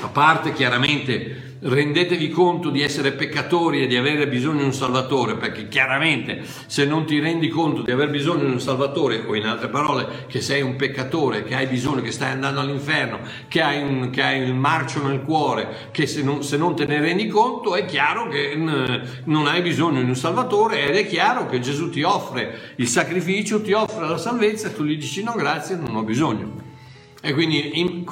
A 0.00 0.08
parte 0.08 0.52
chiaramente 0.52 1.50
rendetevi 1.62 2.28
conto 2.30 2.70
di 2.70 2.82
essere 2.82 3.12
peccatori 3.12 3.82
e 3.82 3.86
di 3.86 3.96
avere 3.96 4.26
bisogno 4.26 4.58
di 4.58 4.64
un 4.64 4.72
Salvatore, 4.72 5.36
perché 5.36 5.68
chiaramente 5.68 6.42
se 6.66 6.84
non 6.84 7.04
ti 7.04 7.20
rendi 7.20 7.48
conto 7.48 7.82
di 7.82 7.92
aver 7.92 8.10
bisogno 8.10 8.44
di 8.44 8.50
un 8.50 8.60
Salvatore, 8.60 9.22
o 9.24 9.36
in 9.36 9.46
altre 9.46 9.68
parole 9.68 10.24
che 10.26 10.40
sei 10.40 10.62
un 10.62 10.74
peccatore, 10.74 11.44
che 11.44 11.54
hai 11.54 11.66
bisogno, 11.66 12.00
che 12.00 12.10
stai 12.10 12.32
andando 12.32 12.60
all'inferno, 12.60 13.20
che 13.46 13.60
hai, 13.60 13.80
un, 13.80 14.10
che 14.10 14.22
hai 14.22 14.42
il 14.42 14.54
marcio 14.54 15.06
nel 15.06 15.22
cuore, 15.22 15.88
che 15.92 16.06
se 16.06 16.22
non, 16.22 16.42
se 16.42 16.56
non, 16.56 16.74
te 16.74 16.84
ne 16.84 16.98
rendi 16.98 17.28
conto 17.28 17.76
è 17.76 17.84
chiaro 17.84 18.28
che 18.28 18.56
non 18.56 19.46
hai 19.46 19.62
bisogno 19.62 20.02
di 20.02 20.08
un 20.08 20.16
Salvatore 20.16 20.88
ed 20.88 20.96
è 20.96 21.06
chiaro 21.06 21.46
che 21.46 21.60
Gesù 21.60 21.90
ti 21.90 22.02
offre 22.02 22.72
il 22.76 22.88
sacrificio, 22.88 23.62
ti 23.62 23.72
offre 23.72 24.08
la 24.08 24.18
salvezza 24.18 24.68
e 24.68 24.74
tu 24.74 24.82
gli 24.82 24.96
dici 24.96 25.22
no 25.22 25.34
grazie, 25.34 25.76
non 25.76 25.94
ho 25.94 26.02
bisogno. 26.02 26.70
E 27.24 27.34
quindi 27.34 27.78
in, 27.78 28.04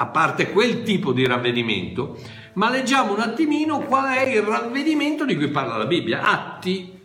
a 0.00 0.06
parte 0.06 0.50
quel 0.50 0.82
tipo 0.82 1.12
di 1.12 1.26
ravvedimento, 1.26 2.18
ma 2.54 2.70
leggiamo 2.70 3.12
un 3.12 3.20
attimino 3.20 3.80
qual 3.80 4.14
è 4.14 4.22
il 4.22 4.40
ravvedimento 4.40 5.26
di 5.26 5.36
cui 5.36 5.48
parla 5.48 5.76
la 5.76 5.84
Bibbia. 5.84 6.22
Atti, 6.22 6.98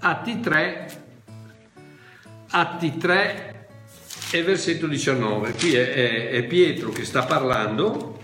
Atti 0.00 0.40
3, 0.40 1.04
Atti 2.50 2.96
3 2.98 3.68
e 4.30 4.42
versetto 4.42 4.86
19. 4.86 5.52
Qui 5.52 5.74
è, 5.74 5.90
è, 5.90 6.28
è 6.28 6.42
Pietro 6.44 6.90
che 6.90 7.06
sta 7.06 7.22
parlando. 7.22 8.20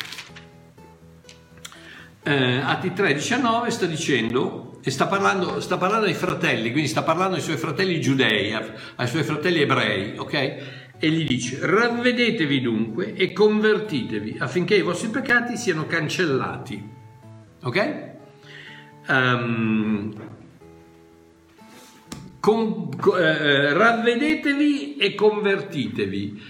Eh, 2.22 2.56
Atti 2.58 2.92
3, 2.92 3.14
19 3.14 3.70
sta 3.70 3.86
dicendo, 3.86 4.80
e 4.84 4.90
sta 4.90 5.06
parlando, 5.06 5.60
sta 5.60 5.78
parlando 5.78 6.04
ai 6.04 6.12
fratelli, 6.12 6.72
quindi 6.72 6.90
sta 6.90 7.02
parlando 7.02 7.36
ai 7.36 7.42
suoi 7.42 7.56
fratelli 7.56 8.02
giudei, 8.02 8.52
ai 8.52 9.08
suoi 9.08 9.22
fratelli 9.22 9.62
ebrei, 9.62 10.18
ok? 10.18 10.83
E 10.98 11.10
gli 11.10 11.26
dice 11.26 11.58
ravvedetevi 11.60 12.60
dunque 12.60 13.14
e 13.14 13.32
convertitevi 13.32 14.36
affinché 14.38 14.76
i 14.76 14.82
vostri 14.82 15.08
peccati 15.08 15.56
siano 15.56 15.86
cancellati. 15.86 16.92
Ok? 17.62 18.12
Um, 19.08 20.14
con, 22.44 22.90
eh, 23.16 23.72
ravvedetevi 23.72 24.96
e 24.96 25.14
convertitevi. 25.14 26.42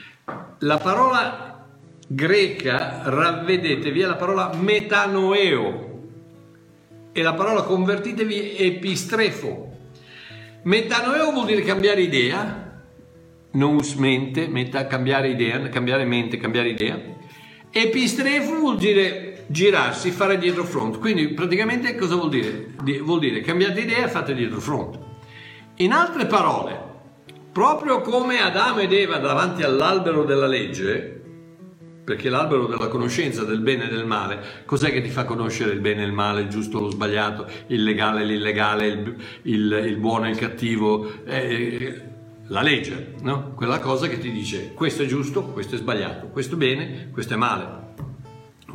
La 0.61 0.79
parola 0.79 1.67
greca 2.07 3.03
ravvedetevi 3.05 4.01
è 4.01 4.07
la 4.07 4.17
parola 4.17 4.53
metanoeo 4.55 5.93
e 7.13 7.23
la 7.23 7.35
parola 7.35 7.63
convertitevi 7.63 8.57
è 8.57 8.63
epistrefo. 8.63 9.73
Metanoeo 10.65 11.31
vuol 11.31 11.47
dire 11.47 11.63
cambiare 11.63 12.01
idea, 12.01 12.64
nous 13.55 13.95
mente, 13.95 14.47
meta, 14.49 14.87
cambiare 14.87 15.29
idea, 15.29 15.59
cambiare 15.69 16.05
mente, 16.05 16.37
cambiare 16.37 16.69
idea. 16.69 17.01
Epistrefo 17.71 18.55
vuol 18.55 18.77
dire 18.77 19.45
girarsi, 19.49 20.11
fare 20.11 20.39
dietro 20.39 20.65
front. 20.65 20.99
Quindi 20.99 21.29
praticamente 21.29 21.95
cosa 21.97 22.15
vuol 22.15 22.31
dire? 22.31 22.75
Vuol 23.03 23.19
dire 23.19 23.41
cambiate 23.41 23.81
idea, 23.81 24.09
fate 24.09 24.35
dietro 24.35 24.61
front. 24.61 24.99
In 25.77 25.93
altre 25.93 26.27
parole, 26.27 26.93
proprio 27.53 28.01
come 28.01 28.41
Adamo 28.41 28.81
ed 28.81 28.93
Eva 28.93 29.19
davanti 29.19 29.63
all'albero 29.63 30.25
della 30.25 30.47
legge, 30.47 31.23
perché 32.05 32.29
l'albero 32.29 32.67
della 32.67 32.89
conoscenza 32.89 33.45
del 33.45 33.61
bene 33.61 33.89
e 33.89 33.89
del 33.89 34.07
male, 34.07 34.63
cos'è 34.67 34.93
che 34.93 35.01
ti 35.01 35.09
fa 35.09 35.25
conoscere 35.25 35.73
il 35.73 35.81
bene 35.81 36.03
e 36.03 36.07
il 36.07 36.13
male, 36.13 36.43
il 36.43 36.49
giusto 36.49 36.79
e 36.79 36.83
lo 36.83 36.91
sbagliato, 36.91 37.47
il 37.69 37.83
legale 37.83 38.23
e 38.23 38.25
l'illegale, 38.27 38.87
il, 38.87 39.17
il, 39.43 39.83
il 39.87 39.97
buono 39.97 40.27
e 40.27 40.31
il 40.31 40.37
cattivo? 40.37 41.25
Eh, 41.25 42.13
la 42.55 42.63
legge, 42.63 43.15
no? 43.23 43.51
quella 43.57 43.81
cosa 43.81 44.07
che 44.07 44.19
ti 44.19 44.31
dice 44.31 44.75
questo 44.75 45.03
è 45.03 45.07
giusto, 45.07 45.43
questo 45.43 45.75
è 45.75 45.79
sbagliato, 45.79 46.29
questo 46.29 46.55
è 46.55 46.57
bene, 46.59 47.11
questo 47.11 47.35
è 47.35 47.37
male. 47.37 47.83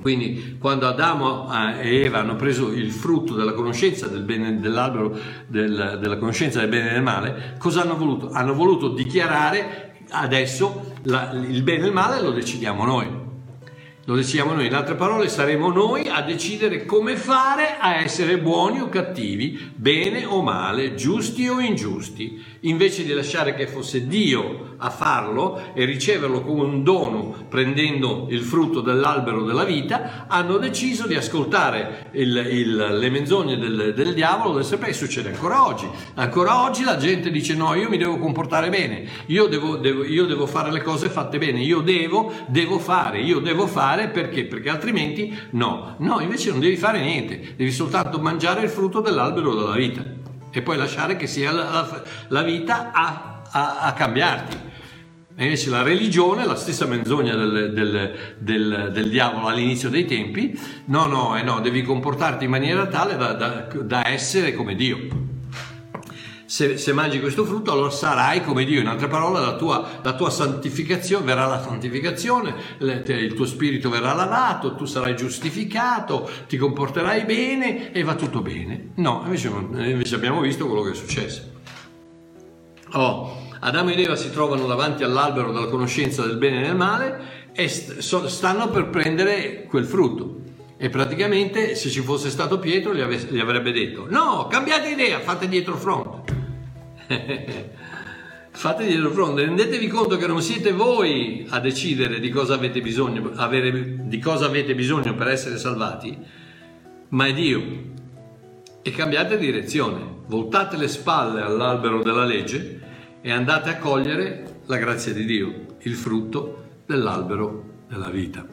Quindi 0.01 0.57
quando 0.59 0.85
Adamo 0.85 1.49
e 1.79 2.01
Eva 2.01 2.19
hanno 2.19 2.35
preso 2.35 2.71
il 2.73 2.91
frutto 2.91 3.35
della 3.35 3.53
conoscenza 3.53 4.07
del 4.07 4.23
bene, 4.23 4.59
dell'albero 4.59 5.17
del, 5.47 5.97
della 5.99 6.17
conoscenza 6.17 6.59
del 6.59 6.67
bene 6.67 6.89
e 6.89 6.93
del 6.93 7.01
male, 7.01 7.55
cosa 7.57 7.81
hanno 7.81 7.95
voluto? 7.95 8.29
Hanno 8.31 8.53
voluto 8.53 8.89
dichiarare 8.89 10.03
adesso 10.09 10.95
la, 11.03 11.31
il 11.31 11.63
bene 11.63 11.83
e 11.83 11.87
il 11.87 11.93
male 11.93 12.21
lo 12.21 12.31
decidiamo 12.31 12.83
noi. 12.83 13.28
Lo 14.09 14.15
decidiamo 14.15 14.53
noi, 14.53 14.65
in 14.65 14.73
altre 14.73 14.95
parole 14.95 15.29
saremo 15.29 15.69
noi 15.69 16.07
a 16.07 16.23
decidere 16.23 16.83
come 16.83 17.15
fare 17.15 17.77
a 17.79 17.97
essere 17.97 18.39
buoni 18.39 18.79
o 18.79 18.89
cattivi, 18.89 19.71
bene 19.75 20.25
o 20.25 20.41
male, 20.41 20.95
giusti 20.95 21.47
o 21.47 21.59
ingiusti, 21.59 22.43
invece 22.61 23.03
di 23.03 23.13
lasciare 23.13 23.53
che 23.53 23.67
fosse 23.67 24.07
Dio 24.07 24.77
a 24.77 24.89
farlo 24.89 25.61
e 25.75 25.85
riceverlo 25.85 26.41
come 26.41 26.63
un 26.63 26.83
dono 26.83 27.45
prendendo 27.47 28.25
il 28.31 28.41
frutto 28.41 28.81
dell'albero 28.81 29.43
della 29.43 29.63
vita, 29.63 30.25
hanno 30.27 30.57
deciso 30.57 31.05
di 31.05 31.13
ascoltare 31.13 32.09
il, 32.13 32.35
il, 32.51 32.75
le 32.75 33.09
menzogne 33.11 33.59
del, 33.59 33.93
del 33.95 34.13
diavolo, 34.15 34.55
del 34.55 34.65
serpente, 34.65 34.95
succede 34.95 35.29
ancora 35.29 35.67
oggi. 35.67 35.87
Ancora 36.15 36.63
oggi 36.63 36.83
la 36.83 36.97
gente 36.97 37.29
dice 37.29 37.53
no, 37.53 37.75
io 37.75 37.89
mi 37.89 37.97
devo 37.97 38.17
comportare 38.17 38.69
bene, 38.69 39.07
io 39.27 39.45
devo, 39.45 39.75
devo, 39.75 40.03
io 40.03 40.25
devo 40.25 40.47
fare 40.47 40.71
le 40.71 40.81
cose 40.81 41.09
fatte 41.09 41.37
bene, 41.37 41.61
io 41.61 41.81
devo, 41.81 42.33
devo 42.47 42.79
fare, 42.79 43.21
io 43.21 43.37
devo 43.37 43.67
fare 43.67 43.98
fare 43.99 44.07
perché? 44.07 44.45
Perché 44.45 44.69
altrimenti 44.69 45.37
no. 45.51 45.95
No, 45.99 46.21
invece 46.21 46.51
non 46.51 46.59
devi 46.59 46.77
fare 46.77 47.01
niente, 47.01 47.53
devi 47.55 47.71
soltanto 47.71 48.19
mangiare 48.19 48.61
il 48.61 48.69
frutto 48.69 49.01
dell'albero 49.01 49.53
della 49.53 49.75
vita 49.75 50.03
e 50.51 50.61
poi 50.61 50.77
lasciare 50.77 51.15
che 51.15 51.27
sia 51.27 51.51
la, 51.51 51.69
la, 51.69 52.03
la 52.29 52.41
vita 52.41 52.91
a, 52.91 53.41
a, 53.51 53.79
a, 53.79 53.93
cambiarti. 53.93 54.67
E 55.35 55.43
invece 55.43 55.69
la 55.69 55.83
religione, 55.83 56.45
la 56.45 56.55
stessa 56.55 56.85
menzogna 56.85 57.35
del, 57.35 57.71
del, 57.73 58.35
del, 58.39 58.89
del, 58.91 59.09
diavolo 59.09 59.47
all'inizio 59.47 59.89
dei 59.89 60.05
tempi, 60.05 60.57
no, 60.85 61.05
no, 61.05 61.37
eh 61.37 61.43
no, 61.43 61.61
devi 61.61 61.81
comportarti 61.81 62.45
in 62.45 62.49
maniera 62.49 62.87
tale 62.87 63.15
da, 63.15 63.33
da, 63.33 63.67
da 63.81 64.07
essere 64.07 64.53
come 64.53 64.75
Dio 64.75 65.37
se, 66.49 66.79
se, 66.79 66.93
mangi 66.93 67.19
questo 67.19 67.45
frutto 67.45 67.71
allora 67.71 67.91
sarai 67.91 68.43
come 68.43 68.65
Dio, 68.65 68.79
in 68.79 68.87
altre 68.87 69.07
parole 69.07 69.39
la 69.39 69.55
tua, 69.55 69.87
la 70.01 70.15
tua 70.15 70.31
santificazione, 70.31 71.23
verrà 71.23 71.45
la 71.45 71.61
santificazione, 71.61 72.55
il 72.79 73.33
tuo 73.35 73.45
spirito 73.45 73.91
verrà 73.91 74.13
lavato, 74.13 74.73
tu 74.73 74.85
sarai 74.85 75.15
giustificato, 75.15 76.27
ti 76.47 76.57
comporterai 76.57 77.25
bene 77.25 77.91
e 77.91 78.01
va 78.01 78.15
tutto 78.15 78.41
bene. 78.41 78.93
No, 78.95 79.21
invece, 79.25 79.49
invece 79.49 80.15
abbiamo 80.15 80.41
visto 80.41 80.65
quello 80.65 80.81
che 80.81 80.93
è 80.93 80.95
successo. 80.95 81.51
Oh, 82.93 83.45
Adamo 83.59 83.91
ed 83.91 83.99
Eva 83.99 84.15
si 84.15 84.31
trovano 84.31 84.65
davanti 84.65 85.03
all'albero 85.03 85.51
della 85.51 85.67
conoscenza 85.67 86.25
del 86.25 86.37
bene 86.37 86.63
e 86.63 86.65
del 86.65 86.75
male 86.75 87.51
e 87.53 87.67
st- 87.67 88.25
stanno 88.25 88.69
per 88.71 88.89
prendere 88.89 89.65
quel 89.65 89.85
frutto. 89.85 90.37
E 90.77 90.89
praticamente 90.89 91.75
se 91.75 91.91
ci 91.91 91.99
fosse 91.99 92.31
stato 92.31 92.57
Pietro 92.57 92.95
gli, 92.95 93.01
ave- 93.01 93.27
gli 93.29 93.39
avrebbe 93.39 93.71
detto 93.71 94.07
no, 94.09 94.47
cambiate 94.49 94.89
idea, 94.89 95.19
fate 95.19 95.47
dietro 95.47 95.77
fronte. 95.77 96.38
Fate 98.51 98.85
dietro 98.85 99.11
fronte, 99.11 99.45
rendetevi 99.45 99.87
conto 99.87 100.17
che 100.17 100.27
non 100.27 100.41
siete 100.41 100.71
voi 100.71 101.45
a 101.49 101.59
decidere 101.59 102.19
di 102.19 102.29
cosa 102.29 102.53
avete 102.55 102.81
bisogno, 102.81 103.31
avere, 103.35 104.07
di 104.07 104.19
cosa 104.19 104.45
avete 104.45 104.75
bisogno 104.75 105.15
per 105.15 105.29
essere 105.29 105.57
salvati, 105.57 106.17
ma 107.09 107.25
è 107.25 107.33
Dio. 107.33 107.87
E 108.81 108.91
cambiate 108.91 109.37
direzione, 109.37 109.99
voltate 110.27 110.77
le 110.77 110.87
spalle 110.87 111.41
all'albero 111.41 112.01
della 112.03 112.25
legge 112.25 112.81
e 113.21 113.31
andate 113.31 113.69
a 113.69 113.77
cogliere 113.77 114.61
la 114.65 114.77
grazia 114.77 115.13
di 115.13 115.25
Dio, 115.25 115.65
il 115.79 115.95
frutto 115.95 116.81
dell'albero 116.85 117.85
della 117.87 118.09
vita. 118.09 118.45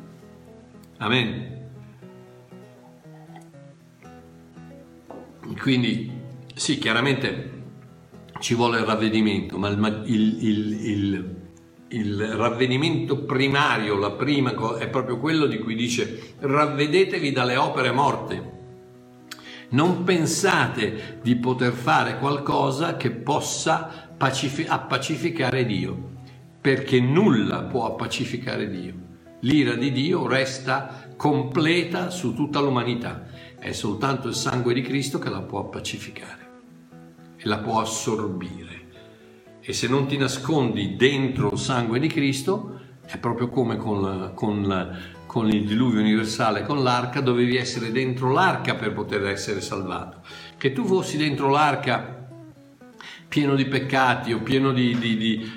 Amen. 0.98 1.54
Quindi, 5.60 6.10
sì, 6.54 6.78
chiaramente 6.78 7.55
ci 8.38 8.54
vuole 8.54 8.78
il 8.78 8.84
ravvedimento, 8.84 9.58
ma 9.58 9.68
il, 9.68 10.04
il, 10.04 10.84
il, 10.84 11.36
il, 11.88 12.22
ravvedimento 12.34 13.24
primario, 13.24 13.96
la 13.96 14.12
prima 14.12 14.52
è 14.78 14.88
proprio 14.88 15.18
quello 15.18 15.46
di 15.46 15.58
cui 15.58 15.74
dice 15.74 16.34
ravvedetevi 16.38 17.32
dalle 17.32 17.56
opere 17.56 17.92
morte. 17.92 18.54
Non 19.68 20.04
pensate 20.04 21.18
di 21.22 21.36
poter 21.36 21.72
fare 21.72 22.18
qualcosa 22.18 22.96
che 22.96 23.10
possa 23.10 24.10
pacifi- 24.16 24.66
appacificare 24.66 25.64
Dio, 25.64 26.10
perché 26.60 27.00
nulla 27.00 27.62
può 27.64 27.86
appacificare 27.86 28.70
Dio. 28.70 28.94
L'ira 29.40 29.74
di 29.74 29.92
Dio 29.92 30.26
resta 30.26 31.08
completa 31.16 32.10
su 32.10 32.34
tutta 32.34 32.60
l'umanità. 32.60 33.26
È 33.58 33.72
soltanto 33.72 34.28
il 34.28 34.34
sangue 34.34 34.72
di 34.72 34.82
Cristo 34.82 35.18
che 35.18 35.30
la 35.30 35.40
può 35.40 35.60
appacificare 35.60 36.45
la 37.46 37.58
può 37.58 37.80
assorbire. 37.80 38.74
e 39.68 39.72
se 39.72 39.88
non 39.88 40.06
ti 40.06 40.16
nascondi 40.16 40.94
dentro 40.94 41.50
il 41.50 41.58
sangue 41.58 41.98
di 41.98 42.06
Cristo, 42.06 42.80
è 43.04 43.18
proprio 43.18 43.48
come 43.48 43.76
con, 43.76 44.30
con, 44.34 44.98
con 45.26 45.48
il 45.48 45.66
diluvio 45.66 46.00
universale, 46.00 46.62
con 46.62 46.84
l'arca, 46.84 47.20
dovevi 47.20 47.56
essere 47.56 47.90
dentro 47.90 48.30
l'arca 48.30 48.76
per 48.76 48.92
poter 48.92 49.26
essere 49.26 49.60
salvato. 49.60 50.20
Che 50.56 50.72
tu 50.72 50.84
fossi 50.84 51.16
dentro 51.16 51.48
l'arca 51.48 52.28
pieno 53.28 53.56
di 53.56 53.66
peccati 53.66 54.32
o 54.32 54.38
pieno 54.38 54.72
di, 54.72 54.96
di, 54.98 55.16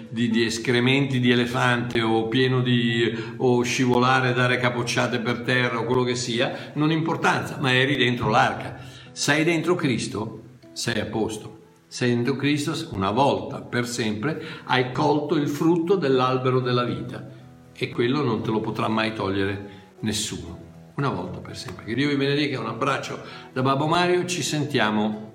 di, 0.09 0.29
di, 0.29 0.43
escrementi 0.43 1.19
di 1.19 1.29
elefante 1.29 2.01
o 2.01 2.27
pieno 2.27 2.61
di 2.61 3.15
o 3.37 3.61
scivolare, 3.61 4.33
dare 4.33 4.57
capocciate 4.57 5.19
per 5.19 5.41
terra 5.41 5.79
o 5.79 5.85
quello 5.85 6.03
che 6.03 6.15
sia, 6.15 6.71
non 6.73 6.91
importanza, 6.91 7.57
ma 7.59 7.71
eri 7.73 7.95
dentro 7.95 8.29
l'arca. 8.29 8.79
Sei 9.11 9.43
dentro 9.43 9.75
Cristo, 9.75 10.41
sei 10.73 10.99
a 10.99 11.05
posto. 11.05 11.58
Sei 11.91 12.13
dentro 12.13 12.35
Cristo, 12.35 12.75
una 12.91 13.09
volta, 13.09 13.61
per 13.61 13.87
sempre, 13.87 14.39
hai 14.65 14.91
colto 14.91 15.33
il 15.35 15.47
frutto 15.47 15.95
dell'albero 15.95 16.59
della 16.59 16.83
vita 16.83 17.27
e 17.75 17.89
quello 17.89 18.21
non 18.21 18.43
te 18.43 18.51
lo 18.51 18.59
potrà 18.59 18.87
mai 18.87 19.15
togliere 19.15 19.95
nessuno. 20.01 20.67
Una 20.97 21.09
volta 21.09 21.39
per 21.39 21.57
sempre. 21.57 21.85
Che 21.85 21.95
Dio 21.95 22.09
vi 22.09 22.15
benedica, 22.15 22.59
un 22.59 22.67
abbraccio 22.67 23.19
da 23.51 23.63
Babbo 23.63 23.87
Mario, 23.87 24.27
ci 24.27 24.43
sentiamo 24.43 25.33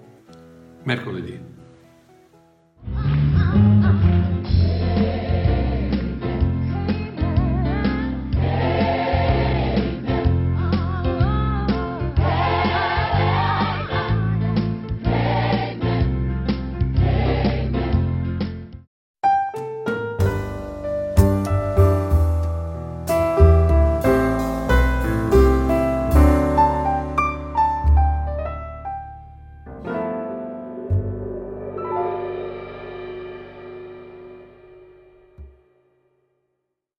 mercoledì. 0.85 1.54